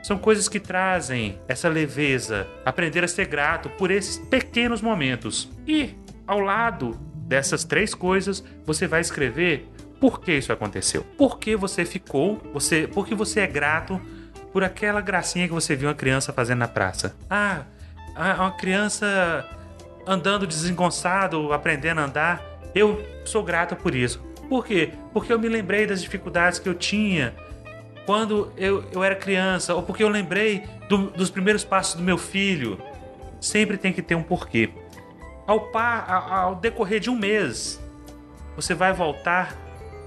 São 0.01 0.17
coisas 0.17 0.49
que 0.49 0.59
trazem 0.59 1.39
essa 1.47 1.69
leveza, 1.69 2.47
aprender 2.65 3.03
a 3.03 3.07
ser 3.07 3.25
grato 3.27 3.69
por 3.69 3.91
esses 3.91 4.17
pequenos 4.17 4.81
momentos. 4.81 5.49
E 5.67 5.95
ao 6.25 6.39
lado 6.39 6.99
dessas 7.27 7.63
três 7.63 7.93
coisas, 7.93 8.43
você 8.65 8.87
vai 8.87 9.01
escrever 9.01 9.69
por 9.99 10.19
que 10.19 10.31
isso 10.33 10.51
aconteceu. 10.51 11.03
Por 11.17 11.37
que 11.37 11.55
você 11.55 11.85
ficou, 11.85 12.41
você, 12.51 12.87
por 12.87 13.05
que 13.05 13.13
você 13.13 13.41
é 13.41 13.47
grato 13.47 14.01
por 14.51 14.63
aquela 14.63 15.01
gracinha 15.01 15.47
que 15.47 15.53
você 15.53 15.75
viu 15.75 15.87
uma 15.87 15.95
criança 15.95 16.33
fazendo 16.33 16.59
na 16.59 16.67
praça. 16.67 17.15
Ah, 17.29 17.63
uma 18.15 18.51
criança 18.51 19.45
andando 20.05 20.45
desengonçado, 20.45 21.53
aprendendo 21.53 22.01
a 22.01 22.05
andar. 22.05 22.43
Eu 22.75 23.03
sou 23.23 23.43
grato 23.43 23.75
por 23.75 23.95
isso. 23.95 24.19
Por 24.49 24.65
quê? 24.65 24.91
Porque 25.13 25.31
eu 25.31 25.39
me 25.39 25.47
lembrei 25.47 25.85
das 25.85 26.01
dificuldades 26.01 26.59
que 26.59 26.67
eu 26.67 26.73
tinha 26.73 27.33
quando 28.05 28.51
eu, 28.57 28.83
eu 28.91 29.03
era 29.03 29.15
criança, 29.15 29.73
ou 29.75 29.83
porque 29.83 30.03
eu 30.03 30.09
lembrei 30.09 30.63
do, 30.89 31.09
dos 31.09 31.29
primeiros 31.29 31.63
passos 31.63 31.95
do 31.95 32.03
meu 32.03 32.17
filho. 32.17 32.77
Sempre 33.39 33.77
tem 33.77 33.93
que 33.93 34.01
ter 34.01 34.15
um 34.15 34.23
porquê. 34.23 34.69
Ao, 35.47 35.59
par, 35.59 36.09
ao 36.09 36.55
decorrer 36.55 36.99
de 36.99 37.09
um 37.09 37.15
mês, 37.15 37.79
você 38.55 38.73
vai 38.73 38.93
voltar. 38.93 39.55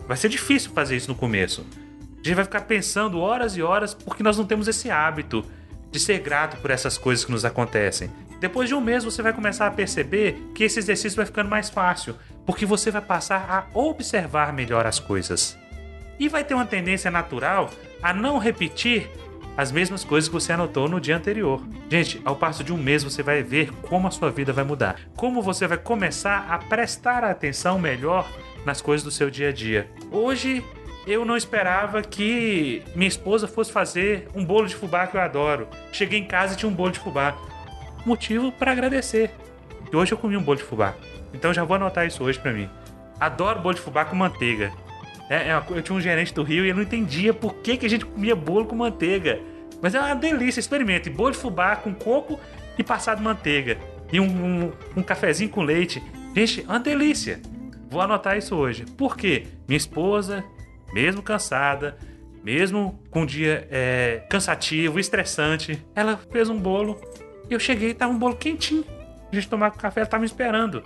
Vai 0.07 0.17
ser 0.17 0.29
difícil 0.29 0.71
fazer 0.73 0.97
isso 0.97 1.09
no 1.09 1.15
começo. 1.15 1.67
A 2.13 2.27
gente 2.27 2.35
vai 2.35 2.45
ficar 2.45 2.63
pensando 2.63 3.21
horas 3.21 3.57
e 3.57 3.63
horas 3.63 3.93
porque 3.93 4.23
nós 4.23 4.39
não 4.39 4.47
temos 4.47 4.69
esse 4.69 4.91
hábito 4.91 5.45
de 5.91 6.01
ser 6.01 6.19
grato 6.21 6.57
por 6.57 6.71
essas 6.71 6.97
coisas 6.97 7.25
que 7.25 7.31
nos 7.31 7.45
acontecem. 7.45 8.11
Depois 8.41 8.69
de 8.69 8.75
um 8.75 8.81
mês 8.81 9.05
você 9.05 9.23
vai 9.23 9.33
começar 9.33 9.67
a 9.67 9.71
perceber 9.71 10.51
que 10.55 10.65
esse 10.65 10.79
exercício 10.79 11.17
vai 11.17 11.27
ficando 11.27 11.49
mais 11.49 11.71
fácil, 11.71 12.17
porque 12.45 12.67
você 12.67 12.91
vai 12.91 13.01
passar 13.01 13.69
a 13.75 13.79
observar 13.79 14.53
melhor 14.53 14.87
as 14.87 14.99
coisas. 14.99 15.57
E 16.19 16.29
vai 16.29 16.45
ter 16.45 16.55
uma 16.55 16.67
tendência 16.67 17.11
natural 17.11 17.71
a 18.03 18.13
não 18.13 18.39
repetir 18.39 19.09
as 19.57 19.71
mesmas 19.71 20.05
coisas 20.05 20.29
que 20.29 20.35
você 20.35 20.53
anotou 20.53 20.89
no 20.89 21.01
dia 21.01 21.17
anterior. 21.17 21.63
Gente, 21.89 22.21
ao 22.25 22.37
passo 22.37 22.65
de 22.65 22.73
um 22.73 22.77
mês 22.77 23.05
você 23.05 23.23
vai 23.23 23.43
ver 23.43 23.71
como 23.83 24.09
a 24.09 24.11
sua 24.11 24.31
vida 24.31 24.53
vai 24.53 24.65
mudar, 24.65 25.01
como 25.17 25.43
você 25.43 25.67
vai 25.67 25.79
começar 25.79 26.47
a 26.49 26.59
prestar 26.59 27.25
atenção 27.25 27.79
melhor 27.79 28.29
nas 28.65 28.81
coisas 28.81 29.05
do 29.05 29.11
seu 29.11 29.31
dia 29.31 29.51
a 29.51 29.53
dia. 29.53 29.89
Hoje 30.11 30.65
eu 31.07 31.25
não 31.25 31.37
esperava 31.37 32.03
que 32.03 32.83
minha 32.95 33.09
esposa 33.09 33.47
fosse 33.47 33.71
fazer 33.71 34.27
um 34.35 34.45
bolo 34.45 34.67
de 34.67 34.75
fubá 34.75 35.07
que 35.07 35.17
eu 35.17 35.21
adoro. 35.21 35.69
Cheguei 35.93 36.19
em 36.19 36.25
casa 36.25 36.55
e 36.55 36.57
tinha 36.57 36.69
um 36.69 36.75
bolo 36.75 36.91
de 36.91 36.99
fubá. 36.99 37.37
Motivo 38.05 38.51
para 38.51 38.73
agradecer. 38.73 39.31
E 39.93 39.97
hoje 39.97 40.13
eu 40.13 40.19
comi 40.19 40.37
um 40.37 40.43
bolo 40.43 40.57
de 40.57 40.65
fubá. 40.65 40.95
Então 41.33 41.53
já 41.53 41.63
vou 41.63 41.77
anotar 41.77 42.07
isso 42.07 42.25
hoje 42.25 42.39
para 42.39 42.53
mim. 42.53 42.69
Adoro 43.21 43.61
bolo 43.61 43.75
de 43.75 43.81
fubá 43.81 44.05
com 44.05 44.17
manteiga. 44.17 44.73
É, 45.29 45.51
é 45.51 45.63
eu 45.71 45.83
tinha 45.83 45.97
um 45.97 46.01
gerente 46.01 46.33
do 46.35 46.43
Rio 46.43 46.65
e 46.65 46.69
eu 46.69 46.75
não 46.75 46.83
entendia 46.83 47.33
por 47.33 47.55
que, 47.57 47.77
que 47.77 47.87
a 47.87 47.91
gente 47.91 48.05
comia 48.05 48.35
bolo 48.35 48.67
com 48.67 48.77
manteiga. 48.77 49.41
Mas 49.81 49.95
é 49.95 50.01
uma 50.01 50.15
delícia, 50.15 50.61
experimente. 50.61 51.11
Bolo 51.11 51.33
de 51.33 51.39
fubá 51.39 51.77
com 51.77 51.95
coco 51.95 52.39
e 52.79 52.83
passado 52.83 53.23
manteiga. 53.23 53.79
E 54.13 54.21
um, 54.21 54.27
um, 54.27 54.73
um 54.97 55.03
cafezinho 55.03 55.51
com 55.51 55.63
leite. 55.63 56.03
Gente, 56.35 56.63
é 56.63 56.65
uma 56.65 56.81
delícia. 56.81 57.41
Vou 57.91 58.01
anotar 58.01 58.37
isso 58.37 58.55
hoje. 58.55 58.85
Por 58.97 59.17
quê? 59.17 59.47
Minha 59.69 59.79
esposa, 59.79 60.45
mesmo 60.93 61.23
cansada, 61.23 61.97
mesmo 62.43 63.01
com 63.11 63.23
um 63.23 63.27
dia 63.27 63.67
é, 63.71 64.25
cansativo, 64.29 64.99
estressante, 64.99 65.83
ela 65.95 66.19
fez 66.31 66.49
um 66.49 66.59
bolo 66.59 67.01
eu 67.51 67.61
cheguei 67.61 67.91
e 67.91 67.95
tava 67.95 68.13
um 68.13 68.19
bolo 68.19 68.37
quentinho. 68.37 68.85
A 69.31 69.35
gente 69.35 69.49
tomar 69.49 69.71
café, 69.73 70.01
ela 70.01 70.09
tava 70.09 70.21
me 70.21 70.27
esperando. 70.27 70.83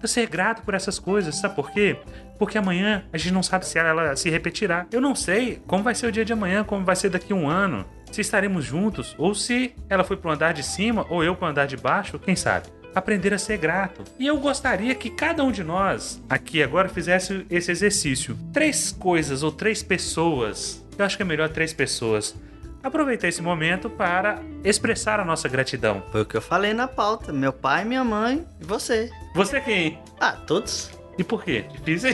Eu 0.00 0.08
ser 0.08 0.28
grato 0.28 0.62
por 0.62 0.74
essas 0.74 0.98
coisas, 0.98 1.36
sabe 1.36 1.54
por 1.54 1.70
quê? 1.70 1.96
Porque 2.38 2.58
amanhã 2.58 3.04
a 3.12 3.18
gente 3.18 3.32
não 3.32 3.42
sabe 3.42 3.66
se 3.66 3.78
ela 3.78 4.14
se 4.16 4.30
repetirá. 4.30 4.86
Eu 4.92 5.00
não 5.00 5.14
sei 5.14 5.62
como 5.66 5.82
vai 5.82 5.94
ser 5.94 6.06
o 6.06 6.12
dia 6.12 6.24
de 6.24 6.32
amanhã, 6.32 6.64
como 6.64 6.84
vai 6.84 6.96
ser 6.96 7.08
daqui 7.08 7.32
a 7.32 7.36
um 7.36 7.48
ano, 7.48 7.84
se 8.10 8.20
estaremos 8.20 8.64
juntos, 8.64 9.14
ou 9.18 9.34
se 9.34 9.74
ela 9.88 10.04
foi 10.04 10.16
pro 10.16 10.30
andar 10.30 10.52
de 10.52 10.62
cima 10.62 11.06
ou 11.08 11.22
eu 11.24 11.34
pro 11.34 11.46
andar 11.46 11.66
de 11.66 11.76
baixo, 11.76 12.18
quem 12.18 12.36
sabe 12.36 12.68
aprender 12.96 13.34
a 13.34 13.38
ser 13.38 13.58
grato. 13.58 14.02
E 14.18 14.26
eu 14.26 14.38
gostaria 14.38 14.94
que 14.94 15.10
cada 15.10 15.44
um 15.44 15.52
de 15.52 15.62
nós 15.62 16.22
aqui 16.30 16.62
agora 16.62 16.88
fizesse 16.88 17.44
esse 17.50 17.70
exercício. 17.70 18.38
Três 18.54 18.90
coisas 18.90 19.42
ou 19.42 19.52
três 19.52 19.82
pessoas. 19.82 20.82
Eu 20.96 21.04
acho 21.04 21.14
que 21.14 21.22
é 21.22 21.26
melhor 21.26 21.50
três 21.50 21.74
pessoas. 21.74 22.34
Aproveitar 22.82 23.28
esse 23.28 23.42
momento 23.42 23.90
para 23.90 24.40
expressar 24.64 25.20
a 25.20 25.24
nossa 25.24 25.46
gratidão. 25.46 26.02
Foi 26.10 26.22
o 26.22 26.24
que 26.24 26.36
eu 26.36 26.40
falei 26.40 26.72
na 26.72 26.88
pauta: 26.88 27.32
meu 27.32 27.52
pai, 27.52 27.84
minha 27.84 28.04
mãe 28.04 28.46
e 28.60 28.64
você. 28.64 29.10
Você 29.34 29.60
quem? 29.60 29.98
Ah, 30.18 30.32
todos. 30.32 30.95
E 31.18 31.24
por 31.24 31.42
quê? 31.44 31.64
Difícil? 31.72 32.10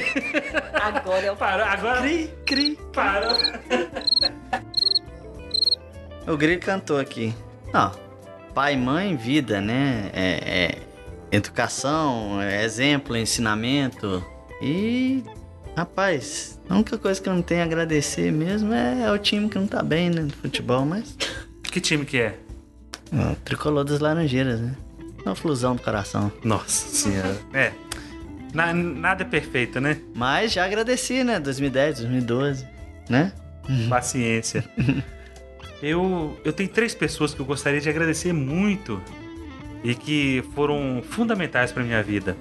Agora 0.75 1.27
eu 1.27 1.35
paro. 1.37 1.65
Agora. 1.65 2.03
Cri, 2.03 2.31
cri. 2.47 2.79
Parou. 2.93 3.37
o 6.27 6.37
Grilo 6.37 6.61
cantou 6.61 6.99
aqui. 6.99 7.35
Não, 7.73 7.91
pai, 8.55 8.77
mãe, 8.77 9.17
vida, 9.17 9.61
né? 9.61 10.11
É, 10.13 10.65
é 10.65 11.37
educação, 11.37 12.41
é 12.41 12.65
exemplo, 12.65 13.17
ensinamento. 13.17 14.25
E, 14.61 15.25
rapaz, 15.77 16.61
a 16.69 16.75
única 16.75 16.97
coisa 16.97 17.21
que 17.21 17.29
eu 17.29 17.35
não 17.35 17.43
tenho 17.43 17.63
a 17.63 17.65
agradecer 17.65 18.31
mesmo 18.31 18.73
é, 18.73 19.03
é 19.03 19.11
o 19.11 19.19
time 19.19 19.49
que 19.49 19.59
não 19.59 19.67
tá 19.67 19.83
bem, 19.83 20.11
né? 20.11 20.23
No 20.23 20.31
futebol, 20.31 20.85
mas. 20.85 21.17
Que 21.65 21.81
time 21.81 22.05
que 22.05 22.19
é? 22.19 22.39
O 23.13 23.35
tricolor 23.37 23.85
das 23.85 23.99
Laranjeiras, 23.99 24.61
né? 24.61 24.77
Uma 25.25 25.35
flusão 25.35 25.75
do 25.75 25.83
coração. 25.83 26.31
Nossa 26.45 26.89
senhora. 26.89 27.39
é. 27.53 27.73
Na, 28.53 28.73
nada 28.73 29.23
é 29.23 29.27
perfeito, 29.27 29.81
né? 29.81 29.99
Mas 30.15 30.53
já 30.53 30.65
agradeci, 30.65 31.25
né? 31.25 31.41
2010, 31.41 32.01
2012, 32.01 32.67
né? 33.09 33.33
Paciência. 33.89 34.65
Eu, 35.83 36.41
eu 36.45 36.53
tenho 36.53 36.69
três 36.69 36.95
pessoas 36.95 37.35
que 37.35 37.41
eu 37.41 37.45
gostaria 37.45 37.81
de 37.81 37.89
agradecer 37.89 38.33
muito 38.33 39.03
e 39.83 39.97
que 39.97 40.45
foram 40.55 41.03
fundamentais 41.03 41.73
para 41.73 41.83
minha 41.83 42.01
vida. 42.01 42.37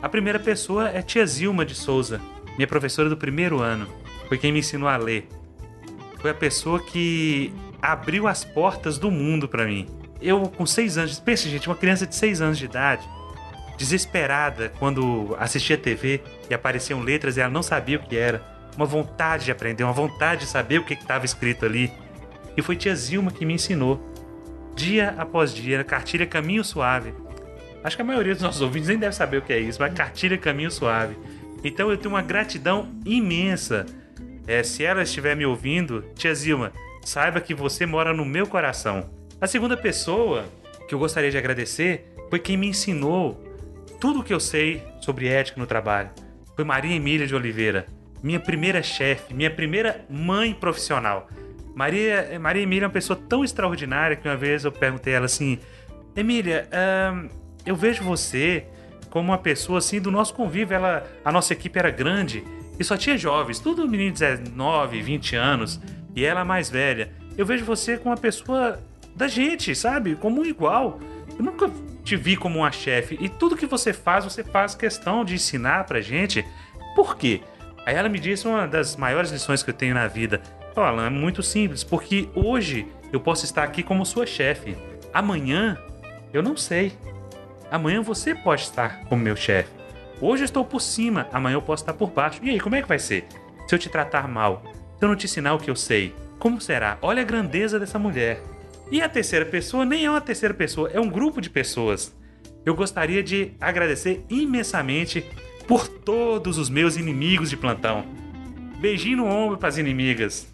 A 0.00 0.08
primeira 0.08 0.38
pessoa 0.38 0.88
é 0.88 1.02
tia 1.02 1.26
Zilma 1.26 1.66
de 1.66 1.74
Souza, 1.74 2.20
minha 2.56 2.68
professora 2.68 3.08
do 3.08 3.16
primeiro 3.16 3.60
ano. 3.60 3.88
Foi 4.28 4.38
quem 4.38 4.52
me 4.52 4.60
ensinou 4.60 4.88
a 4.88 4.96
ler. 4.96 5.26
Foi 6.20 6.30
a 6.30 6.34
pessoa 6.34 6.80
que 6.80 7.52
abriu 7.80 8.28
as 8.28 8.44
portas 8.44 8.96
do 8.96 9.10
mundo 9.10 9.48
para 9.48 9.66
mim. 9.66 9.88
Eu, 10.20 10.42
com 10.42 10.64
seis 10.64 10.96
anos, 10.96 11.18
pensa, 11.18 11.48
gente, 11.48 11.68
uma 11.68 11.74
criança 11.74 12.06
de 12.06 12.14
seis 12.14 12.40
anos 12.40 12.56
de 12.58 12.64
idade, 12.64 13.04
desesperada 13.82 14.72
quando 14.78 15.36
assistia 15.40 15.76
TV 15.76 16.20
e 16.48 16.54
apareciam 16.54 17.00
letras 17.00 17.36
e 17.36 17.40
ela 17.40 17.50
não 17.50 17.64
sabia 17.64 17.96
o 17.96 18.00
que 18.00 18.16
era. 18.16 18.40
Uma 18.76 18.86
vontade 18.86 19.46
de 19.46 19.50
aprender, 19.50 19.82
uma 19.82 19.92
vontade 19.92 20.42
de 20.42 20.46
saber 20.46 20.78
o 20.78 20.84
que 20.84 20.94
estava 20.94 21.24
escrito 21.24 21.66
ali. 21.66 21.92
E 22.56 22.62
foi 22.62 22.76
tia 22.76 22.94
Zilma 22.94 23.32
que 23.32 23.44
me 23.44 23.54
ensinou. 23.54 24.00
Dia 24.76 25.14
após 25.18 25.52
dia, 25.52 25.78
na 25.78 25.84
cartilha 25.84 26.24
Caminho 26.24 26.64
Suave. 26.64 27.12
Acho 27.82 27.96
que 27.96 28.02
a 28.02 28.04
maioria 28.04 28.34
dos 28.34 28.42
nossos 28.42 28.60
ouvintes 28.60 28.88
nem 28.88 28.98
deve 28.98 29.16
saber 29.16 29.38
o 29.38 29.42
que 29.42 29.52
é 29.52 29.58
isso, 29.58 29.80
mas 29.80 29.92
cartilha 29.92 30.38
Caminho 30.38 30.70
Suave. 30.70 31.16
Então 31.64 31.90
eu 31.90 31.96
tenho 31.96 32.14
uma 32.14 32.22
gratidão 32.22 32.88
imensa. 33.04 33.84
É, 34.46 34.62
se 34.62 34.84
ela 34.84 35.02
estiver 35.02 35.34
me 35.34 35.44
ouvindo, 35.44 36.04
tia 36.14 36.32
Zilma, 36.32 36.72
saiba 37.02 37.40
que 37.40 37.52
você 37.52 37.84
mora 37.84 38.14
no 38.14 38.24
meu 38.24 38.46
coração. 38.46 39.10
A 39.40 39.48
segunda 39.48 39.76
pessoa 39.76 40.44
que 40.88 40.94
eu 40.94 41.00
gostaria 41.00 41.32
de 41.32 41.36
agradecer 41.36 42.14
foi 42.30 42.38
quem 42.38 42.56
me 42.56 42.68
ensinou 42.68 43.51
tudo 44.00 44.20
o 44.20 44.22
que 44.22 44.32
eu 44.32 44.40
sei 44.40 44.82
sobre 45.00 45.28
ética 45.28 45.60
no 45.60 45.66
trabalho. 45.66 46.10
Foi 46.54 46.64
Maria 46.64 46.94
Emília 46.94 47.26
de 47.26 47.34
Oliveira, 47.34 47.86
minha 48.22 48.38
primeira 48.38 48.82
chefe, 48.82 49.34
minha 49.34 49.50
primeira 49.50 50.04
mãe 50.08 50.54
profissional. 50.54 51.28
Maria, 51.74 52.38
Maria 52.40 52.62
Emília 52.62 52.84
é 52.84 52.88
uma 52.88 52.92
pessoa 52.92 53.18
tão 53.28 53.44
extraordinária 53.44 54.16
que 54.16 54.28
uma 54.28 54.36
vez 54.36 54.64
eu 54.64 54.72
perguntei 54.72 55.14
a 55.14 55.16
ela 55.16 55.26
assim: 55.26 55.58
Emília, 56.14 56.68
eu 57.64 57.74
vejo 57.74 58.04
você 58.04 58.66
como 59.08 59.30
uma 59.30 59.38
pessoa 59.38 59.78
assim 59.78 60.00
do 60.00 60.10
nosso 60.10 60.34
convívio. 60.34 60.74
Ela, 60.74 61.06
a 61.24 61.32
nossa 61.32 61.52
equipe 61.52 61.78
era 61.78 61.90
grande 61.90 62.44
e 62.78 62.84
só 62.84 62.96
tinha 62.96 63.16
jovens, 63.16 63.58
tudo 63.58 63.88
menino 63.88 64.12
de 64.12 64.18
19, 64.18 65.02
20 65.02 65.36
anos, 65.36 65.80
e 66.14 66.24
ela 66.24 66.44
mais 66.44 66.68
velha. 66.70 67.12
Eu 67.36 67.46
vejo 67.46 67.64
você 67.64 67.96
como 67.96 68.10
uma 68.10 68.20
pessoa 68.20 68.78
da 69.16 69.28
gente, 69.28 69.74
sabe? 69.74 70.16
Como 70.16 70.42
um 70.42 70.44
igual. 70.44 70.98
Eu 71.38 71.44
nunca 71.44 71.70
te 72.04 72.16
vi 72.16 72.36
como 72.36 72.60
uma 72.60 72.72
chefe 72.72 73.16
e 73.20 73.28
tudo 73.28 73.56
que 73.56 73.66
você 73.66 73.92
faz, 73.92 74.24
você 74.24 74.42
faz 74.42 74.74
questão 74.74 75.24
de 75.24 75.34
ensinar 75.34 75.84
pra 75.84 76.00
gente. 76.00 76.44
Por 76.94 77.16
quê? 77.16 77.40
Aí 77.86 77.94
ela 77.94 78.08
me 78.08 78.18
disse 78.18 78.46
uma 78.46 78.66
das 78.66 78.96
maiores 78.96 79.30
lições 79.30 79.62
que 79.62 79.70
eu 79.70 79.74
tenho 79.74 79.94
na 79.94 80.06
vida. 80.06 80.40
Alan, 80.74 81.06
é 81.06 81.10
muito 81.10 81.42
simples, 81.42 81.84
porque 81.84 82.28
hoje 82.34 82.86
eu 83.12 83.20
posso 83.20 83.44
estar 83.44 83.62
aqui 83.62 83.82
como 83.82 84.06
sua 84.06 84.24
chefe. 84.24 84.76
Amanhã, 85.12 85.76
eu 86.32 86.42
não 86.42 86.56
sei. 86.56 86.92
Amanhã 87.70 88.02
você 88.02 88.34
pode 88.34 88.62
estar 88.62 89.04
como 89.04 89.22
meu 89.22 89.36
chefe. 89.36 89.70
Hoje 90.20 90.42
eu 90.42 90.46
estou 90.46 90.64
por 90.64 90.80
cima, 90.80 91.26
amanhã 91.32 91.54
eu 91.54 91.62
posso 91.62 91.82
estar 91.82 91.92
por 91.92 92.10
baixo. 92.10 92.40
E 92.42 92.50
aí, 92.50 92.60
como 92.60 92.76
é 92.76 92.82
que 92.82 92.88
vai 92.88 92.98
ser? 92.98 93.26
Se 93.66 93.74
eu 93.74 93.78
te 93.78 93.88
tratar 93.88 94.28
mal, 94.28 94.62
se 94.98 95.04
eu 95.04 95.08
não 95.08 95.16
te 95.16 95.26
ensinar 95.26 95.54
o 95.54 95.58
que 95.58 95.70
eu 95.70 95.76
sei, 95.76 96.14
Como 96.42 96.60
será? 96.60 96.98
Olha 97.00 97.22
a 97.22 97.24
grandeza 97.24 97.78
dessa 97.78 98.00
mulher. 98.00 98.42
E 98.90 99.00
a 99.00 99.08
terceira 99.08 99.46
pessoa 99.46 99.84
nem 99.84 100.04
é 100.04 100.10
uma 100.10 100.20
terceira 100.20 100.54
pessoa, 100.54 100.90
é 100.92 101.00
um 101.00 101.08
grupo 101.08 101.40
de 101.40 101.48
pessoas. 101.48 102.14
Eu 102.64 102.74
gostaria 102.74 103.22
de 103.22 103.52
agradecer 103.60 104.24
imensamente 104.28 105.24
por 105.66 105.88
todos 105.88 106.58
os 106.58 106.68
meus 106.68 106.96
inimigos 106.96 107.50
de 107.50 107.56
plantão. 107.56 108.04
Beijinho 108.78 109.18
no 109.18 109.26
ombro 109.26 109.58
para 109.58 109.68
as 109.68 109.78
inimigas. 109.78 110.46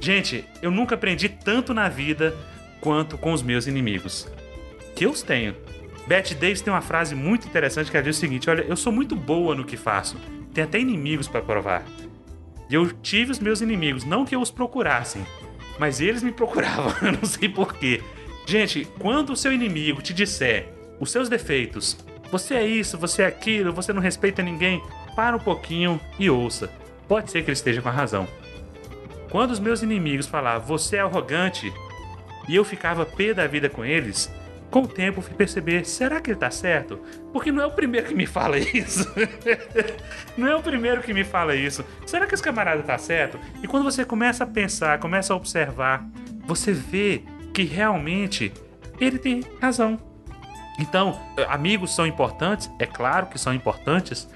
Gente, 0.00 0.44
eu 0.62 0.70
nunca 0.70 0.94
aprendi 0.94 1.28
tanto 1.28 1.74
na 1.74 1.88
vida 1.88 2.36
quanto 2.80 3.18
com 3.18 3.32
os 3.32 3.42
meus 3.42 3.66
inimigos. 3.66 4.28
Que 4.94 5.06
eu 5.06 5.10
os 5.10 5.22
tenho. 5.22 5.56
Beth 6.06 6.34
Davis 6.34 6.60
tem 6.60 6.72
uma 6.72 6.80
frase 6.80 7.14
muito 7.14 7.46
interessante 7.46 7.90
que 7.90 7.96
ela 7.96 8.04
diz 8.04 8.16
o 8.16 8.20
seguinte: 8.20 8.48
Olha, 8.48 8.62
eu 8.62 8.76
sou 8.76 8.92
muito 8.92 9.14
boa 9.14 9.54
no 9.54 9.64
que 9.64 9.76
faço. 9.76 10.16
Tem 10.54 10.64
até 10.64 10.78
inimigos 10.78 11.28
para 11.28 11.42
provar. 11.42 11.84
E 12.70 12.74
eu 12.74 12.90
tive 12.92 13.32
os 13.32 13.38
meus 13.38 13.60
inimigos, 13.60 14.04
não 14.04 14.24
que 14.24 14.34
eu 14.34 14.40
os 14.40 14.50
procurassem, 14.50 15.24
mas 15.78 16.00
eles 16.00 16.22
me 16.22 16.32
procuravam, 16.32 16.92
eu 17.06 17.12
não 17.12 17.24
sei 17.24 17.48
porquê. 17.48 18.02
Gente, 18.46 18.86
quando 18.98 19.30
o 19.30 19.36
seu 19.36 19.52
inimigo 19.52 20.02
te 20.02 20.12
disser 20.12 20.68
os 20.98 21.10
seus 21.10 21.28
defeitos, 21.28 21.96
você 22.30 22.54
é 22.54 22.66
isso, 22.66 22.98
você 22.98 23.22
é 23.22 23.26
aquilo, 23.26 23.72
você 23.72 23.92
não 23.92 24.02
respeita 24.02 24.42
ninguém, 24.42 24.82
para 25.14 25.36
um 25.36 25.40
pouquinho 25.40 26.00
e 26.18 26.28
ouça. 26.28 26.70
Pode 27.06 27.30
ser 27.30 27.42
que 27.42 27.50
ele 27.50 27.56
esteja 27.56 27.80
com 27.80 27.88
a 27.88 27.92
razão. 27.92 28.28
Quando 29.30 29.50
os 29.50 29.60
meus 29.60 29.82
inimigos 29.82 30.26
falavam 30.26 30.66
você 30.66 30.96
é 30.96 31.00
arrogante 31.00 31.72
e 32.48 32.56
eu 32.56 32.64
ficava 32.64 33.04
pé 33.04 33.34
da 33.34 33.46
vida 33.46 33.68
com 33.68 33.84
eles, 33.84 34.30
com 34.70 34.82
o 34.82 34.88
tempo 34.88 35.22
fui 35.22 35.34
perceber, 35.34 35.86
será 35.86 36.20
que 36.20 36.30
ele 36.30 36.38
tá 36.38 36.50
certo? 36.50 37.00
Porque 37.32 37.50
não 37.50 37.62
é 37.62 37.66
o 37.66 37.70
primeiro 37.70 38.06
que 38.06 38.14
me 38.14 38.26
fala 38.26 38.58
isso. 38.58 39.06
não 40.36 40.46
é 40.46 40.54
o 40.54 40.62
primeiro 40.62 41.02
que 41.02 41.14
me 41.14 41.24
fala 41.24 41.54
isso. 41.54 41.84
Será 42.06 42.26
que 42.26 42.34
esse 42.34 42.42
camarada 42.42 42.82
tá 42.82 42.98
certo? 42.98 43.38
E 43.62 43.66
quando 43.66 43.84
você 43.84 44.04
começa 44.04 44.44
a 44.44 44.46
pensar, 44.46 44.98
começa 44.98 45.32
a 45.32 45.36
observar, 45.36 46.06
você 46.46 46.72
vê 46.72 47.22
que 47.54 47.62
realmente 47.64 48.52
ele 49.00 49.18
tem 49.18 49.42
razão. 49.60 49.98
Então, 50.78 51.18
amigos 51.48 51.94
são 51.94 52.06
importantes, 52.06 52.70
é 52.78 52.86
claro 52.86 53.26
que 53.26 53.38
são 53.38 53.52
importantes, 53.52 54.28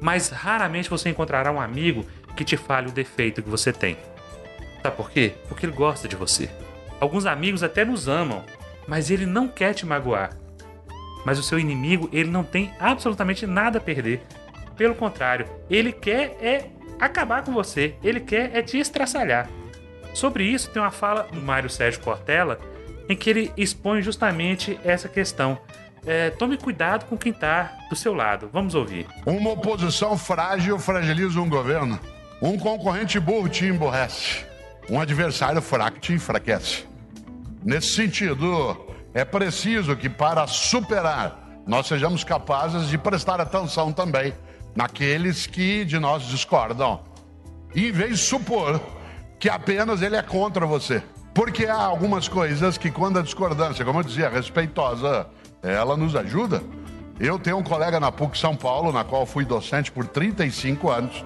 mas 0.00 0.28
raramente 0.28 0.90
você 0.90 1.08
encontrará 1.08 1.50
um 1.50 1.60
amigo 1.60 2.04
que 2.36 2.44
te 2.44 2.56
fale 2.56 2.88
o 2.88 2.92
defeito 2.92 3.42
que 3.42 3.48
você 3.48 3.72
tem. 3.72 3.96
Sabe 4.82 4.96
por 4.96 5.10
quê? 5.10 5.34
Porque 5.48 5.64
ele 5.64 5.72
gosta 5.72 6.06
de 6.06 6.14
você. 6.14 6.50
Alguns 7.00 7.24
amigos 7.24 7.62
até 7.62 7.84
nos 7.84 8.08
amam, 8.08 8.44
mas 8.86 9.10
ele 9.10 9.26
não 9.26 9.48
quer 9.48 9.74
te 9.74 9.84
magoar. 9.84 10.36
Mas 11.24 11.38
o 11.38 11.42
seu 11.42 11.58
inimigo, 11.58 12.08
ele 12.12 12.30
não 12.30 12.44
tem 12.44 12.72
absolutamente 12.78 13.46
nada 13.46 13.78
a 13.78 13.80
perder. 13.80 14.22
Pelo 14.76 14.94
contrário, 14.94 15.46
ele 15.68 15.92
quer 15.92 16.36
é 16.40 16.66
acabar 17.00 17.42
com 17.42 17.52
você, 17.52 17.94
ele 18.02 18.20
quer 18.20 18.56
é 18.56 18.62
te 18.62 18.78
estraçalhar. 18.78 19.48
Sobre 20.14 20.44
isso 20.44 20.70
tem 20.70 20.80
uma 20.80 20.90
fala 20.90 21.24
do 21.24 21.40
Mário 21.40 21.68
Sérgio 21.68 22.00
Cortella 22.00 22.58
em 23.08 23.16
que 23.16 23.28
ele 23.28 23.52
expõe 23.56 24.02
justamente 24.02 24.78
essa 24.84 25.08
questão. 25.08 25.58
É, 26.06 26.30
tome 26.30 26.56
cuidado 26.56 27.04
com 27.06 27.16
quem 27.16 27.32
está 27.32 27.72
do 27.90 27.96
seu 27.96 28.14
lado. 28.14 28.48
Vamos 28.52 28.74
ouvir. 28.74 29.06
Uma 29.24 29.50
oposição 29.50 30.16
frágil 30.16 30.78
fragiliza 30.78 31.40
um 31.40 31.48
governo. 31.48 31.98
Um 32.40 32.58
concorrente 32.58 33.18
burro 33.18 33.48
te 33.48 33.66
emborrece. 33.66 34.44
Um 34.88 35.00
adversário 35.00 35.60
fraco 35.60 35.98
te 35.98 36.12
enfraquece. 36.12 36.86
Nesse 37.66 37.88
sentido, 37.88 38.76
é 39.12 39.24
preciso 39.24 39.96
que 39.96 40.08
para 40.08 40.46
superar 40.46 41.64
nós 41.66 41.88
sejamos 41.88 42.22
capazes 42.22 42.88
de 42.88 42.96
prestar 42.96 43.40
atenção 43.40 43.92
também 43.92 44.32
naqueles 44.76 45.48
que 45.48 45.84
de 45.84 45.98
nós 45.98 46.22
discordam. 46.22 47.00
E 47.74 47.88
em 47.88 47.90
vez 47.90 48.10
de 48.10 48.18
supor 48.18 48.80
que 49.40 49.48
apenas 49.48 50.00
ele 50.00 50.14
é 50.14 50.22
contra 50.22 50.64
você. 50.64 51.02
Porque 51.34 51.66
há 51.66 51.82
algumas 51.82 52.28
coisas 52.28 52.78
que, 52.78 52.88
quando 52.88 53.18
a 53.18 53.22
discordância, 53.22 53.84
como 53.84 53.98
eu 53.98 54.04
dizia, 54.04 54.28
respeitosa, 54.28 55.26
ela 55.60 55.96
nos 55.96 56.14
ajuda. 56.14 56.62
Eu 57.18 57.36
tenho 57.36 57.56
um 57.56 57.64
colega 57.64 57.98
na 57.98 58.12
PUC 58.12 58.38
São 58.38 58.54
Paulo, 58.54 58.92
na 58.92 59.02
qual 59.02 59.26
fui 59.26 59.44
docente 59.44 59.90
por 59.90 60.06
35 60.06 60.88
anos 60.88 61.24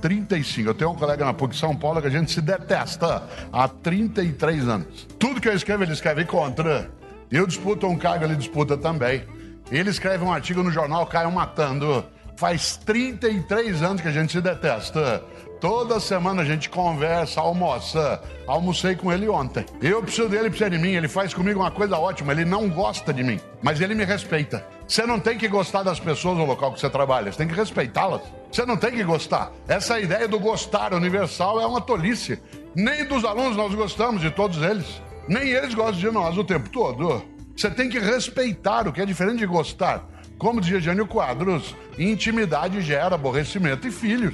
35. 0.00 0.68
Eu 0.68 0.74
tenho 0.74 0.90
um 0.90 0.94
colega 0.94 1.24
na 1.24 1.34
PUC 1.34 1.56
São 1.56 1.74
Paulo 1.74 2.00
que 2.00 2.06
a 2.06 2.10
gente 2.10 2.30
se 2.30 2.40
detesta 2.40 3.22
há 3.52 3.68
33 3.68 4.68
anos. 4.68 5.06
Tudo 5.18 5.40
que 5.40 5.48
eu 5.48 5.54
escrevo, 5.54 5.82
ele 5.82 5.92
escreve 5.92 6.24
contra. 6.24 6.90
Eu 7.30 7.46
disputo 7.46 7.86
um 7.86 7.96
cargo, 7.96 8.24
ele 8.24 8.36
disputa 8.36 8.76
também. 8.76 9.24
Ele 9.70 9.90
escreve 9.90 10.24
um 10.24 10.32
artigo 10.32 10.62
no 10.62 10.70
jornal, 10.70 11.06
caiam 11.06 11.30
matando. 11.30 12.04
Faz 12.36 12.76
33 12.76 13.82
anos 13.82 14.00
que 14.00 14.08
a 14.08 14.12
gente 14.12 14.32
se 14.32 14.40
detesta. 14.40 15.22
Toda 15.60 15.98
semana 15.98 16.42
a 16.42 16.44
gente 16.44 16.70
conversa, 16.70 17.40
almoça. 17.40 18.22
Almocei 18.46 18.94
com 18.94 19.12
ele 19.12 19.28
ontem. 19.28 19.66
Eu 19.82 20.00
preciso 20.00 20.28
dele, 20.28 20.48
precisa 20.48 20.70
de 20.70 20.78
mim. 20.78 20.92
Ele 20.92 21.08
faz 21.08 21.34
comigo 21.34 21.60
uma 21.60 21.70
coisa 21.70 21.98
ótima. 21.98 22.32
Ele 22.32 22.44
não 22.44 22.68
gosta 22.68 23.12
de 23.12 23.24
mim, 23.24 23.40
mas 23.60 23.80
ele 23.80 23.94
me 23.94 24.04
respeita. 24.04 24.64
Você 24.88 25.06
não 25.06 25.20
tem 25.20 25.36
que 25.36 25.46
gostar 25.48 25.82
das 25.82 26.00
pessoas 26.00 26.38
no 26.38 26.46
local 26.46 26.72
que 26.72 26.80
você 26.80 26.88
trabalha, 26.88 27.30
você 27.30 27.36
tem 27.36 27.46
que 27.46 27.54
respeitá-las. 27.54 28.22
Você 28.50 28.64
não 28.64 28.78
tem 28.78 28.90
que 28.92 29.04
gostar. 29.04 29.52
Essa 29.68 30.00
ideia 30.00 30.26
do 30.26 30.40
gostar 30.40 30.94
universal 30.94 31.60
é 31.60 31.66
uma 31.66 31.80
tolice. 31.80 32.40
Nem 32.74 33.04
dos 33.04 33.22
alunos 33.22 33.54
nós 33.54 33.74
gostamos, 33.74 34.22
de 34.22 34.30
todos 34.30 34.62
eles. 34.62 35.02
Nem 35.28 35.48
eles 35.48 35.74
gostam 35.74 35.98
de 35.98 36.10
nós 36.10 36.38
o 36.38 36.42
tempo 36.42 36.70
todo. 36.70 37.22
Você 37.54 37.70
tem 37.70 37.90
que 37.90 37.98
respeitar, 37.98 38.88
o 38.88 38.92
que 38.92 39.02
é 39.02 39.04
diferente 39.04 39.40
de 39.40 39.46
gostar. 39.46 40.06
Como 40.38 40.58
dizia 40.58 40.80
Jânio 40.80 41.06
Quadros, 41.06 41.76
intimidade 41.98 42.80
gera 42.80 43.14
aborrecimento 43.14 43.86
e 43.86 43.90
filhos. 43.90 44.32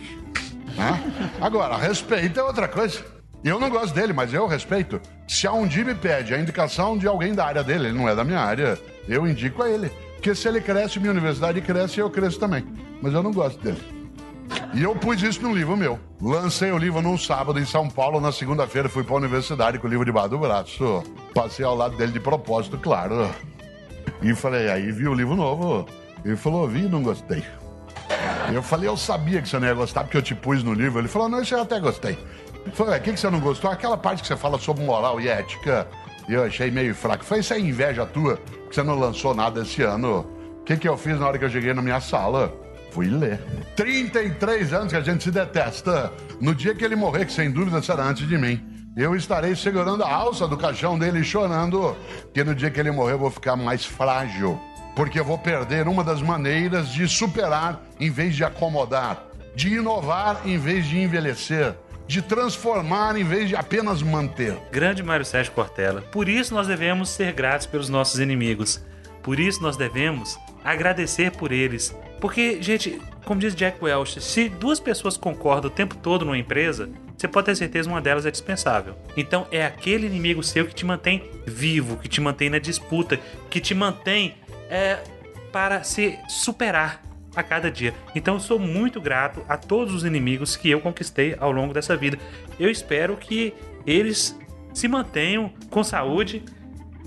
Né? 0.76 1.32
Agora, 1.40 1.76
respeito 1.76 2.38
é 2.38 2.44
outra 2.44 2.68
coisa. 2.68 3.04
Eu 3.42 3.58
não 3.58 3.68
gosto 3.68 3.92
dele, 3.92 4.12
mas 4.12 4.32
eu 4.32 4.46
respeito. 4.46 5.00
Se 5.26 5.48
a 5.48 5.52
Undi 5.52 5.84
me 5.84 5.96
pede 5.96 6.32
a 6.32 6.38
indicação 6.38 6.96
de 6.96 7.08
alguém 7.08 7.34
da 7.34 7.44
área 7.44 7.64
dele, 7.64 7.88
ele 7.88 7.98
não 7.98 8.08
é 8.08 8.14
da 8.14 8.22
minha 8.22 8.40
área, 8.40 8.78
eu 9.08 9.26
indico 9.26 9.60
a 9.60 9.68
ele. 9.68 9.90
Porque 10.24 10.34
se 10.34 10.48
ele 10.48 10.62
cresce, 10.62 10.98
minha 10.98 11.10
universidade 11.10 11.60
cresce 11.60 11.98
e 11.98 12.00
eu 12.00 12.08
cresço 12.08 12.40
também. 12.40 12.64
Mas 13.02 13.12
eu 13.12 13.22
não 13.22 13.30
gosto 13.30 13.62
dele. 13.62 13.78
E 14.72 14.82
eu 14.82 14.96
pus 14.96 15.22
isso 15.22 15.42
num 15.42 15.54
livro 15.54 15.76
meu. 15.76 16.00
Lancei 16.18 16.72
o 16.72 16.78
livro 16.78 17.02
num 17.02 17.18
sábado 17.18 17.60
em 17.60 17.66
São 17.66 17.90
Paulo, 17.90 18.22
na 18.22 18.32
segunda-feira 18.32 18.88
fui 18.88 19.04
pra 19.04 19.16
universidade 19.16 19.78
com 19.78 19.86
o 19.86 19.90
livro 19.90 20.02
debaixo 20.02 20.30
do 20.30 20.38
braço. 20.38 21.04
Passei 21.34 21.62
ao 21.62 21.76
lado 21.76 21.98
dele 21.98 22.10
de 22.10 22.20
propósito, 22.20 22.78
claro. 22.78 23.30
E 24.22 24.34
falei, 24.34 24.70
aí 24.70 24.90
vi 24.90 25.06
o 25.06 25.12
livro 25.12 25.36
novo. 25.36 25.86
Ele 26.24 26.36
falou, 26.36 26.66
vi 26.66 26.86
e 26.86 26.88
não 26.88 27.02
gostei. 27.02 27.44
Eu 28.50 28.62
falei, 28.62 28.88
eu 28.88 28.96
sabia 28.96 29.42
que 29.42 29.48
você 29.50 29.58
não 29.58 29.68
ia 29.68 29.74
gostar 29.74 30.04
porque 30.04 30.16
eu 30.16 30.22
te 30.22 30.34
pus 30.34 30.64
no 30.64 30.72
livro. 30.72 31.00
Ele 31.00 31.08
falou, 31.08 31.28
não, 31.28 31.42
isso 31.42 31.54
eu 31.54 31.60
até 31.60 31.78
gostei. 31.78 32.18
Eu 32.64 32.72
falei, 32.72 32.98
o 32.98 33.02
que, 33.02 33.12
que 33.12 33.20
você 33.20 33.28
não 33.28 33.40
gostou? 33.40 33.70
Aquela 33.70 33.98
parte 33.98 34.22
que 34.22 34.28
você 34.28 34.36
fala 34.38 34.58
sobre 34.58 34.86
moral 34.86 35.20
e 35.20 35.28
ética. 35.28 35.86
Eu 36.26 36.44
achei 36.44 36.70
meio 36.70 36.94
fraco. 36.94 37.22
Falei, 37.22 37.42
isso 37.42 37.52
é 37.52 37.60
inveja 37.60 38.06
tua, 38.06 38.40
você 38.74 38.82
não 38.82 38.98
lançou 38.98 39.34
nada 39.34 39.62
esse 39.62 39.82
ano. 39.82 40.26
O 40.60 40.64
que, 40.64 40.76
que 40.76 40.88
eu 40.88 40.96
fiz 40.96 41.18
na 41.18 41.28
hora 41.28 41.38
que 41.38 41.44
eu 41.44 41.50
cheguei 41.50 41.72
na 41.72 41.82
minha 41.82 42.00
sala? 42.00 42.52
Fui 42.90 43.06
ler. 43.06 43.40
33 43.76 44.72
anos 44.72 44.92
que 44.92 44.96
a 44.96 45.00
gente 45.00 45.22
se 45.22 45.30
detesta. 45.30 46.12
No 46.40 46.54
dia 46.54 46.74
que 46.74 46.84
ele 46.84 46.96
morrer, 46.96 47.26
que 47.26 47.32
sem 47.32 47.50
dúvida 47.50 47.80
será 47.82 48.04
antes 48.04 48.26
de 48.26 48.36
mim, 48.36 48.62
eu 48.96 49.14
estarei 49.14 49.54
segurando 49.54 50.02
a 50.02 50.12
alça 50.12 50.46
do 50.46 50.56
caixão 50.56 50.98
dele 50.98 51.20
e 51.20 51.24
chorando. 51.24 51.96
Que 52.32 52.42
no 52.42 52.54
dia 52.54 52.70
que 52.70 52.80
ele 52.80 52.90
morrer 52.90 53.12
eu 53.12 53.18
vou 53.18 53.30
ficar 53.30 53.56
mais 53.56 53.84
frágil 53.84 54.58
porque 54.94 55.18
eu 55.18 55.24
vou 55.24 55.36
perder 55.36 55.88
uma 55.88 56.04
das 56.04 56.22
maneiras 56.22 56.88
de 56.88 57.08
superar 57.08 57.82
em 57.98 58.10
vez 58.10 58.36
de 58.36 58.44
acomodar, 58.44 59.24
de 59.54 59.74
inovar 59.74 60.42
em 60.44 60.56
vez 60.56 60.86
de 60.86 61.00
envelhecer, 61.00 61.74
de 62.06 62.22
transformar 62.22 63.16
em 63.16 63.24
vez 63.24 63.48
de 63.48 63.56
apenas 63.56 64.02
manter. 64.02 64.56
Grande 64.70 65.02
Mário 65.02 65.24
Sérgio 65.24 65.52
Cortella. 65.52 66.02
Por 66.02 66.28
isso 66.28 66.54
nós 66.54 66.66
devemos 66.66 67.08
ser 67.08 67.32
gratos 67.32 67.66
pelos 67.66 67.88
nossos 67.88 68.20
inimigos. 68.20 68.84
Por 69.22 69.40
isso 69.40 69.62
nós 69.62 69.76
devemos 69.76 70.38
agradecer 70.62 71.30
por 71.32 71.50
eles. 71.50 71.96
Porque, 72.20 72.62
gente, 72.62 73.00
como 73.24 73.40
diz 73.40 73.54
Jack 73.54 73.82
Welch, 73.82 74.20
se 74.20 74.48
duas 74.48 74.78
pessoas 74.78 75.16
concordam 75.16 75.70
o 75.70 75.74
tempo 75.74 75.96
todo 75.96 76.24
numa 76.24 76.38
empresa, 76.38 76.90
você 77.16 77.28
pode 77.28 77.46
ter 77.46 77.56
certeza 77.56 77.88
uma 77.88 78.00
delas 78.00 78.26
é 78.26 78.30
dispensável. 78.30 78.94
Então 79.16 79.46
é 79.50 79.64
aquele 79.64 80.06
inimigo 80.06 80.42
seu 80.42 80.66
que 80.66 80.74
te 80.74 80.84
mantém 80.84 81.30
vivo, 81.46 81.96
que 81.96 82.08
te 82.08 82.20
mantém 82.20 82.50
na 82.50 82.58
disputa, 82.58 83.18
que 83.48 83.60
te 83.60 83.74
mantém 83.74 84.36
é, 84.68 84.98
para 85.52 85.82
se 85.84 86.18
superar 86.28 87.03
a 87.34 87.42
cada 87.42 87.70
dia. 87.70 87.94
Então 88.14 88.34
eu 88.34 88.40
sou 88.40 88.58
muito 88.58 89.00
grato 89.00 89.44
a 89.48 89.56
todos 89.56 89.94
os 89.94 90.04
inimigos 90.04 90.56
que 90.56 90.70
eu 90.70 90.80
conquistei 90.80 91.36
ao 91.38 91.52
longo 91.52 91.72
dessa 91.72 91.96
vida. 91.96 92.18
Eu 92.58 92.70
espero 92.70 93.16
que 93.16 93.54
eles 93.86 94.38
se 94.72 94.88
mantenham 94.88 95.52
com 95.70 95.84
saúde, 95.84 96.42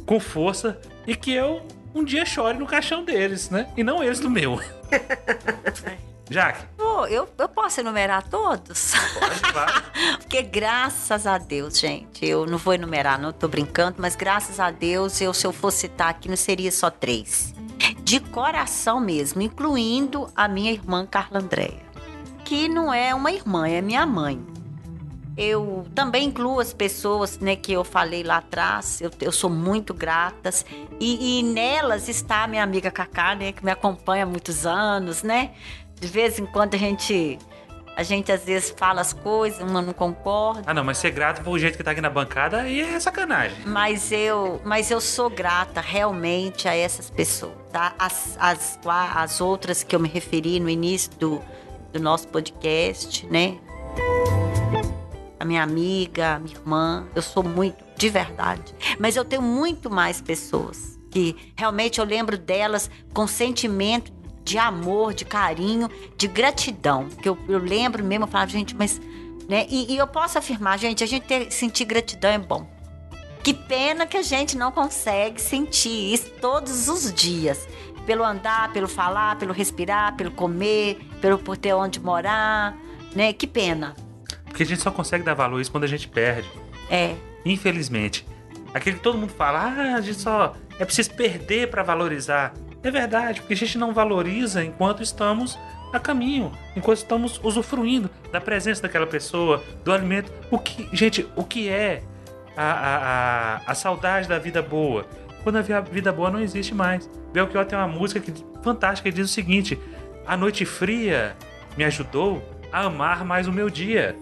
com 0.06 0.20
força 0.20 0.80
e 1.06 1.16
que 1.16 1.34
eu 1.34 1.62
um 1.94 2.04
dia 2.04 2.26
chore 2.26 2.58
no 2.58 2.68
caixão 2.68 3.04
deles, 3.04 3.50
né? 3.50 3.68
E 3.76 3.84
não 3.84 4.04
eles 4.04 4.20
no 4.20 4.30
meu. 4.30 4.62
Jaque. 6.30 6.66
Oh, 6.78 7.06
eu, 7.06 7.28
eu 7.38 7.48
posso 7.48 7.80
enumerar 7.80 8.28
todos? 8.28 8.92
Pode, 9.18 9.40
claro. 9.40 9.84
Porque 10.20 10.42
graças 10.42 11.26
a 11.26 11.38
Deus, 11.38 11.80
gente, 11.80 12.26
eu 12.26 12.46
não 12.46 12.58
vou 12.58 12.74
enumerar, 12.74 13.20
não 13.20 13.32
tô 13.32 13.48
brincando, 13.48 13.96
mas 14.00 14.16
graças 14.16 14.60
a 14.60 14.70
Deus, 14.70 15.22
eu, 15.22 15.34
se 15.34 15.48
eu 15.48 15.54
fosse 15.54 15.80
citar 15.80 16.10
aqui, 16.10 16.28
não 16.28 16.36
seria 16.36 16.72
só 16.72 16.90
três. 16.90 17.54
De 18.08 18.22
coração 18.22 19.02
mesmo, 19.02 19.42
incluindo 19.42 20.30
a 20.34 20.48
minha 20.48 20.72
irmã 20.72 21.06
Carla 21.06 21.40
Andréia. 21.42 21.82
Que 22.46 22.70
não 22.70 22.94
é 22.94 23.14
uma 23.14 23.34
irmã, 23.34 23.68
é 23.68 23.82
minha 23.82 24.06
mãe. 24.06 24.40
eu 25.36 25.86
também 25.94 26.30
incluo 26.30 26.62
as 26.62 26.72
pessoas 26.72 27.38
né, 27.40 27.58
que 27.58 27.74
eu 27.74 27.84
falei 27.84 28.24
lá 28.24 28.38
atrás, 28.38 29.02
eu, 29.02 29.12
eu 29.20 29.30
sou 29.30 29.50
muito 29.50 29.94
gratas. 29.94 30.66
E, 31.02 31.40
e 31.40 31.44
nelas 31.44 32.08
está 32.08 32.46
a 32.46 32.48
minha 32.48 32.64
amiga 32.64 32.90
Cacá, 32.90 33.36
né, 33.36 33.52
que 33.52 33.66
me 33.66 33.72
acompanha 33.72 34.24
há 34.24 34.26
muitos 34.26 34.66
anos, 34.66 35.22
né? 35.22 35.52
De 36.00 36.08
vez 36.08 36.40
em 36.40 36.46
quando 36.46 36.76
a 36.76 36.78
gente 36.78 37.38
a 37.98 38.04
gente 38.04 38.32
às 38.32 38.44
vezes 38.44 38.72
fala 38.78 39.02
as 39.02 39.12
coisas, 39.12 39.60
uma 39.60 39.82
não 39.82 39.92
concorda. 39.92 40.62
Ah, 40.68 40.74
não, 40.74 40.84
mas 40.84 41.00
ser 41.00 41.10
grato 41.10 41.42
por 41.42 41.58
jeito 41.58 41.76
que 41.76 41.84
tá 41.84 41.92
aqui 41.92 42.00
na 42.00 42.12
bancada 42.12 42.62
aí 42.62 42.80
é 42.80 43.00
sacanagem. 43.00 43.58
Mas 43.66 44.12
eu, 44.12 44.62
mas 44.64 44.92
eu 44.92 45.02
sou 45.02 45.32
grata 45.32 45.82
realmente 45.82 46.68
a 46.68 46.76
essas 46.76 47.10
pessoas, 47.10 47.56
tá? 47.72 47.96
As, 47.98 48.38
as, 48.40 48.80
as 48.86 49.42
outras 49.42 49.82
que 49.82 49.96
eu 49.96 50.00
me 50.00 50.08
referi 50.08 50.60
no 50.60 50.70
início 50.70 51.10
do, 51.18 51.42
do 51.92 52.00
nosso 52.00 52.28
podcast, 52.28 53.26
né? 53.26 53.58
A 55.40 55.44
minha 55.44 55.64
amiga, 55.64 56.36
a 56.36 56.40
minha 56.40 56.56
irmã, 56.56 57.08
eu 57.16 57.24
sou 57.24 57.42
muito, 57.42 57.84
de 57.98 58.10
verdade. 58.10 58.76
Mas 59.00 59.16
eu 59.16 59.26
tenho 59.26 59.42
muito 59.42 59.90
mais 59.90 60.22
pessoas 60.22 61.00
que 61.10 61.36
realmente 61.56 62.00
eu 62.00 62.06
lembro 62.06 62.38
delas 62.38 62.92
com 63.12 63.26
sentimento 63.26 64.12
de 64.48 64.58
amor, 64.58 65.14
de 65.14 65.26
carinho, 65.26 65.90
de 66.16 66.26
gratidão. 66.28 67.10
Que 67.22 67.28
eu, 67.28 67.38
eu 67.50 67.60
lembro 67.60 68.04
mesmo, 68.04 68.24
eu 68.24 68.30
falava, 68.30 68.50
gente, 68.50 68.74
mas. 68.74 69.02
Né? 69.48 69.66
E, 69.70 69.94
e 69.94 69.98
eu 69.98 70.08
posso 70.08 70.38
afirmar, 70.38 70.80
gente, 70.80 71.04
a 71.04 71.08
gente 71.08 71.26
ter, 71.26 71.52
sentir 71.52 71.86
gratidão 71.86 72.32
é 72.32 72.38
bom. 72.38 72.68
Que 73.44 73.54
pena 73.54 74.06
que 74.06 74.18
a 74.18 74.22
gente 74.22 74.58
não 74.58 74.72
consegue 74.72 75.42
sentir 75.42 76.14
isso 76.14 76.32
todos 76.42 76.88
os 76.88 77.14
dias. 77.14 77.68
Pelo 78.06 78.24
andar, 78.24 78.72
pelo 78.72 78.88
falar, 78.88 79.38
pelo 79.38 79.54
respirar, 79.54 80.16
pelo 80.16 80.32
comer, 80.32 80.98
pelo 81.22 81.38
por 81.38 81.58
ter 81.58 81.74
onde 81.74 82.00
morar, 82.00 82.78
né? 83.14 83.34
Que 83.34 83.46
pena. 83.46 83.96
Porque 84.46 84.64
a 84.64 84.66
gente 84.66 84.82
só 84.82 84.92
consegue 84.92 85.26
dar 85.26 85.34
valor 85.34 85.58
a 85.58 85.62
isso 85.62 85.72
quando 85.72 85.84
a 85.84 85.88
gente 85.88 86.08
perde. 86.08 86.50
É. 86.90 87.16
Infelizmente. 87.46 88.26
Aquele 88.74 88.98
que 88.98 89.04
todo 89.04 89.18
mundo 89.18 89.34
fala, 89.34 89.60
ah, 89.60 89.96
a 89.96 90.02
gente 90.02 90.20
só 90.20 90.56
é 90.80 90.86
preciso 90.86 91.14
perder 91.14 91.70
para 91.70 91.84
valorizar. 91.84 92.54
É 92.88 92.92
verdade, 92.92 93.42
porque 93.42 93.54
a 93.54 93.58
gente 93.58 93.78
não 93.78 93.94
valoriza 93.94 94.64
enquanto 94.64 95.04
estamos 95.04 95.60
a 95.92 96.00
caminho, 96.00 96.54
enquanto 96.74 97.00
estamos 97.00 97.38
usufruindo 97.44 98.10
da 98.32 98.40
presença 98.40 98.82
daquela 98.82 99.06
pessoa, 99.06 99.62
do 99.84 99.92
alimento. 99.92 100.32
O 100.50 100.58
que, 100.58 100.88
gente, 100.94 101.28
o 101.36 101.44
que 101.44 101.68
é 101.68 102.02
a, 102.56 102.64
a, 102.64 102.96
a, 103.58 103.62
a 103.68 103.76
saudade 103.76 104.30
da 104.30 104.40
vida 104.40 104.62
boa? 104.62 105.06
Quando 105.44 105.58
a 105.58 105.82
vida 105.82 106.14
boa 106.14 106.32
não 106.32 106.40
existe 106.40 106.74
mais. 106.74 107.10
Belchior 107.34 107.66
tem 107.66 107.78
uma 107.78 107.90
música 107.90 108.22
que, 108.22 108.34
fantástica 108.64 109.10
que 109.10 109.16
diz 109.18 109.30
o 109.30 109.34
seguinte: 109.34 109.78
A 110.26 110.38
noite 110.38 110.64
fria 110.64 111.36
me 111.76 111.84
ajudou 111.84 112.42
a 112.72 112.86
amar 112.86 113.26
mais 113.26 113.50
o 113.50 113.52
meu 113.52 113.70
dia. 113.70 114.16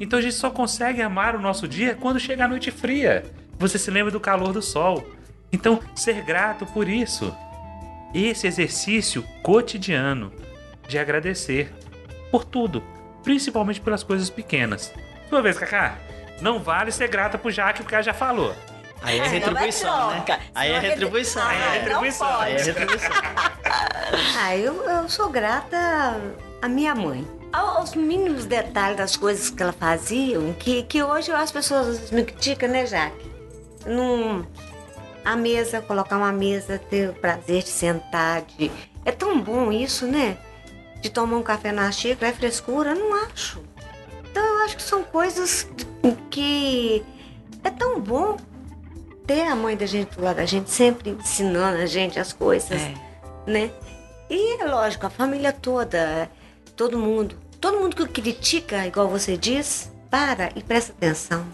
Então 0.00 0.18
a 0.18 0.22
gente 0.22 0.34
só 0.34 0.48
consegue 0.48 1.02
amar 1.02 1.36
o 1.36 1.42
nosso 1.42 1.68
dia 1.68 1.94
quando 1.94 2.18
chega 2.18 2.46
a 2.46 2.48
noite 2.48 2.70
fria. 2.70 3.22
Você 3.58 3.78
se 3.78 3.90
lembra 3.90 4.10
do 4.10 4.18
calor 4.18 4.54
do 4.54 4.62
sol. 4.62 5.17
Então, 5.52 5.80
ser 5.94 6.22
grato 6.22 6.66
por 6.66 6.88
isso. 6.88 7.34
Esse 8.14 8.46
exercício 8.46 9.22
cotidiano 9.42 10.32
de 10.86 10.98
agradecer 10.98 11.72
por 12.30 12.44
tudo, 12.44 12.82
principalmente 13.22 13.80
pelas 13.80 14.02
coisas 14.02 14.30
pequenas. 14.30 14.92
Sua 15.28 15.42
vez, 15.42 15.58
Kaká. 15.58 15.98
Não 16.40 16.60
vale 16.60 16.92
ser 16.92 17.08
grata 17.08 17.36
por 17.36 17.50
Jaque, 17.50 17.82
porque 17.82 17.94
ela 17.94 18.02
já 18.02 18.14
falou. 18.14 18.54
Aí 19.02 19.18
é 19.18 19.26
retribuição, 19.26 20.10
né? 20.10 20.24
Aí 20.54 20.72
é 20.72 20.78
retribuição. 20.78 21.46
Aí 21.46 21.60
é 21.60 21.78
retribuição. 21.78 22.40
Aí 22.40 22.54
é 22.54 22.62
retribuição. 22.62 23.10
Ah, 24.40 24.56
eu, 24.56 24.82
eu 24.84 25.08
sou 25.08 25.28
grata 25.28 26.16
à 26.62 26.68
minha 26.68 26.94
mãe. 26.94 27.26
Aos 27.52 27.94
mínimos 27.94 28.44
detalhes 28.44 28.96
das 28.96 29.16
coisas 29.16 29.50
que 29.50 29.62
ela 29.62 29.72
fazia, 29.72 30.38
que, 30.58 30.82
que 30.82 31.02
hoje 31.02 31.32
as 31.32 31.50
pessoas 31.50 32.10
me 32.10 32.22
criticam, 32.22 32.68
né, 32.68 32.86
Jaque? 32.86 33.30
Num, 33.86 34.44
a 35.24 35.36
mesa, 35.36 35.80
colocar 35.80 36.16
uma 36.16 36.32
mesa, 36.32 36.78
ter 36.78 37.10
o 37.10 37.14
prazer 37.14 37.62
de 37.62 37.68
sentar, 37.68 38.42
de... 38.42 38.70
É 39.04 39.12
tão 39.12 39.40
bom 39.40 39.70
isso, 39.72 40.06
né? 40.06 40.36
De 41.00 41.10
tomar 41.10 41.36
um 41.36 41.42
café 41.42 41.72
na 41.72 41.90
xícara, 41.92 42.28
é 42.28 42.32
frescura? 42.32 42.94
Não 42.94 43.14
acho. 43.24 43.62
Então 44.30 44.44
eu 44.44 44.64
acho 44.64 44.76
que 44.76 44.82
são 44.82 45.02
coisas 45.02 45.68
que 46.30 47.04
é 47.64 47.70
tão 47.70 48.00
bom 48.00 48.36
ter 49.26 49.42
a 49.42 49.54
mãe 49.56 49.76
da 49.76 49.86
gente 49.86 50.16
do 50.16 50.22
lado 50.24 50.36
da 50.36 50.46
gente, 50.46 50.70
sempre 50.70 51.10
ensinando 51.10 51.78
a 51.82 51.86
gente 51.86 52.18
as 52.18 52.32
coisas, 52.32 52.80
É. 52.80 52.94
né? 53.46 53.70
E 54.30 54.60
é 54.62 54.66
lógico, 54.66 55.06
a 55.06 55.10
família 55.10 55.52
toda, 55.52 56.30
todo 56.76 56.98
mundo, 56.98 57.36
todo 57.60 57.78
mundo 57.78 57.96
que 57.96 58.06
critica, 58.22 58.86
igual 58.86 59.08
você 59.08 59.36
diz, 59.36 59.90
para 60.10 60.50
e 60.54 60.62
presta 60.62 60.92
atenção. 60.92 61.46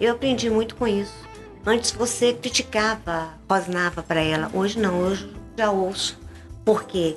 Eu 0.00 0.12
aprendi 0.14 0.48
muito 0.50 0.74
com 0.74 0.86
isso. 0.88 1.14
Antes 1.64 1.90
você 1.90 2.32
criticava, 2.32 3.34
rosnava 3.48 4.02
para 4.02 4.20
ela. 4.20 4.50
Hoje 4.54 4.78
não, 4.78 4.98
hoje 5.00 5.30
já 5.56 5.70
ouço. 5.70 6.18
Porque 6.64 7.16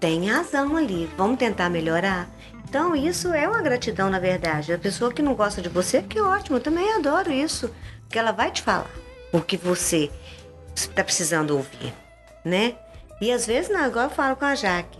tem 0.00 0.28
razão 0.28 0.76
ali, 0.76 1.08
vamos 1.16 1.38
tentar 1.38 1.70
melhorar. 1.70 2.28
Então 2.68 2.94
isso 2.94 3.32
é 3.32 3.48
uma 3.48 3.62
gratidão, 3.62 4.10
na 4.10 4.18
verdade. 4.18 4.72
A 4.72 4.78
pessoa 4.78 5.12
que 5.12 5.22
não 5.22 5.34
gosta 5.34 5.62
de 5.62 5.68
você, 5.68 6.02
que 6.02 6.20
ótimo, 6.20 6.56
eu 6.56 6.60
também 6.60 6.92
adoro 6.94 7.32
isso. 7.32 7.70
Porque 8.02 8.18
ela 8.18 8.32
vai 8.32 8.50
te 8.50 8.62
falar 8.62 8.90
o 9.32 9.40
que 9.40 9.56
você 9.56 10.10
está 10.74 11.04
precisando 11.04 11.56
ouvir, 11.56 11.94
né? 12.44 12.74
E 13.20 13.32
às 13.32 13.46
vezes, 13.46 13.70
não, 13.70 13.80
agora 13.80 14.06
eu 14.06 14.10
falo 14.10 14.36
com 14.36 14.44
a 14.44 14.54
Jaque. 14.54 14.98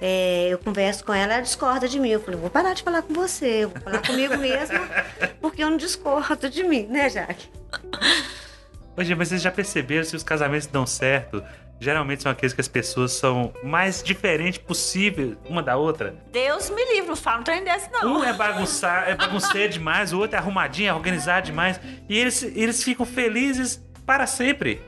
É, 0.00 0.48
eu 0.50 0.58
converso 0.58 1.04
com 1.04 1.14
ela, 1.14 1.34
ela 1.34 1.42
discorda 1.42 1.88
de 1.88 1.98
mim. 1.98 2.10
Eu 2.10 2.20
falei, 2.20 2.38
vou 2.38 2.50
parar 2.50 2.74
de 2.74 2.82
falar 2.82 3.02
com 3.02 3.14
você, 3.14 3.64
eu 3.64 3.68
vou 3.70 3.80
falar 3.80 4.06
comigo 4.06 4.36
mesma, 4.36 4.80
porque 5.40 5.62
eu 5.62 5.70
não 5.70 5.76
discordo 5.76 6.48
de 6.48 6.62
mim, 6.62 6.86
né, 6.86 7.08
Jaque? 7.08 7.48
Hoje, 8.96 9.14
mas 9.14 9.28
vocês 9.28 9.42
já 9.42 9.50
perceberam 9.50 10.04
se 10.04 10.14
os 10.14 10.22
casamentos 10.22 10.68
dão 10.68 10.86
certo? 10.86 11.42
Geralmente 11.80 12.22
são 12.22 12.30
aqueles 12.30 12.52
que 12.52 12.60
as 12.60 12.68
pessoas 12.68 13.12
são 13.12 13.52
mais 13.62 14.02
diferentes 14.02 14.58
possível 14.58 15.36
uma 15.48 15.62
da 15.62 15.76
outra. 15.76 16.14
Deus 16.30 16.70
me 16.70 16.84
livre, 16.92 17.08
não 17.08 17.16
fala 17.16 17.40
um 17.40 17.42
trem 17.42 17.64
desse, 17.64 17.90
não. 17.90 18.20
Um 18.20 18.24
é 18.24 18.32
bagunçar, 18.32 19.08
é 19.08 19.14
bagunceiro 19.16 19.72
demais, 19.72 20.12
o 20.12 20.18
outro 20.20 20.36
é 20.36 20.38
arrumadinho, 20.38 20.90
é 20.90 20.94
organizado 20.94 21.46
demais. 21.46 21.80
E 22.08 22.16
eles, 22.16 22.42
eles 22.42 22.82
ficam 22.82 23.04
felizes 23.04 23.84
para 24.06 24.26
sempre. 24.26 24.80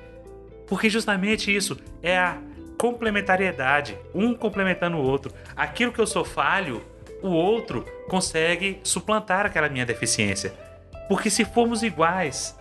Porque 0.68 0.88
justamente 0.88 1.54
isso 1.54 1.76
é 2.02 2.16
a 2.16 2.38
complementariedade, 2.78 3.98
um 4.14 4.34
complementando 4.34 4.96
o 4.96 5.02
outro. 5.02 5.32
Aquilo 5.56 5.92
que 5.92 6.00
eu 6.00 6.06
sou 6.06 6.24
falho, 6.24 6.84
o 7.22 7.28
outro 7.28 7.84
consegue 8.08 8.80
suplantar 8.84 9.46
aquela 9.46 9.68
minha 9.68 9.84
deficiência. 9.84 10.54
Porque 11.08 11.30
se 11.30 11.44
formos 11.44 11.82
iguais, 11.82 12.55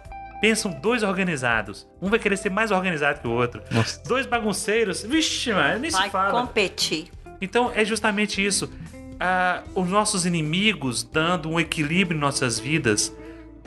pensam 0.45 0.71
dois 0.71 1.01
organizados, 1.01 1.87
um 1.99 2.07
vai 2.07 2.19
querer 2.19 2.37
ser 2.37 2.51
mais 2.51 2.69
organizado 2.69 3.19
que 3.19 3.27
o 3.27 3.31
outro. 3.31 3.63
Nossa. 3.71 3.99
Dois 4.07 4.27
bagunceiros, 4.27 5.01
vixe, 5.01 5.51
mano, 5.51 5.79
nem 5.79 5.89
se 5.89 5.97
Vai 5.97 6.07
fala. 6.11 6.39
competir. 6.39 7.07
Então 7.41 7.71
é 7.73 7.83
justamente 7.83 8.45
isso. 8.45 8.71
Ah, 9.19 9.63
os 9.73 9.89
nossos 9.89 10.23
inimigos 10.23 11.01
dando 11.01 11.49
um 11.49 11.59
equilíbrio 11.59 12.15
em 12.15 12.19
nossas 12.19 12.59
vidas, 12.59 13.11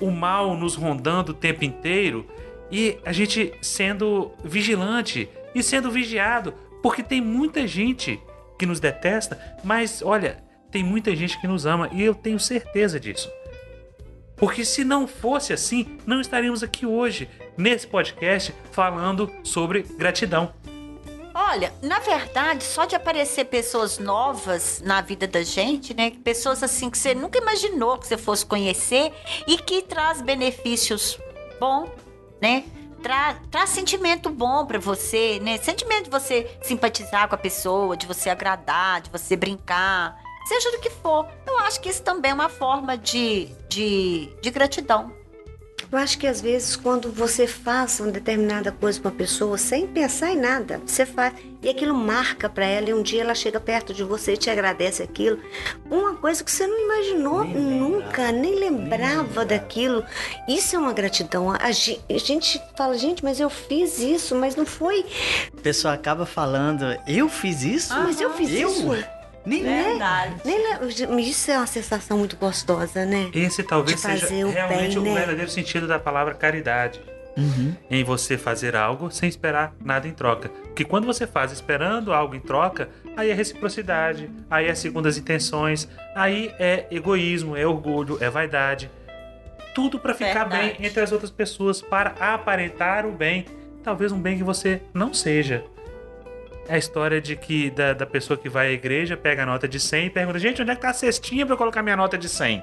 o 0.00 0.08
mal 0.08 0.56
nos 0.56 0.76
rondando 0.76 1.32
o 1.32 1.34
tempo 1.34 1.64
inteiro 1.64 2.24
e 2.70 2.96
a 3.04 3.10
gente 3.10 3.52
sendo 3.60 4.30
vigilante 4.44 5.28
e 5.56 5.64
sendo 5.64 5.90
vigiado, 5.90 6.54
porque 6.80 7.02
tem 7.02 7.20
muita 7.20 7.66
gente 7.66 8.20
que 8.56 8.66
nos 8.66 8.78
detesta, 8.78 9.36
mas 9.64 10.00
olha, 10.00 10.44
tem 10.70 10.84
muita 10.84 11.16
gente 11.16 11.40
que 11.40 11.48
nos 11.48 11.66
ama 11.66 11.88
e 11.90 12.04
eu 12.04 12.14
tenho 12.14 12.38
certeza 12.38 13.00
disso. 13.00 13.28
Porque 14.38 14.64
se 14.64 14.84
não 14.84 15.06
fosse 15.06 15.52
assim, 15.52 15.98
não 16.06 16.20
estaríamos 16.20 16.62
aqui 16.62 16.86
hoje, 16.86 17.28
nesse 17.56 17.86
podcast, 17.86 18.54
falando 18.70 19.30
sobre 19.42 19.82
gratidão. 19.82 20.54
Olha, 21.34 21.72
na 21.82 21.98
verdade, 22.00 22.64
só 22.64 22.84
de 22.84 22.96
aparecer 22.96 23.44
pessoas 23.44 23.98
novas 23.98 24.82
na 24.84 25.00
vida 25.00 25.26
da 25.26 25.42
gente, 25.42 25.94
né? 25.94 26.10
Pessoas 26.10 26.62
assim 26.62 26.90
que 26.90 26.98
você 26.98 27.14
nunca 27.14 27.38
imaginou 27.38 27.96
que 27.96 28.06
você 28.06 28.16
fosse 28.16 28.44
conhecer 28.44 29.12
e 29.46 29.56
que 29.56 29.82
traz 29.82 30.20
benefícios 30.20 31.18
bom, 31.60 31.88
né? 32.40 32.64
Tra 33.02 33.34
traz 33.50 33.70
sentimento 33.70 34.28
bom 34.30 34.66
pra 34.66 34.80
você, 34.80 35.38
né? 35.40 35.58
Sentimento 35.58 36.04
de 36.04 36.10
você 36.10 36.50
simpatizar 36.60 37.28
com 37.28 37.36
a 37.36 37.38
pessoa, 37.38 37.96
de 37.96 38.06
você 38.06 38.28
agradar, 38.30 39.00
de 39.00 39.10
você 39.10 39.36
brincar, 39.36 40.20
seja 40.48 40.70
do 40.72 40.78
que 40.78 40.90
for. 40.90 41.26
Eu 41.46 41.58
acho 41.58 41.80
que 41.80 41.88
isso 41.88 42.02
também 42.02 42.30
é 42.30 42.34
uma 42.34 42.48
forma 42.48 42.96
de, 42.96 43.48
de, 43.68 44.28
de 44.40 44.50
gratidão. 44.50 45.12
Eu 45.90 45.96
acho 45.98 46.18
que 46.18 46.26
às 46.26 46.38
vezes 46.42 46.76
quando 46.76 47.10
você 47.10 47.46
faz 47.46 47.98
uma 47.98 48.10
determinada 48.10 48.70
coisa 48.70 49.00
com 49.00 49.08
uma 49.08 49.14
pessoa 49.14 49.56
sem 49.56 49.86
pensar 49.86 50.30
em 50.32 50.36
nada, 50.36 50.82
você 50.84 51.06
faz 51.06 51.32
e 51.62 51.68
aquilo 51.70 51.94
marca 51.94 52.46
para 52.46 52.66
ela 52.66 52.90
e 52.90 52.94
um 52.94 53.02
dia 53.02 53.22
ela 53.22 53.34
chega 53.34 53.58
perto 53.58 53.94
de 53.94 54.04
você 54.04 54.34
e 54.34 54.36
te 54.36 54.50
agradece 54.50 55.02
aquilo. 55.02 55.38
Uma 55.90 56.14
coisa 56.16 56.44
que 56.44 56.52
você 56.52 56.66
não 56.66 56.78
imaginou 56.78 57.42
Nem 57.42 57.54
lembrava. 57.54 57.74
nunca, 57.88 58.32
nem 58.32 58.54
lembrava 58.56 59.44
daquilo. 59.46 60.04
Isso 60.46 60.76
é 60.76 60.78
uma 60.78 60.92
gratidão. 60.92 61.50
A 61.52 61.72
ge- 61.72 62.00
a 62.10 62.18
gente 62.18 62.60
fala, 62.76 62.98
gente, 62.98 63.24
mas 63.24 63.40
eu 63.40 63.48
fiz 63.48 63.98
isso, 63.98 64.34
mas 64.34 64.54
não 64.56 64.66
foi. 64.66 65.06
A 65.56 65.60
pessoa 65.62 65.94
acaba 65.94 66.26
falando, 66.26 66.84
eu 67.06 67.30
fiz 67.30 67.62
isso? 67.62 67.94
Mas 67.94 68.20
eu 68.20 68.30
fiz 68.34 68.50
Eu? 68.52 68.68
isso. 68.70 69.17
Nem 69.48 69.62
Verdade. 69.62 70.36
Nem 70.44 71.20
Isso 71.20 71.50
é 71.50 71.56
uma 71.56 71.66
sensação 71.66 72.18
muito 72.18 72.36
gostosa, 72.36 73.06
né? 73.06 73.30
Esse 73.32 73.62
talvez 73.62 73.98
seja 73.98 74.26
o 74.26 74.50
realmente 74.50 74.88
bem, 74.88 74.98
o 74.98 75.02
né? 75.02 75.14
verdadeiro 75.14 75.50
sentido 75.50 75.86
da 75.86 75.98
palavra 75.98 76.34
caridade. 76.34 77.00
Uhum. 77.36 77.72
Em 77.88 78.02
você 78.02 78.36
fazer 78.36 78.74
algo 78.74 79.10
sem 79.12 79.28
esperar 79.28 79.72
nada 79.82 80.08
em 80.08 80.12
troca. 80.12 80.48
Porque 80.48 80.84
quando 80.84 81.06
você 81.06 81.24
faz 81.24 81.52
esperando 81.52 82.12
algo 82.12 82.34
em 82.34 82.40
troca, 82.40 82.88
aí 83.16 83.30
é 83.30 83.34
reciprocidade, 83.34 84.28
aí 84.50 84.66
é 84.66 84.74
segundas 84.74 85.16
intenções, 85.16 85.88
aí 86.16 86.52
é 86.58 86.86
egoísmo, 86.90 87.56
é 87.56 87.64
orgulho, 87.64 88.18
é 88.20 88.28
vaidade. 88.28 88.90
Tudo 89.72 90.00
para 90.00 90.14
ficar 90.14 90.48
Verdade. 90.48 90.76
bem 90.78 90.86
entre 90.86 91.00
as 91.00 91.12
outras 91.12 91.30
pessoas, 91.30 91.80
para 91.80 92.10
aparentar 92.18 93.06
o 93.06 93.12
bem. 93.12 93.46
Talvez 93.84 94.10
um 94.10 94.20
bem 94.20 94.36
que 94.36 94.42
você 94.42 94.82
não 94.92 95.14
seja. 95.14 95.64
A 96.68 96.76
história 96.76 97.20
de 97.20 97.34
que 97.34 97.70
da, 97.70 97.94
da 97.94 98.06
pessoa 98.06 98.36
que 98.38 98.48
vai 98.48 98.68
à 98.68 98.72
igreja, 98.72 99.16
pega 99.16 99.42
a 99.42 99.46
nota 99.46 99.66
de 99.66 99.80
100 99.80 100.06
e 100.06 100.10
pergunta: 100.10 100.38
gente, 100.38 100.60
onde 100.60 100.70
é 100.70 100.74
que 100.74 100.82
tá 100.82 100.90
a 100.90 100.94
cestinha 100.94 101.46
para 101.46 101.56
colocar 101.56 101.82
minha 101.82 101.96
nota 101.96 102.18
de 102.18 102.28
100? 102.28 102.62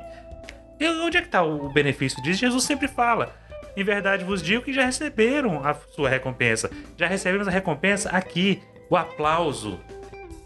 E 0.80 0.88
onde 0.88 1.18
é 1.18 1.22
que 1.22 1.30
tá 1.30 1.44
o 1.44 1.70
benefício 1.70 2.22
disso? 2.22 2.40
Jesus 2.40 2.64
sempre 2.64 2.88
fala: 2.88 3.34
em 3.76 3.84
verdade 3.84 4.24
vos 4.24 4.42
digo 4.42 4.64
que 4.64 4.74
já 4.74 4.86
receberam 4.86 5.66
a 5.66 5.74
sua 5.74 6.10
recompensa. 6.10 6.70
Já 6.98 7.08
recebemos 7.08 7.48
a 7.48 7.52
recompensa 7.52 8.10
aqui, 8.10 8.62
o 8.90 8.96
aplauso 8.96 9.80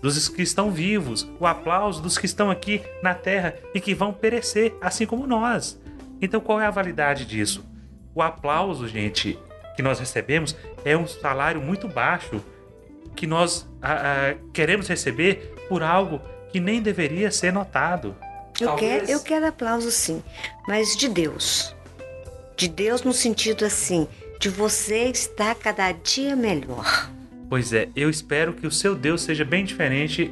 dos 0.01 0.29
que 0.29 0.41
estão 0.41 0.71
vivos, 0.71 1.29
o 1.39 1.45
aplauso 1.45 2.01
dos 2.01 2.17
que 2.17 2.25
estão 2.25 2.49
aqui 2.49 2.81
na 3.03 3.13
terra 3.13 3.53
e 3.73 3.81
que 3.81 3.93
vão 3.93 4.13
perecer, 4.13 4.73
assim 4.81 5.05
como 5.05 5.27
nós. 5.27 5.79
Então 6.21 6.39
qual 6.39 6.59
é 6.59 6.65
a 6.65 6.71
validade 6.71 7.25
disso? 7.25 7.65
O 8.15 8.21
aplauso, 8.21 8.87
gente, 8.87 9.37
que 9.75 9.83
nós 9.83 9.99
recebemos 9.99 10.55
é 10.83 10.97
um 10.97 11.05
salário 11.05 11.61
muito 11.61 11.87
baixo 11.87 12.43
que 13.19 13.27
nós 13.27 13.67
ah, 13.81 14.31
ah, 14.31 14.35
queremos 14.53 14.87
receber 14.87 15.53
por 15.67 15.83
algo 15.83 16.21
que 16.53 16.57
nem 16.57 16.81
deveria 16.81 17.29
ser 17.29 17.51
notado. 17.51 18.15
Eu 18.61 18.67
Talvez- 18.67 19.01
quero, 19.01 19.11
eu 19.11 19.19
quero 19.19 19.45
aplauso 19.45 19.91
sim, 19.91 20.23
mas 20.65 20.95
de 20.95 21.09
Deus. 21.09 21.75
De 22.55 22.69
Deus 22.69 23.03
no 23.03 23.11
sentido 23.11 23.65
assim, 23.65 24.07
de 24.39 24.47
você 24.47 25.09
estar 25.09 25.53
cada 25.55 25.91
dia 25.91 26.33
melhor. 26.33 27.11
Pois 27.49 27.73
é, 27.73 27.89
eu 27.93 28.09
espero 28.09 28.53
que 28.53 28.65
o 28.65 28.71
seu 28.71 28.95
Deus 28.95 29.21
seja 29.21 29.43
bem 29.43 29.65
diferente 29.65 30.31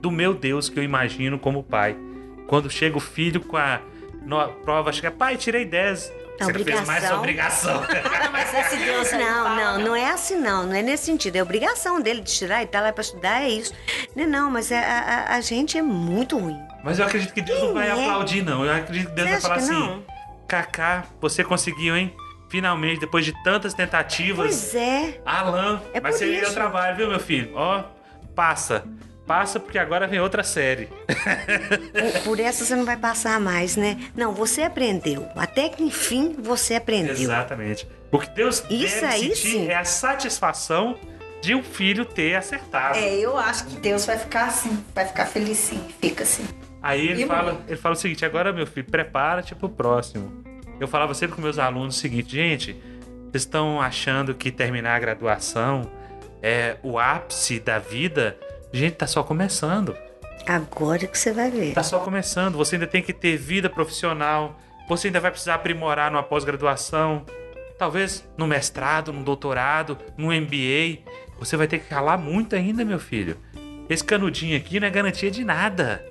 do 0.00 0.10
meu 0.10 0.32
Deus 0.32 0.70
que 0.70 0.78
eu 0.78 0.82
imagino 0.82 1.38
como 1.38 1.62
pai. 1.62 1.94
Quando 2.46 2.70
chega 2.70 2.96
o 2.96 3.00
filho 3.00 3.42
com 3.42 3.58
a 3.58 3.82
prova, 4.64 4.90
chega, 4.90 5.10
pai, 5.10 5.36
tirei 5.36 5.66
10. 5.66 6.10
Você 6.40 6.64
fez 6.64 6.86
mais 6.86 7.04
sua 7.04 7.18
obrigação. 7.18 7.80
Não, 8.24 8.32
mas 8.32 8.52
esse 8.54 8.76
Deus 8.76 9.12
aí 9.12 9.24
Não, 9.24 9.56
não, 9.56 9.78
não 9.78 9.96
é 9.96 10.10
assim 10.10 10.36
não, 10.36 10.64
não 10.66 10.74
é 10.74 10.82
nesse 10.82 11.04
sentido. 11.06 11.36
É 11.36 11.42
obrigação 11.42 12.00
dele 12.00 12.20
de 12.22 12.32
tirar 12.32 12.62
e 12.62 12.66
tá 12.66 12.80
lá 12.80 12.92
pra 12.92 13.02
estudar, 13.02 13.42
é 13.42 13.48
isso. 13.48 13.72
Não, 14.16 14.26
não, 14.26 14.50
mas 14.50 14.70
é- 14.72 14.84
a, 14.84 14.98
a- 15.32 15.36
a 15.36 15.40
gente 15.40 15.78
é 15.78 15.82
muito 15.82 16.36
ruim. 16.38 16.58
Mas 16.82 16.98
eu 16.98 17.06
acredito 17.06 17.32
que 17.32 17.40
Deus 17.40 17.60
não 17.62 17.72
vai 17.74 17.90
Quem 17.90 18.04
é? 18.04 18.08
aplaudir, 18.10 18.42
não. 18.42 18.64
Eu 18.64 18.72
acredito 18.74 19.08
que 19.10 19.14
Deus 19.14 19.28
Você 19.28 19.32
vai 19.32 19.40
falar 19.40 19.56
assim? 19.56 20.04
Kaká, 20.48 21.04
você 21.20 21.42
conseguiu, 21.44 21.96
hein? 21.96 22.14
Finalmente, 22.50 23.00
depois 23.00 23.24
de 23.24 23.32
tantas 23.42 23.72
tentativas. 23.74 24.46
Pois 24.46 24.74
é. 24.74 25.20
Alan, 25.24 25.80
É 25.92 26.00
vai 26.00 26.12
ser 26.12 26.26
isso. 26.26 26.50
o 26.50 26.54
trabalho, 26.54 26.96
viu, 26.96 27.08
meu 27.08 27.18
filho? 27.20 27.50
Ó, 27.54 27.82
passa. 28.34 28.84
Passa 29.26 29.58
porque 29.58 29.78
agora 29.78 30.06
vem 30.06 30.20
outra 30.20 30.42
série. 30.42 30.86
Por, 30.86 32.22
por 32.24 32.40
essa 32.40 32.64
você 32.64 32.76
não 32.76 32.84
vai 32.84 32.96
passar 32.96 33.40
mais, 33.40 33.74
né? 33.74 33.98
Não, 34.14 34.34
você 34.34 34.62
aprendeu. 34.62 35.26
Até 35.34 35.68
que 35.68 35.82
enfim 35.82 36.36
você 36.38 36.74
aprendeu. 36.74 37.14
Exatamente. 37.14 37.88
O 38.12 38.18
que 38.18 38.28
Deus 38.30 38.62
Isso 38.68 39.00
deve 39.00 39.06
aí, 39.06 39.34
sentir 39.34 39.50
sim. 39.50 39.68
é 39.68 39.76
a 39.76 39.84
satisfação 39.84 40.96
de 41.40 41.54
um 41.54 41.62
filho 41.62 42.04
ter 42.04 42.34
acertado. 42.34 42.98
É, 42.98 43.14
eu 43.16 43.36
acho 43.36 43.66
que 43.66 43.76
Deus 43.76 44.04
vai 44.04 44.18
ficar 44.18 44.46
assim, 44.46 44.82
vai 44.94 45.06
ficar 45.06 45.26
feliz 45.26 45.58
sim, 45.58 45.80
fica 46.00 46.22
assim. 46.22 46.44
Aí 46.82 47.08
ele 47.08 47.22
E 47.22 47.26
fala, 47.26 47.60
ele 47.66 47.76
fala 47.76 47.94
o 47.94 47.98
seguinte: 47.98 48.24
agora, 48.24 48.52
meu 48.52 48.66
filho, 48.66 48.86
prepara-te 48.90 49.54
pro 49.54 49.68
próximo. 49.68 50.44
Eu 50.78 50.86
falava 50.86 51.14
sempre 51.14 51.36
com 51.36 51.42
meus 51.42 51.58
alunos 51.58 51.96
o 51.96 51.98
seguinte, 51.98 52.32
gente, 52.34 52.76
vocês 53.30 53.42
estão 53.42 53.80
achando 53.80 54.34
que 54.34 54.50
terminar 54.50 54.96
a 54.96 54.98
graduação 54.98 55.90
é 56.42 56.76
o 56.82 56.98
ápice 56.98 57.58
da 57.58 57.78
vida? 57.78 58.36
Gente, 58.74 58.96
tá 58.96 59.06
só 59.06 59.22
começando. 59.22 59.96
Agora 60.48 61.06
que 61.06 61.16
você 61.16 61.32
vai 61.32 61.48
ver. 61.48 61.74
Tá 61.74 61.84
só 61.84 62.00
começando. 62.00 62.56
Você 62.56 62.74
ainda 62.74 62.88
tem 62.88 63.00
que 63.00 63.12
ter 63.12 63.36
vida 63.36 63.70
profissional. 63.70 64.58
Você 64.88 65.06
ainda 65.06 65.20
vai 65.20 65.30
precisar 65.30 65.54
aprimorar 65.54 66.10
numa 66.10 66.24
pós-graduação. 66.24 67.24
Talvez 67.78 68.26
no 68.36 68.48
mestrado, 68.48 69.12
no 69.12 69.22
doutorado, 69.22 69.96
no 70.16 70.32
MBA. 70.32 70.98
Você 71.38 71.56
vai 71.56 71.68
ter 71.68 71.78
que 71.78 71.94
ralar 71.94 72.18
muito 72.18 72.56
ainda, 72.56 72.84
meu 72.84 72.98
filho. 72.98 73.36
Esse 73.88 74.02
canudinho 74.02 74.56
aqui 74.56 74.80
não 74.80 74.88
é 74.88 74.90
garantia 74.90 75.30
de 75.30 75.44
nada. 75.44 76.04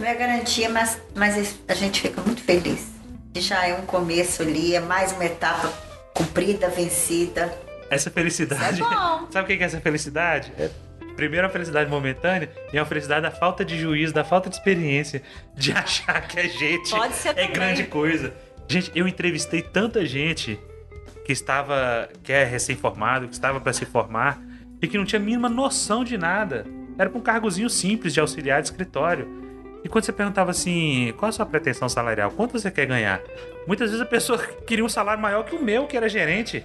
Não 0.00 0.06
é 0.06 0.14
garantia, 0.14 0.70
mas, 0.70 0.98
mas 1.14 1.58
a 1.68 1.74
gente 1.74 2.00
fica 2.00 2.22
muito 2.22 2.42
feliz. 2.42 2.92
Já 3.34 3.66
é 3.66 3.74
um 3.74 3.84
começo 3.84 4.40
ali, 4.40 4.74
é 4.74 4.80
mais 4.80 5.12
uma 5.12 5.26
etapa 5.26 5.70
cumprida, 6.14 6.70
vencida. 6.70 7.52
Essa 7.90 8.10
felicidade. 8.10 8.80
Isso 8.80 8.84
é 8.84 8.94
bom. 8.94 9.26
Sabe 9.30 9.52
o 9.52 9.56
que 9.58 9.62
é 9.62 9.66
essa 9.66 9.80
felicidade? 9.82 10.50
É, 10.58 10.70
primeiro, 11.16 11.46
a 11.46 11.50
felicidade 11.50 11.90
momentânea 11.90 12.50
e 12.72 12.78
a 12.78 12.84
felicidade 12.84 13.22
da 13.22 13.30
falta 13.30 13.64
de 13.64 13.78
juízo, 13.78 14.12
da 14.12 14.22
falta 14.22 14.48
de 14.50 14.56
experiência, 14.56 15.22
de 15.54 15.72
achar 15.76 16.20
que 16.28 16.38
a 16.38 16.46
gente 16.46 16.94
é 16.94 17.32
também. 17.32 17.52
grande 17.52 17.84
coisa. 17.84 18.32
Gente, 18.68 18.92
eu 18.94 19.08
entrevistei 19.08 19.62
tanta 19.62 20.04
gente 20.04 20.60
que 21.24 21.32
estava, 21.32 22.08
que 22.22 22.32
é 22.32 22.44
recém-formado, 22.44 23.26
que 23.26 23.34
estava 23.34 23.60
para 23.60 23.72
se 23.72 23.84
formar 23.86 24.40
e 24.80 24.86
que 24.86 24.98
não 24.98 25.04
tinha 25.04 25.20
a 25.20 25.22
mínima 25.22 25.48
noção 25.48 26.04
de 26.04 26.18
nada. 26.18 26.64
Era 26.98 27.10
para 27.10 27.18
um 27.18 27.22
cargozinho 27.22 27.70
simples 27.70 28.12
de 28.12 28.20
auxiliar 28.20 28.60
de 28.60 28.68
escritório. 28.68 29.44
E 29.84 29.88
quando 29.88 30.04
você 30.04 30.12
perguntava 30.12 30.50
assim, 30.50 31.14
qual 31.16 31.28
a 31.28 31.32
sua 31.32 31.46
pretensão 31.46 31.88
salarial? 31.88 32.30
Quanto 32.32 32.58
você 32.58 32.70
quer 32.70 32.86
ganhar? 32.86 33.20
Muitas 33.66 33.90
vezes 33.90 34.02
a 34.02 34.08
pessoa 34.08 34.38
queria 34.66 34.84
um 34.84 34.88
salário 34.88 35.22
maior 35.22 35.44
que 35.44 35.54
o 35.54 35.62
meu, 35.62 35.86
que 35.86 35.96
era 35.96 36.08
gerente 36.08 36.64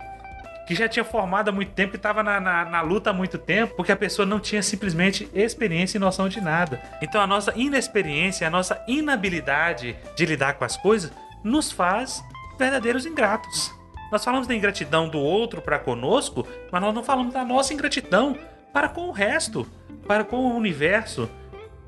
que 0.71 0.75
já 0.75 0.87
tinha 0.87 1.03
formado 1.03 1.49
há 1.49 1.51
muito 1.51 1.73
tempo, 1.73 1.91
que 1.91 1.97
estava 1.97 2.23
na, 2.23 2.39
na, 2.39 2.63
na 2.63 2.81
luta 2.81 3.09
há 3.09 3.13
muito 3.13 3.37
tempo, 3.37 3.75
porque 3.75 3.91
a 3.91 3.95
pessoa 3.95 4.25
não 4.25 4.39
tinha 4.39 4.63
simplesmente 4.63 5.29
experiência 5.33 5.97
e 5.97 5.99
noção 5.99 6.29
de 6.29 6.39
nada. 6.39 6.81
Então 7.01 7.19
a 7.19 7.27
nossa 7.27 7.51
inexperiência, 7.57 8.47
a 8.47 8.49
nossa 8.49 8.81
inabilidade 8.87 9.97
de 10.15 10.25
lidar 10.25 10.53
com 10.53 10.63
as 10.63 10.77
coisas, 10.77 11.11
nos 11.43 11.73
faz 11.73 12.23
verdadeiros 12.57 13.05
ingratos. 13.05 13.69
Nós 14.13 14.23
falamos 14.23 14.47
da 14.47 14.55
ingratidão 14.55 15.09
do 15.09 15.19
outro 15.19 15.61
para 15.61 15.77
conosco, 15.77 16.47
mas 16.71 16.81
nós 16.81 16.95
não 16.95 17.03
falamos 17.03 17.33
da 17.33 17.43
nossa 17.43 17.73
ingratidão 17.73 18.37
para 18.71 18.87
com 18.87 19.09
o 19.09 19.11
resto, 19.11 19.67
para 20.07 20.23
com 20.23 20.37
o 20.37 20.55
universo, 20.55 21.29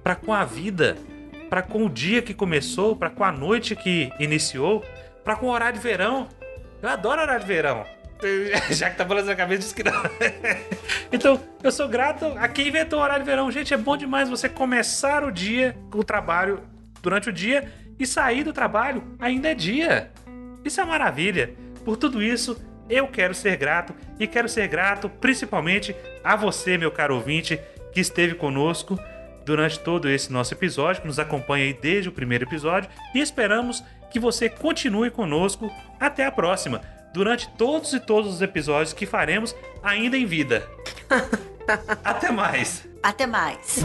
para 0.04 0.14
com 0.14 0.34
a 0.34 0.44
vida, 0.44 0.98
para 1.50 1.62
com 1.62 1.86
o 1.86 1.90
dia 1.90 2.22
que 2.22 2.34
começou, 2.34 2.98
para 2.98 3.10
com 3.10 3.24
a 3.24 3.32
noite 3.32 3.78
que 3.78 4.12
iniciou, 4.20 4.84
para 5.24 5.38
com 5.38 5.46
o 5.46 5.52
horário 5.52 5.80
de 5.80 5.84
verão. 5.84 6.28
Eu 6.82 6.90
adoro 6.90 7.22
horário 7.22 7.40
de 7.40 7.48
verão. 7.48 7.86
Já 8.72 8.90
que 8.90 8.98
tá 8.98 9.06
falando 9.06 9.26
na 9.26 9.36
cabeça, 9.36 9.62
diz 9.62 9.74
que 9.74 9.84
não. 9.84 9.94
então, 11.12 11.42
eu 11.62 11.72
sou 11.72 11.88
grato 11.88 12.26
a 12.38 12.48
quem 12.48 12.68
inventou 12.68 13.00
o 13.00 13.02
horário 13.02 13.24
de 13.24 13.30
verão. 13.30 13.52
Gente, 13.52 13.74
é 13.74 13.78
bom 13.78 13.98
demais 13.98 14.30
você 14.30 14.48
começar 14.50 15.24
o 15.24 15.32
dia, 15.32 15.76
o 15.94 16.04
trabalho, 16.04 16.62
durante 17.02 17.30
o 17.30 17.34
dia 17.34 17.72
e 18.00 18.08
sair 18.08 18.44
do 18.44 18.54
trabalho 18.54 19.04
ainda 19.20 19.50
é 19.50 19.54
dia. 19.54 20.12
Isso 20.64 20.80
é 20.80 20.86
maravilha. 20.86 21.54
Por 21.84 21.98
tudo 21.98 22.24
isso, 22.24 22.60
eu 22.90 23.08
quero 23.08 23.34
ser 23.34 23.58
grato 23.58 23.94
e 24.20 24.26
quero 24.26 24.48
ser 24.48 24.68
grato 24.68 25.10
principalmente 25.10 25.96
a 26.24 26.36
você, 26.36 26.78
meu 26.78 26.92
caro 26.92 27.16
ouvinte, 27.16 27.60
que 27.92 28.00
esteve 28.00 28.36
conosco 28.36 28.98
durante 29.46 29.80
todo 29.80 30.10
esse 30.10 30.32
nosso 30.32 30.54
episódio, 30.54 31.02
que 31.02 31.08
nos 31.08 31.20
acompanha 31.20 31.66
aí 31.66 31.74
desde 31.74 32.10
o 32.10 32.14
primeiro 32.14 32.46
episódio 32.46 32.90
e 33.14 33.20
esperamos 33.20 33.84
que 34.10 34.20
você 34.20 34.48
continue 34.48 35.10
conosco 35.10 35.70
até 36.00 36.26
a 36.26 36.32
próxima, 36.32 36.82
durante 37.14 37.48
todos 37.50 37.94
e 37.94 38.00
todos 38.00 38.34
os 38.34 38.42
episódios 38.42 38.94
que 38.94 39.06
faremos 39.06 39.56
ainda 39.82 40.18
em 40.18 40.26
vida. 40.26 40.68
até 42.04 42.32
mais. 42.32 42.88
Até 43.02 43.28
mais. 43.28 43.84